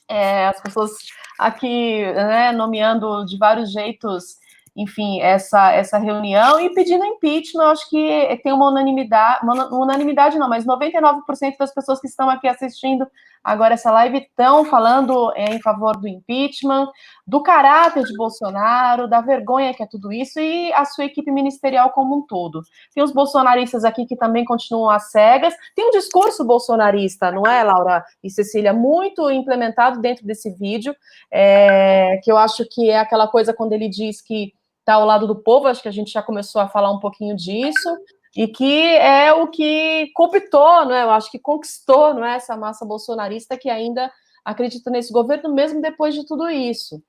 é, 0.10 0.48
as 0.48 0.60
pessoas 0.60 0.92
aqui 1.40 2.04
né, 2.14 2.52
nomeando 2.52 3.26
de 3.26 3.38
vários 3.38 3.72
jeitos 3.72 4.36
enfim, 4.76 5.22
essa, 5.22 5.72
essa 5.72 5.98
reunião 5.98 6.60
e 6.60 6.74
pedindo 6.74 7.06
impeachment, 7.06 7.72
acho 7.72 7.90
que 7.90 8.42
tem 8.44 8.52
uma 8.52 8.70
unanimidade, 8.70 9.40
uma 9.42 9.74
unanimidade 9.74 10.38
não, 10.38 10.50
mas 10.50 10.66
99% 10.66 11.22
das 11.58 11.74
pessoas 11.74 12.02
que 12.02 12.08
estão 12.08 12.30
aqui 12.30 12.50
assistindo 12.50 13.08
agora 13.46 13.76
essa 13.76 13.92
live 13.92 14.18
estão 14.18 14.66
falando 14.66 15.32
é, 15.36 15.54
em 15.54 15.62
favor 15.62 15.96
do 15.96 16.08
impeachment, 16.08 16.90
do 17.26 17.44
caráter 17.44 18.04
de 18.04 18.18
Bolsonaro, 18.18 19.08
da 19.08 19.22
vergonha 19.22 19.74
que 19.74 19.84
é 19.84 19.86
tudo 19.86 20.12
isso 20.12 20.40
e 20.40 20.74
a 20.74 20.84
sua 20.84 21.06
equipe 21.06 21.32
ministerial 21.32 21.92
como 21.92 22.18
um 22.18 22.26
todo. 22.26 22.62
Tem 22.94 23.04
os 23.04 23.14
bolsonaristas 23.14 23.86
aqui 23.86 24.06
que 24.06 24.16
também 24.16 24.44
continuam 24.44 24.90
às 24.90 25.12
cegas, 25.12 25.54
tem 25.76 25.88
um 25.88 25.92
discurso 25.92 26.44
bolsonarista, 26.44 27.32
não 27.32 27.46
é, 27.46 27.64
Laura 27.64 28.04
e 28.24 28.30
Cecília, 28.32 28.74
muito 28.74 29.30
implementado 29.30 30.02
dentro 30.02 30.26
desse 30.26 30.50
vídeo, 30.52 30.96
é, 31.32 32.20
que 32.24 32.32
eu 32.32 32.38
acho 32.38 32.66
que 32.70 32.90
é 32.90 32.98
aquela 32.98 33.28
coisa 33.28 33.54
quando 33.54 33.74
ele 33.74 33.88
diz 33.88 34.22
que 34.22 34.54
está 34.80 34.96
ao 34.96 35.06
lado 35.06 35.26
do 35.26 35.36
povo, 35.36 35.68
acho 35.68 35.82
que 35.82 35.88
a 35.88 35.92
gente 35.92 36.12
já 36.12 36.22
começou 36.22 36.62
a 36.62 36.68
falar 36.68 36.92
um 36.92 37.00
pouquinho 37.00 37.36
disso, 37.36 37.90
e 38.36 38.48
que 38.48 38.86
é 38.98 39.32
o 39.32 39.48
que 39.48 40.12
cooptou, 40.14 40.92
é? 40.92 41.04
eu 41.04 41.12
acho 41.12 41.32
que 41.32 41.40
conquistou 41.40 42.14
não 42.14 42.26
é? 42.26 42.36
essa 42.36 42.58
massa 42.58 42.86
bolsonarista 42.86 43.58
que 43.58 43.70
ainda 43.70 44.12
acredita 44.44 44.92
nesse 44.92 45.12
governo, 45.14 45.54
mesmo 45.54 45.82
depois 45.82 46.14
de 46.14 46.26
tudo 46.26 46.50
isso. 46.50 47.02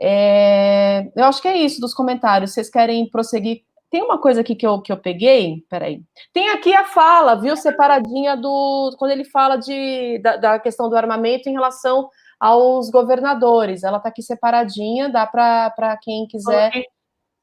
É, 0.00 1.10
eu 1.14 1.24
acho 1.24 1.40
que 1.40 1.48
é 1.48 1.56
isso 1.56 1.80
dos 1.80 1.94
comentários. 1.94 2.52
Vocês 2.52 2.68
querem 2.68 3.08
prosseguir? 3.08 3.62
Tem 3.90 4.02
uma 4.02 4.18
coisa 4.18 4.40
aqui 4.40 4.56
que 4.56 4.66
eu, 4.66 4.80
que 4.80 4.90
eu 4.90 4.96
peguei, 4.96 5.64
peraí. 5.70 6.02
Tem 6.32 6.48
aqui 6.48 6.74
a 6.74 6.84
fala, 6.84 7.36
viu, 7.36 7.56
separadinha 7.56 8.36
do. 8.36 8.96
Quando 8.98 9.12
ele 9.12 9.24
fala 9.24 9.56
de, 9.56 10.18
da, 10.18 10.36
da 10.36 10.58
questão 10.58 10.88
do 10.88 10.96
armamento 10.96 11.48
em 11.48 11.52
relação 11.52 12.10
aos 12.40 12.90
governadores. 12.90 13.84
Ela 13.84 13.98
está 13.98 14.08
aqui 14.08 14.22
separadinha, 14.22 15.08
dá 15.08 15.26
para 15.26 15.96
quem 16.02 16.26
quiser. 16.26 16.72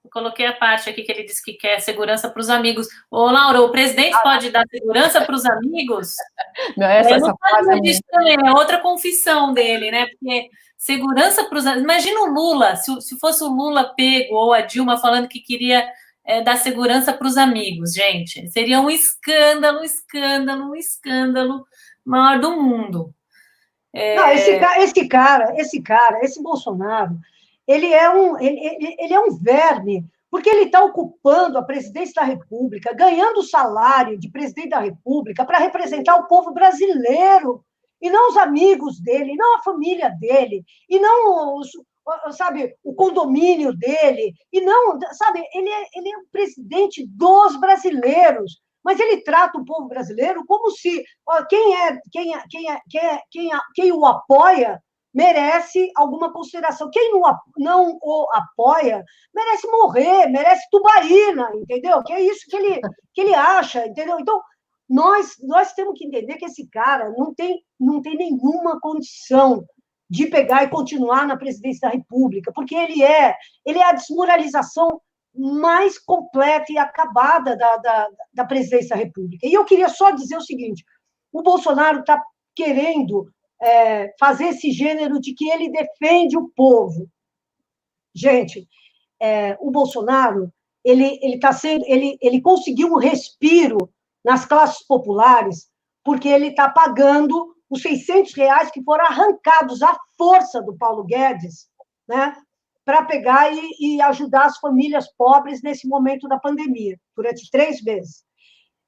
Coloquei 0.10 0.45
a 0.45 0.54
parte 0.54 0.89
aqui 0.89 1.04
que 1.04 1.12
ele 1.12 1.24
disse 1.24 1.43
que 1.43 1.54
quer 1.54 1.80
segurança 1.80 2.30
para 2.30 2.39
os 2.39 2.49
amigos. 2.49 2.88
Ô, 3.10 3.30
Laura, 3.30 3.62
o 3.62 3.72
presidente 3.72 4.16
ah. 4.16 4.20
pode 4.20 4.49
dar 4.49 4.66
segurança 4.68 5.22
para 5.22 5.36
os 5.36 5.45
amigos? 5.45 6.16
Não, 6.76 6.88
essa, 6.88 7.16
essa 7.16 7.36
frase 7.36 7.70
é, 7.70 7.99
também, 8.12 8.38
é 8.43 8.52
outra 8.52 8.80
confissão 8.80 9.54
dele, 9.54 9.91
né? 9.91 10.08
Porque 10.08 10.49
segurança 10.78 11.43
para 11.43 11.58
os 11.58 11.66
Imagina 11.66 12.20
o 12.22 12.34
Lula, 12.34 12.76
se, 12.76 12.99
se 13.02 13.20
fosse 13.20 13.43
o 13.43 13.47
Lula 13.49 13.93
pego 13.95 14.36
ou 14.36 14.54
a 14.54 14.62
Dilma 14.62 14.97
falando 14.97 15.28
que 15.28 15.39
queria 15.39 15.88
é, 16.26 16.41
dar 16.41 16.58
segurança 16.58 17.14
para 17.14 17.28
os 17.28 17.38
amigos, 17.38 17.93
gente. 17.93 18.49
Seria 18.49 18.80
um 18.80 18.89
escândalo, 18.89 19.80
um 19.80 19.84
escândalo, 19.84 20.72
um 20.72 20.76
escândalo 20.76 21.66
maior 22.04 22.39
do 22.39 22.60
mundo. 22.62 23.14
É... 23.93 24.16
Não, 24.16 24.30
esse, 24.30 24.52
esse 24.52 25.08
cara, 25.08 25.54
esse 25.58 25.82
cara, 25.82 26.20
esse 26.24 26.41
Bolsonaro, 26.41 27.18
ele 27.68 27.93
é 27.93 28.09
um, 28.09 28.39
ele, 28.39 28.95
ele 28.99 29.14
é 29.14 29.20
um 29.20 29.38
verme, 29.38 30.05
porque 30.30 30.49
ele 30.49 30.66
está 30.66 30.84
ocupando 30.84 31.57
a 31.57 31.64
presidência 31.64 32.16
da 32.16 32.24
República, 32.24 32.93
ganhando 32.93 33.39
o 33.39 33.43
salário 33.43 34.18
de 34.18 34.30
presidente 34.30 34.70
da 34.70 34.80
República 34.80 35.45
para 35.45 35.59
representar 35.59 36.16
o 36.16 36.28
povo 36.28 36.53
brasileiro, 36.53 37.64
e 38.01 38.09
não 38.09 38.30
os 38.30 38.38
amigos 38.38 38.99
dele, 38.99 39.34
e 39.34 39.38
não 39.38 39.57
a 39.57 39.64
família 39.64 40.09
dele, 40.09 40.64
e 40.89 40.99
não 40.99 41.57
os, 41.57 41.70
sabe, 42.32 42.76
o 42.84 42.95
condomínio 42.95 43.74
dele, 43.74 44.34
e 44.51 44.62
não, 44.62 44.97
sabe, 45.12 45.43
ele 45.53 45.70
é, 45.70 45.84
ele 45.95 46.09
é 46.12 46.18
o 46.18 46.28
presidente 46.32 47.05
dos 47.05 47.59
brasileiros, 47.59 48.59
mas 48.84 48.99
ele 48.99 49.22
trata 49.22 49.59
o 49.59 49.66
povo 49.66 49.88
brasileiro 49.88 50.43
como 50.47 50.72
se 50.72 51.03
ó, 51.28 51.45
quem 51.45 51.76
é 51.76 51.99
quem 52.12 52.34
é, 52.34 52.43
quem 52.49 52.72
é, 52.72 52.82
quem, 52.89 53.05
é, 53.05 53.22
quem, 53.30 53.53
é, 53.53 53.59
quem 53.76 53.91
o 53.91 54.05
apoia 54.05 54.82
merece 55.14 55.91
alguma 55.95 56.32
consideração. 56.32 56.89
Quem 56.91 57.12
não, 57.12 57.22
não 57.57 57.99
o 58.01 58.28
apoia 58.34 59.03
merece 59.34 59.68
morrer, 59.68 60.28
merece 60.28 60.68
tubaína, 60.72 61.49
entendeu? 61.55 62.01
Que 62.03 62.14
é 62.14 62.22
isso 62.22 62.45
que 62.49 62.55
ele, 62.55 62.80
que 63.14 63.22
ele 63.22 63.36
acha, 63.36 63.86
entendeu? 63.86 64.20
Então, 64.20 64.41
nós, 64.89 65.36
nós 65.41 65.74
temos 65.74 65.97
que 65.97 66.05
entender 66.05 66.38
que 66.38 66.45
esse 66.45 66.68
cara 66.70 67.14
não 67.18 67.34
tem, 67.34 67.62
não 67.80 68.01
tem 68.01 68.16
nenhuma 68.16 68.80
condição 68.80 69.64
de 70.09 70.28
pegar 70.28 70.64
e 70.64 70.70
continuar 70.70 71.26
na 71.26 71.38
presidência 71.38 71.88
da 71.88 71.95
República, 71.95 72.51
porque 72.53 72.76
ele 72.76 73.01
é, 73.01 73.34
ele 73.66 73.80
é 73.80 73.86
a 73.86 73.93
desmoralização 73.93 75.01
mais 75.34 75.97
completa 75.97 76.66
e 76.70 76.78
acabada 76.78 77.55
da, 77.55 77.78
da, 77.78 78.09
da 78.34 78.45
presidência 78.45 78.89
da 78.89 78.97
República. 78.97 79.47
E 79.47 79.53
eu 79.53 79.64
queria 79.64 79.88
só 79.88 80.12
dizer 80.12 80.36
o 80.36 80.41
seguinte: 80.41 80.84
o 81.32 81.41
Bolsonaro 81.41 82.01
está 82.01 82.22
querendo 82.53 83.32
é, 83.62 84.14
fazer 84.20 84.45
esse 84.45 84.72
gênero 84.72 85.20
de 85.20 85.34
que 85.34 85.49
ele 85.49 85.70
defende 85.70 86.38
o 86.38 86.49
povo. 86.55 87.07
Gente, 88.14 88.68
é, 89.22 89.57
o 89.59 89.70
Bolsonaro 89.70 90.51
ele 90.84 91.20
ele 91.22 91.36
está 91.36 91.53
sendo 91.53 91.86
ele 91.88 92.18
ele 92.22 92.41
conseguiu 92.41 92.88
um 92.88 92.97
respiro 92.97 93.78
nas 94.26 94.45
classes 94.45 94.86
populares 94.86 95.70
porque 96.03 96.28
ele 96.28 96.47
está 96.47 96.70
pagando 96.70 97.55
os 97.70 97.82
600 97.84 98.34
reais 98.34 98.72
que 98.72 98.84
foram 98.84 99.05
arrancados 99.05 99.82
à 99.84 99.95
força 100.18 100.62
do 100.62 100.76
Paulo 100.76 101.05
Guedes, 101.05 101.70
né, 102.07 102.36
para 102.84 103.05
pegar 103.05 103.53
e, 103.53 103.72
e 103.80 104.01
ajudar 104.01 104.47
as 104.47 104.57
famílias 104.57 105.07
pobres 105.16 105.62
nesse 105.62 105.88
momento 105.88 106.28
da 106.28 106.39
pandemia 106.39 106.99
durante 107.16 107.49
três 107.51 107.82
meses 107.84 108.26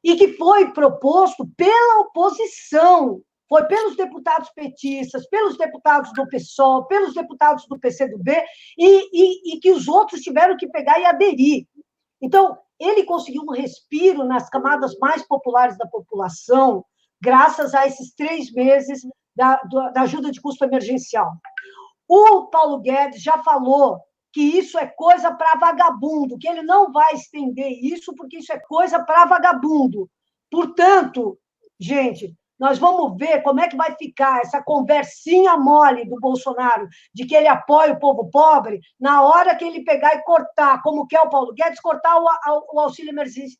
e 0.03 0.17
que 0.17 0.33
foi 0.33 0.73
proposto 0.73 1.47
pela 1.55 2.01
oposição 2.01 3.21
foi 3.47 3.65
pelos 3.65 3.95
deputados 3.95 4.49
petistas, 4.49 5.27
pelos 5.27 5.57
deputados 5.57 6.11
do 6.13 6.27
PSOL, 6.27 6.85
pelos 6.85 7.13
deputados 7.13 7.65
do 7.67 7.79
PCdoB, 7.79 8.31
e, 8.77 8.87
e, 8.87 9.55
e 9.55 9.59
que 9.59 9.71
os 9.71 9.87
outros 9.87 10.21
tiveram 10.21 10.57
que 10.57 10.67
pegar 10.67 10.99
e 10.99 11.05
aderir. 11.05 11.67
Então, 12.21 12.57
ele 12.79 13.03
conseguiu 13.03 13.43
um 13.43 13.51
respiro 13.51 14.23
nas 14.23 14.49
camadas 14.49 14.97
mais 14.97 15.25
populares 15.27 15.77
da 15.77 15.87
população, 15.87 16.83
graças 17.21 17.73
a 17.73 17.85
esses 17.85 18.13
três 18.13 18.51
meses 18.51 19.01
da, 19.35 19.55
da 19.93 20.01
ajuda 20.01 20.31
de 20.31 20.41
custo 20.41 20.63
emergencial. 20.63 21.31
O 22.07 22.47
Paulo 22.47 22.79
Guedes 22.79 23.21
já 23.21 23.37
falou 23.43 23.99
que 24.31 24.41
isso 24.41 24.77
é 24.79 24.87
coisa 24.87 25.31
para 25.33 25.59
vagabundo, 25.59 26.37
que 26.37 26.47
ele 26.47 26.63
não 26.63 26.91
vai 26.91 27.13
estender 27.13 27.71
isso 27.71 28.13
porque 28.15 28.37
isso 28.37 28.51
é 28.51 28.59
coisa 28.59 29.03
para 29.03 29.25
vagabundo. 29.25 30.09
Portanto, 30.49 31.37
gente, 31.79 32.35
nós 32.63 32.79
vamos 32.79 33.17
ver 33.17 33.41
como 33.41 33.59
é 33.59 33.67
que 33.67 33.75
vai 33.75 33.93
ficar 33.97 34.39
essa 34.39 34.63
conversinha 34.63 35.57
mole 35.57 36.05
do 36.05 36.17
Bolsonaro 36.17 36.87
de 37.13 37.25
que 37.25 37.35
ele 37.35 37.49
apoia 37.49 37.91
o 37.91 37.99
povo 37.99 38.29
pobre 38.31 38.79
na 38.97 39.21
hora 39.21 39.53
que 39.53 39.65
ele 39.65 39.83
pegar 39.83 40.15
e 40.15 40.23
cortar, 40.23 40.81
como 40.81 41.05
quer 41.05 41.19
o 41.19 41.29
Paulo 41.29 41.53
Guedes, 41.53 41.81
cortar 41.81 42.17
o, 42.17 42.79
auxílio 42.79 43.13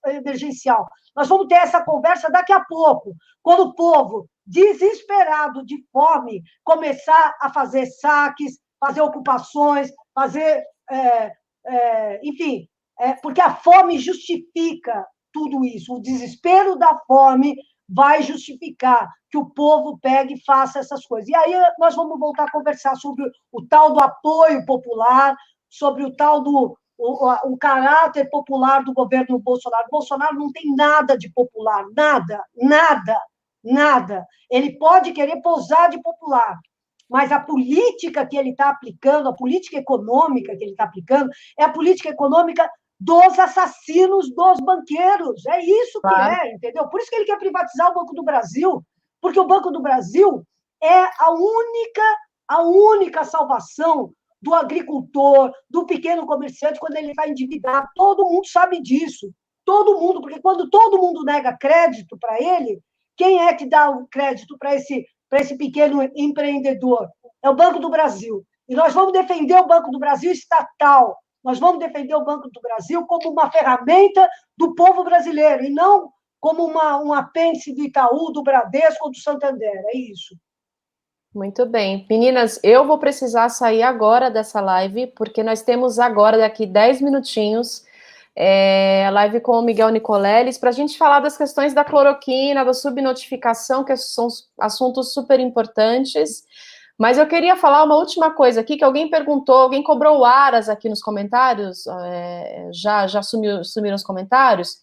emergencial. 0.06 0.88
Nós 1.14 1.28
vamos 1.28 1.48
ter 1.48 1.56
essa 1.56 1.84
conversa 1.84 2.32
daqui 2.32 2.54
a 2.54 2.64
pouco, 2.64 3.14
quando 3.42 3.64
o 3.64 3.76
povo, 3.76 4.30
desesperado 4.48 5.66
de 5.66 5.84
fome, 5.92 6.42
começar 6.64 7.36
a 7.42 7.52
fazer 7.52 7.88
saques, 7.88 8.58
fazer 8.80 9.02
ocupações, 9.02 9.92
fazer. 10.16 10.64
É, 10.90 11.34
é, 11.66 12.22
enfim, 12.24 12.70
é, 13.02 13.16
porque 13.16 13.42
a 13.42 13.54
fome 13.54 14.00
justifica 14.00 15.06
tudo 15.34 15.66
isso. 15.66 15.94
O 15.94 16.02
desespero 16.02 16.78
da 16.78 16.98
fome 17.06 17.58
vai 17.94 18.24
justificar 18.24 19.10
que 19.30 19.38
o 19.38 19.50
povo 19.50 19.98
pegue 20.00 20.36
e 20.36 20.44
faça 20.44 20.80
essas 20.80 21.06
coisas. 21.06 21.30
E 21.30 21.36
aí 21.36 21.54
nós 21.80 21.96
vamos 21.96 22.20
voltar 22.20 22.46
a 22.46 22.52
conversar 22.52 22.96
sobre 22.96 23.24
o 23.52 23.66
tal 23.68 23.94
do 23.94 24.00
apoio 24.02 24.66
popular, 24.66 25.36
sobre 25.70 26.04
o 26.04 26.16
tal 26.16 26.42
do 26.42 26.78
o, 26.98 27.52
o 27.52 27.58
caráter 27.58 28.30
popular 28.30 28.84
do 28.84 28.94
governo 28.94 29.40
Bolsonaro. 29.40 29.88
Bolsonaro 29.90 30.36
não 30.36 30.52
tem 30.52 30.74
nada 30.76 31.18
de 31.18 31.32
popular, 31.32 31.86
nada, 31.96 32.42
nada, 32.56 33.20
nada. 33.64 34.26
Ele 34.50 34.78
pode 34.78 35.12
querer 35.12 35.42
posar 35.42 35.90
de 35.90 36.02
popular, 36.02 36.58
mas 37.10 37.32
a 37.32 37.40
política 37.40 38.26
que 38.26 38.38
ele 38.38 38.52
está 38.52 38.70
aplicando, 38.70 39.28
a 39.28 39.34
política 39.34 39.78
econômica 39.78 40.56
que 40.56 40.64
ele 40.64 40.72
está 40.72 40.86
aplicando, 40.86 41.30
é 41.58 41.64
a 41.64 41.72
política 41.72 42.10
econômica 42.10 42.70
dos 43.04 43.38
assassinos 43.38 44.34
dos 44.34 44.60
banqueiros. 44.62 45.46
É 45.48 45.60
isso 45.60 46.00
que 46.02 46.08
claro. 46.08 46.42
é, 46.42 46.54
entendeu? 46.54 46.88
Por 46.88 47.02
isso 47.02 47.10
que 47.10 47.18
ele 47.18 47.26
quer 47.26 47.38
privatizar 47.38 47.92
o 47.92 47.94
Banco 47.94 48.14
do 48.14 48.24
Brasil, 48.24 48.82
porque 49.22 49.40
o 49.40 49.48
Banco 49.48 49.72
do 49.72 49.82
Brasil 49.82 50.44
é 50.82 51.04
a 51.20 51.32
única, 51.32 52.18
a 52.48 52.62
única 52.62 53.24
salvação 53.26 54.14
do 54.42 54.54
agricultor, 54.54 55.52
do 55.70 55.86
pequeno 55.86 56.26
comerciante 56.26 56.80
quando 56.80 56.96
ele 56.96 57.10
está 57.10 57.28
endividado. 57.28 57.88
Todo 57.96 58.26
mundo 58.26 58.48
sabe 58.48 58.82
disso. 58.82 59.32
Todo 59.66 60.00
mundo, 60.00 60.22
porque 60.22 60.42
quando 60.42 60.70
todo 60.70 60.98
mundo 60.98 61.24
nega 61.24 61.58
crédito 61.58 62.18
para 62.18 62.42
ele, 62.42 62.82
quem 63.16 63.40
é 63.40 63.54
que 63.54 63.66
dá 63.66 63.90
o 63.90 64.08
crédito 64.08 64.58
para 64.58 64.76
esse, 64.76 65.06
esse 65.34 65.58
pequeno 65.58 66.04
empreendedor? 66.16 67.08
É 67.42 67.50
o 67.50 67.56
Banco 67.56 67.80
do 67.80 67.90
Brasil. 67.90 68.46
E 68.68 68.76
nós 68.76 68.94
vamos 68.94 69.14
defender 69.14 69.56
o 69.56 69.68
Banco 69.68 69.92
do 69.92 70.00
Brasil 70.00 70.32
estatal, 70.32 71.18
nós 71.44 71.60
vamos 71.60 71.80
defender 71.80 72.16
o 72.16 72.24
Banco 72.24 72.50
do 72.50 72.62
Brasil 72.62 73.06
como 73.06 73.32
uma 73.32 73.52
ferramenta 73.52 74.30
do 74.58 74.74
povo 74.74 75.04
brasileiro 75.04 75.64
e 75.64 75.70
não 75.70 76.12
como 76.40 76.66
uma, 76.66 77.02
um 77.02 77.14
apêndice 77.14 77.74
do 77.74 77.84
Itaú, 77.84 78.32
do 78.32 78.44
Bradesco 78.44 79.06
ou 79.06 79.12
do 79.12 79.18
Santander. 79.18 79.84
É 79.94 79.98
isso. 79.98 80.36
Muito 81.34 81.66
bem. 81.66 82.06
Meninas, 82.10 82.60
eu 82.62 82.86
vou 82.86 83.00
precisar 83.00 83.50
sair 83.50 83.82
agora 83.82 84.30
dessa 84.30 84.62
live, 84.62 85.08
porque 85.16 85.42
nós 85.42 85.64
temos 85.64 85.98
agora, 85.98 86.38
daqui 86.38 86.66
10 86.66 87.02
minutinhos, 87.02 87.84
é, 88.36 89.06
a 89.08 89.10
live 89.10 89.40
com 89.42 89.54
o 89.54 89.62
Miguel 89.62 89.90
Nicoleles, 89.90 90.58
para 90.58 90.70
a 90.70 90.74
gente 90.74 90.98
falar 90.98 91.22
das 91.22 91.38
questões 91.38 91.74
da 91.74 91.84
cloroquina, 91.84 92.64
da 92.64 92.74
subnotificação, 92.74 93.84
que 93.84 93.96
são 93.98 94.28
assuntos 94.60 95.14
super 95.14 95.40
importantes. 95.40 96.44
Mas 96.98 97.18
eu 97.18 97.28
queria 97.28 97.56
falar 97.56 97.84
uma 97.84 97.96
última 97.96 98.32
coisa 98.32 98.62
aqui, 98.62 98.78
que 98.78 98.84
alguém 98.84 99.10
perguntou, 99.10 99.56
alguém 99.56 99.82
cobrou 99.82 100.20
o 100.20 100.26
Aras 100.26 100.70
aqui 100.70 100.88
nos 100.88 101.02
comentários, 101.02 101.86
é, 101.88 102.70
já, 102.72 103.08
já 103.08 103.22
sumiu, 103.22 103.64
sumiram 103.64 103.96
os 103.96 104.04
comentários. 104.04 104.78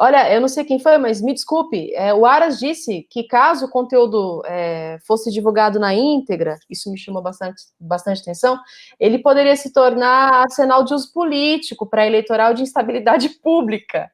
Olha, 0.00 0.32
eu 0.32 0.40
não 0.40 0.46
sei 0.46 0.62
quem 0.64 0.78
foi, 0.78 0.96
mas 0.96 1.20
me 1.20 1.34
desculpe, 1.34 1.92
é, 1.92 2.14
o 2.14 2.24
Aras 2.24 2.60
disse 2.60 3.04
que 3.10 3.24
caso 3.24 3.66
o 3.66 3.68
conteúdo 3.68 4.44
é, 4.46 4.96
fosse 5.04 5.28
divulgado 5.28 5.80
na 5.80 5.92
íntegra, 5.92 6.56
isso 6.70 6.88
me 6.88 6.96
chamou 6.96 7.20
bastante, 7.20 7.64
bastante 7.80 8.20
atenção, 8.20 8.60
ele 9.00 9.18
poderia 9.18 9.56
se 9.56 9.72
tornar 9.72 10.32
arsenal 10.32 10.84
de 10.84 10.94
uso 10.94 11.12
político 11.12 11.84
para 11.84 12.06
eleitoral 12.06 12.54
de 12.54 12.62
instabilidade 12.62 13.28
pública. 13.42 14.08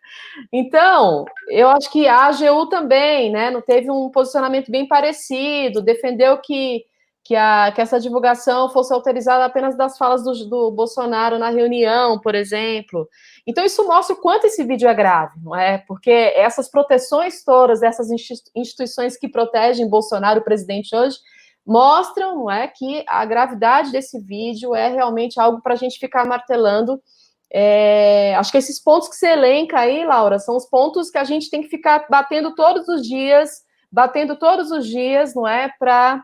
Então, 0.51 1.27
eu 1.51 1.69
acho 1.69 1.93
que 1.93 2.09
a 2.09 2.29
AGU 2.29 2.67
também, 2.71 3.31
né, 3.31 3.51
não 3.51 3.61
teve 3.61 3.91
um 3.91 4.09
posicionamento 4.09 4.71
bem 4.71 4.89
parecido, 4.89 5.83
defendeu 5.83 6.39
que 6.39 6.83
que, 7.25 7.35
a, 7.35 7.73
que 7.73 7.81
essa 7.81 7.99
divulgação 7.99 8.69
fosse 8.69 8.93
autorizada 8.93 9.47
apenas 9.47 9.75
das 9.75 9.97
falas 9.97 10.23
do, 10.23 10.33
do, 10.47 10.71
Bolsonaro 10.71 11.39
na 11.39 11.49
reunião, 11.49 12.21
por 12.21 12.35
exemplo. 12.35 13.09
Então, 13.47 13.65
isso 13.65 13.87
mostra 13.87 14.15
o 14.15 14.21
quanto 14.21 14.47
esse 14.47 14.63
vídeo 14.63 14.87
é 14.87 14.95
grave, 14.95 15.41
não 15.43 15.57
é? 15.57 15.79
Porque 15.79 16.11
essas 16.11 16.69
proteções 16.71 17.43
todas, 17.43 17.83
essas 17.83 18.09
instituições 18.55 19.17
que 19.17 19.27
protegem 19.27 19.89
Bolsonaro, 19.89 20.41
o 20.41 20.45
presidente 20.45 20.95
hoje, 20.95 21.17
mostram 21.67 22.41
não 22.41 22.51
é, 22.51 22.69
que 22.69 23.03
a 23.09 23.25
gravidade 23.25 23.91
desse 23.91 24.21
vídeo 24.21 24.75
é 24.75 24.89
realmente 24.89 25.41
algo 25.41 25.63
para 25.63 25.73
a 25.73 25.79
gente 25.79 25.99
ficar 25.99 26.27
martelando. 26.27 27.01
É, 27.51 28.35
acho 28.35 28.53
que 28.53 28.59
esses 28.59 28.83
pontos 28.83 29.09
que 29.09 29.17
você 29.17 29.29
elenca 29.29 29.79
aí, 29.79 30.05
Laura, 30.05 30.39
são 30.39 30.57
os 30.57 30.67
pontos 30.67 31.09
que 31.11 31.17
a 31.17 31.25
gente 31.25 31.49
tem 31.49 31.63
que 31.63 31.69
ficar 31.69 32.07
batendo 32.11 32.55
todos 32.55 32.87
os 32.87 33.03
dias, 33.03 33.63
batendo 33.91 34.37
todos 34.37 34.71
os 34.71 34.87
dias, 34.87 35.35
não 35.35 35.49
é? 35.49 35.73
Para 35.79 36.23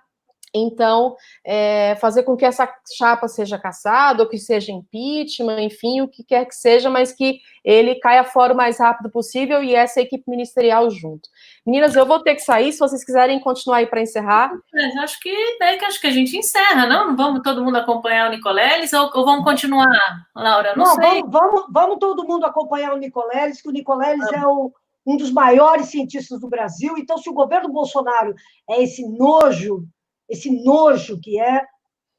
então, 0.55 1.17
é, 1.45 1.97
fazer 2.01 2.25
com 2.25 2.37
que 2.37 2.45
essa 2.45 2.69
chapa 2.97 3.29
seja 3.29 3.59
caçada, 3.59 4.23
ou 4.23 4.29
que 4.29 4.39
seja 4.39 4.73
impeachment, 4.73 5.61
enfim, 5.61 6.01
o 6.01 6.09
que 6.09 6.25
quer 6.25 6.45
que 6.45 6.55
seja, 6.55 6.91
mas 6.91 7.13
que 7.13 7.41
ele 7.65 7.95
caia 7.97 8.25
fora 8.25 8.53
o 8.53 8.57
mais 8.57 8.79
rápido 8.79 9.11
possível 9.11 9.63
e 9.63 9.75
essa 9.75 10.01
equipe 10.01 10.25
ministerial 10.29 10.91
junto. 10.91 11.29
Meninas, 11.65 11.95
eu 11.95 12.05
vou 12.05 12.21
ter 12.21 12.35
que 12.35 12.43
sair, 12.43 12.73
se 12.73 12.79
vocês 12.79 13.05
quiserem 13.05 13.39
continuar 13.39 13.79
aí 13.79 13.87
para 13.87 14.01
encerrar. 14.01 14.51
É, 14.75 14.99
acho 14.99 15.21
que 15.21 15.31
é 15.63 15.77
que 15.77 15.85
acho 15.85 16.01
que 16.01 16.07
a 16.07 16.13
gente 16.13 16.37
encerra, 16.37 16.87
não? 16.87 17.15
Vamos 17.17 17.43
todo 17.43 17.65
mundo 17.65 17.77
acompanhar 17.77 18.29
o 18.29 18.31
Nicoleles 18.31 18.93
ou, 18.93 19.11
ou 19.15 19.25
vamos 19.25 19.45
continuar, 19.45 19.87
Laura? 20.35 20.75
Não, 20.77 20.85
não 20.85 20.95
sei. 20.97 21.21
Vamos, 21.23 21.31
vamos, 21.31 21.67
vamos, 21.71 21.99
todo 21.99 22.27
mundo 22.27 22.45
acompanhar 22.45 22.93
o 22.93 22.99
Nicoleles, 22.99 23.63
que 23.63 23.69
o 23.69 23.73
Nicoleles 23.73 24.27
é 24.33 24.47
o, 24.47 24.73
um 25.07 25.17
dos 25.17 25.31
maiores 25.31 25.87
cientistas 25.87 26.41
do 26.41 26.49
Brasil. 26.49 26.95
Então, 26.97 27.19
se 27.19 27.29
o 27.29 27.35
governo 27.35 27.69
Bolsonaro 27.69 28.35
é 28.69 28.83
esse 28.83 29.07
nojo 29.07 29.87
esse 30.31 30.51
nojo 30.65 31.21
que 31.21 31.39
é, 31.41 31.63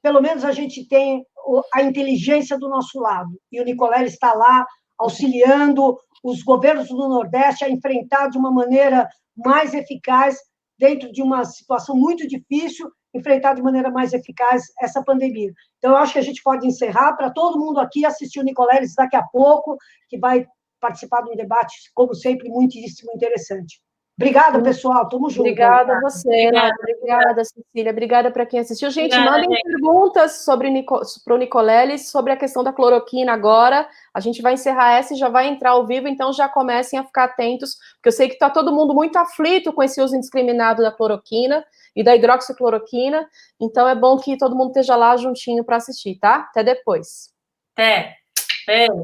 pelo 0.03 0.21
menos 0.21 0.43
a 0.43 0.51
gente 0.51 0.87
tem 0.87 1.25
a 1.73 1.81
inteligência 1.81 2.57
do 2.57 2.69
nosso 2.69 2.99
lado. 2.99 3.29
E 3.51 3.59
o 3.59 3.63
Nicolé 3.63 4.03
está 4.03 4.33
lá 4.33 4.65
auxiliando 4.97 5.97
os 6.23 6.43
governos 6.43 6.89
do 6.89 7.09
Nordeste 7.09 7.65
a 7.65 7.69
enfrentar 7.69 8.27
de 8.27 8.37
uma 8.37 8.51
maneira 8.51 9.07
mais 9.35 9.73
eficaz, 9.73 10.37
dentro 10.77 11.11
de 11.11 11.21
uma 11.21 11.43
situação 11.45 11.95
muito 11.95 12.27
difícil, 12.27 12.91
enfrentar 13.13 13.53
de 13.53 13.61
maneira 13.61 13.89
mais 13.89 14.13
eficaz 14.13 14.63
essa 14.79 15.03
pandemia. 15.03 15.51
Então, 15.77 15.91
eu 15.91 15.97
acho 15.97 16.13
que 16.13 16.19
a 16.19 16.23
gente 16.23 16.41
pode 16.43 16.65
encerrar 16.65 17.13
para 17.13 17.31
todo 17.31 17.59
mundo 17.59 17.79
aqui 17.79 18.05
assistir 18.05 18.39
o 18.39 18.43
Nicoleles 18.43 18.95
daqui 18.95 19.15
a 19.15 19.23
pouco, 19.23 19.77
que 20.09 20.17
vai 20.17 20.45
participar 20.79 21.21
de 21.21 21.31
um 21.31 21.35
debate, 21.35 21.75
como 21.93 22.15
sempre, 22.15 22.49
muitíssimo 22.49 23.11
interessante. 23.13 23.81
Obrigada, 24.21 24.61
pessoal. 24.61 25.09
Tamo 25.09 25.29
junto. 25.29 25.41
Obrigada 25.41 25.97
a 25.97 25.99
você, 25.99 26.47
obrigada, 26.47 26.75
obrigada 26.79 27.43
Cecília. 27.43 27.91
Obrigada 27.91 28.31
para 28.31 28.45
quem 28.45 28.59
assistiu. 28.59 28.91
Gente, 28.91 29.15
obrigada, 29.15 29.31
mandem 29.31 29.49
gente. 29.49 29.63
perguntas 29.63 30.43
sobre 30.43 30.85
para 31.25 31.33
o 31.33 31.37
Nicoleles 31.37 32.09
sobre 32.09 32.31
a 32.31 32.37
questão 32.37 32.63
da 32.63 32.71
cloroquina 32.71 33.33
agora. 33.33 33.87
A 34.13 34.19
gente 34.19 34.41
vai 34.41 34.53
encerrar 34.53 34.93
essa 34.93 35.13
e 35.13 35.17
já 35.17 35.29
vai 35.29 35.47
entrar 35.47 35.71
ao 35.71 35.85
vivo, 35.85 36.07
então 36.07 36.31
já 36.31 36.47
comecem 36.47 36.99
a 36.99 37.03
ficar 37.03 37.25
atentos, 37.25 37.75
porque 37.95 38.09
eu 38.09 38.11
sei 38.11 38.27
que 38.27 38.33
está 38.33 38.49
todo 38.49 38.73
mundo 38.73 38.93
muito 38.93 39.17
aflito 39.17 39.73
com 39.73 39.81
esse 39.81 40.01
uso 40.01 40.15
indiscriminado 40.15 40.81
da 40.81 40.91
cloroquina 40.91 41.65
e 41.95 42.03
da 42.03 42.15
hidroxicloroquina. 42.15 43.27
Então 43.59 43.87
é 43.87 43.95
bom 43.95 44.17
que 44.17 44.37
todo 44.37 44.55
mundo 44.55 44.67
esteja 44.67 44.95
lá 44.95 45.17
juntinho 45.17 45.63
para 45.63 45.77
assistir, 45.77 46.17
tá? 46.19 46.47
Até 46.49 46.63
depois. 46.63 47.29
Até. 47.73 48.17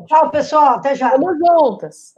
Tchau, 0.07 0.29
pessoal. 0.29 0.75
Até 0.75 0.95
já. 0.95 1.11
Vamos 1.17 1.37
juntas. 1.39 2.13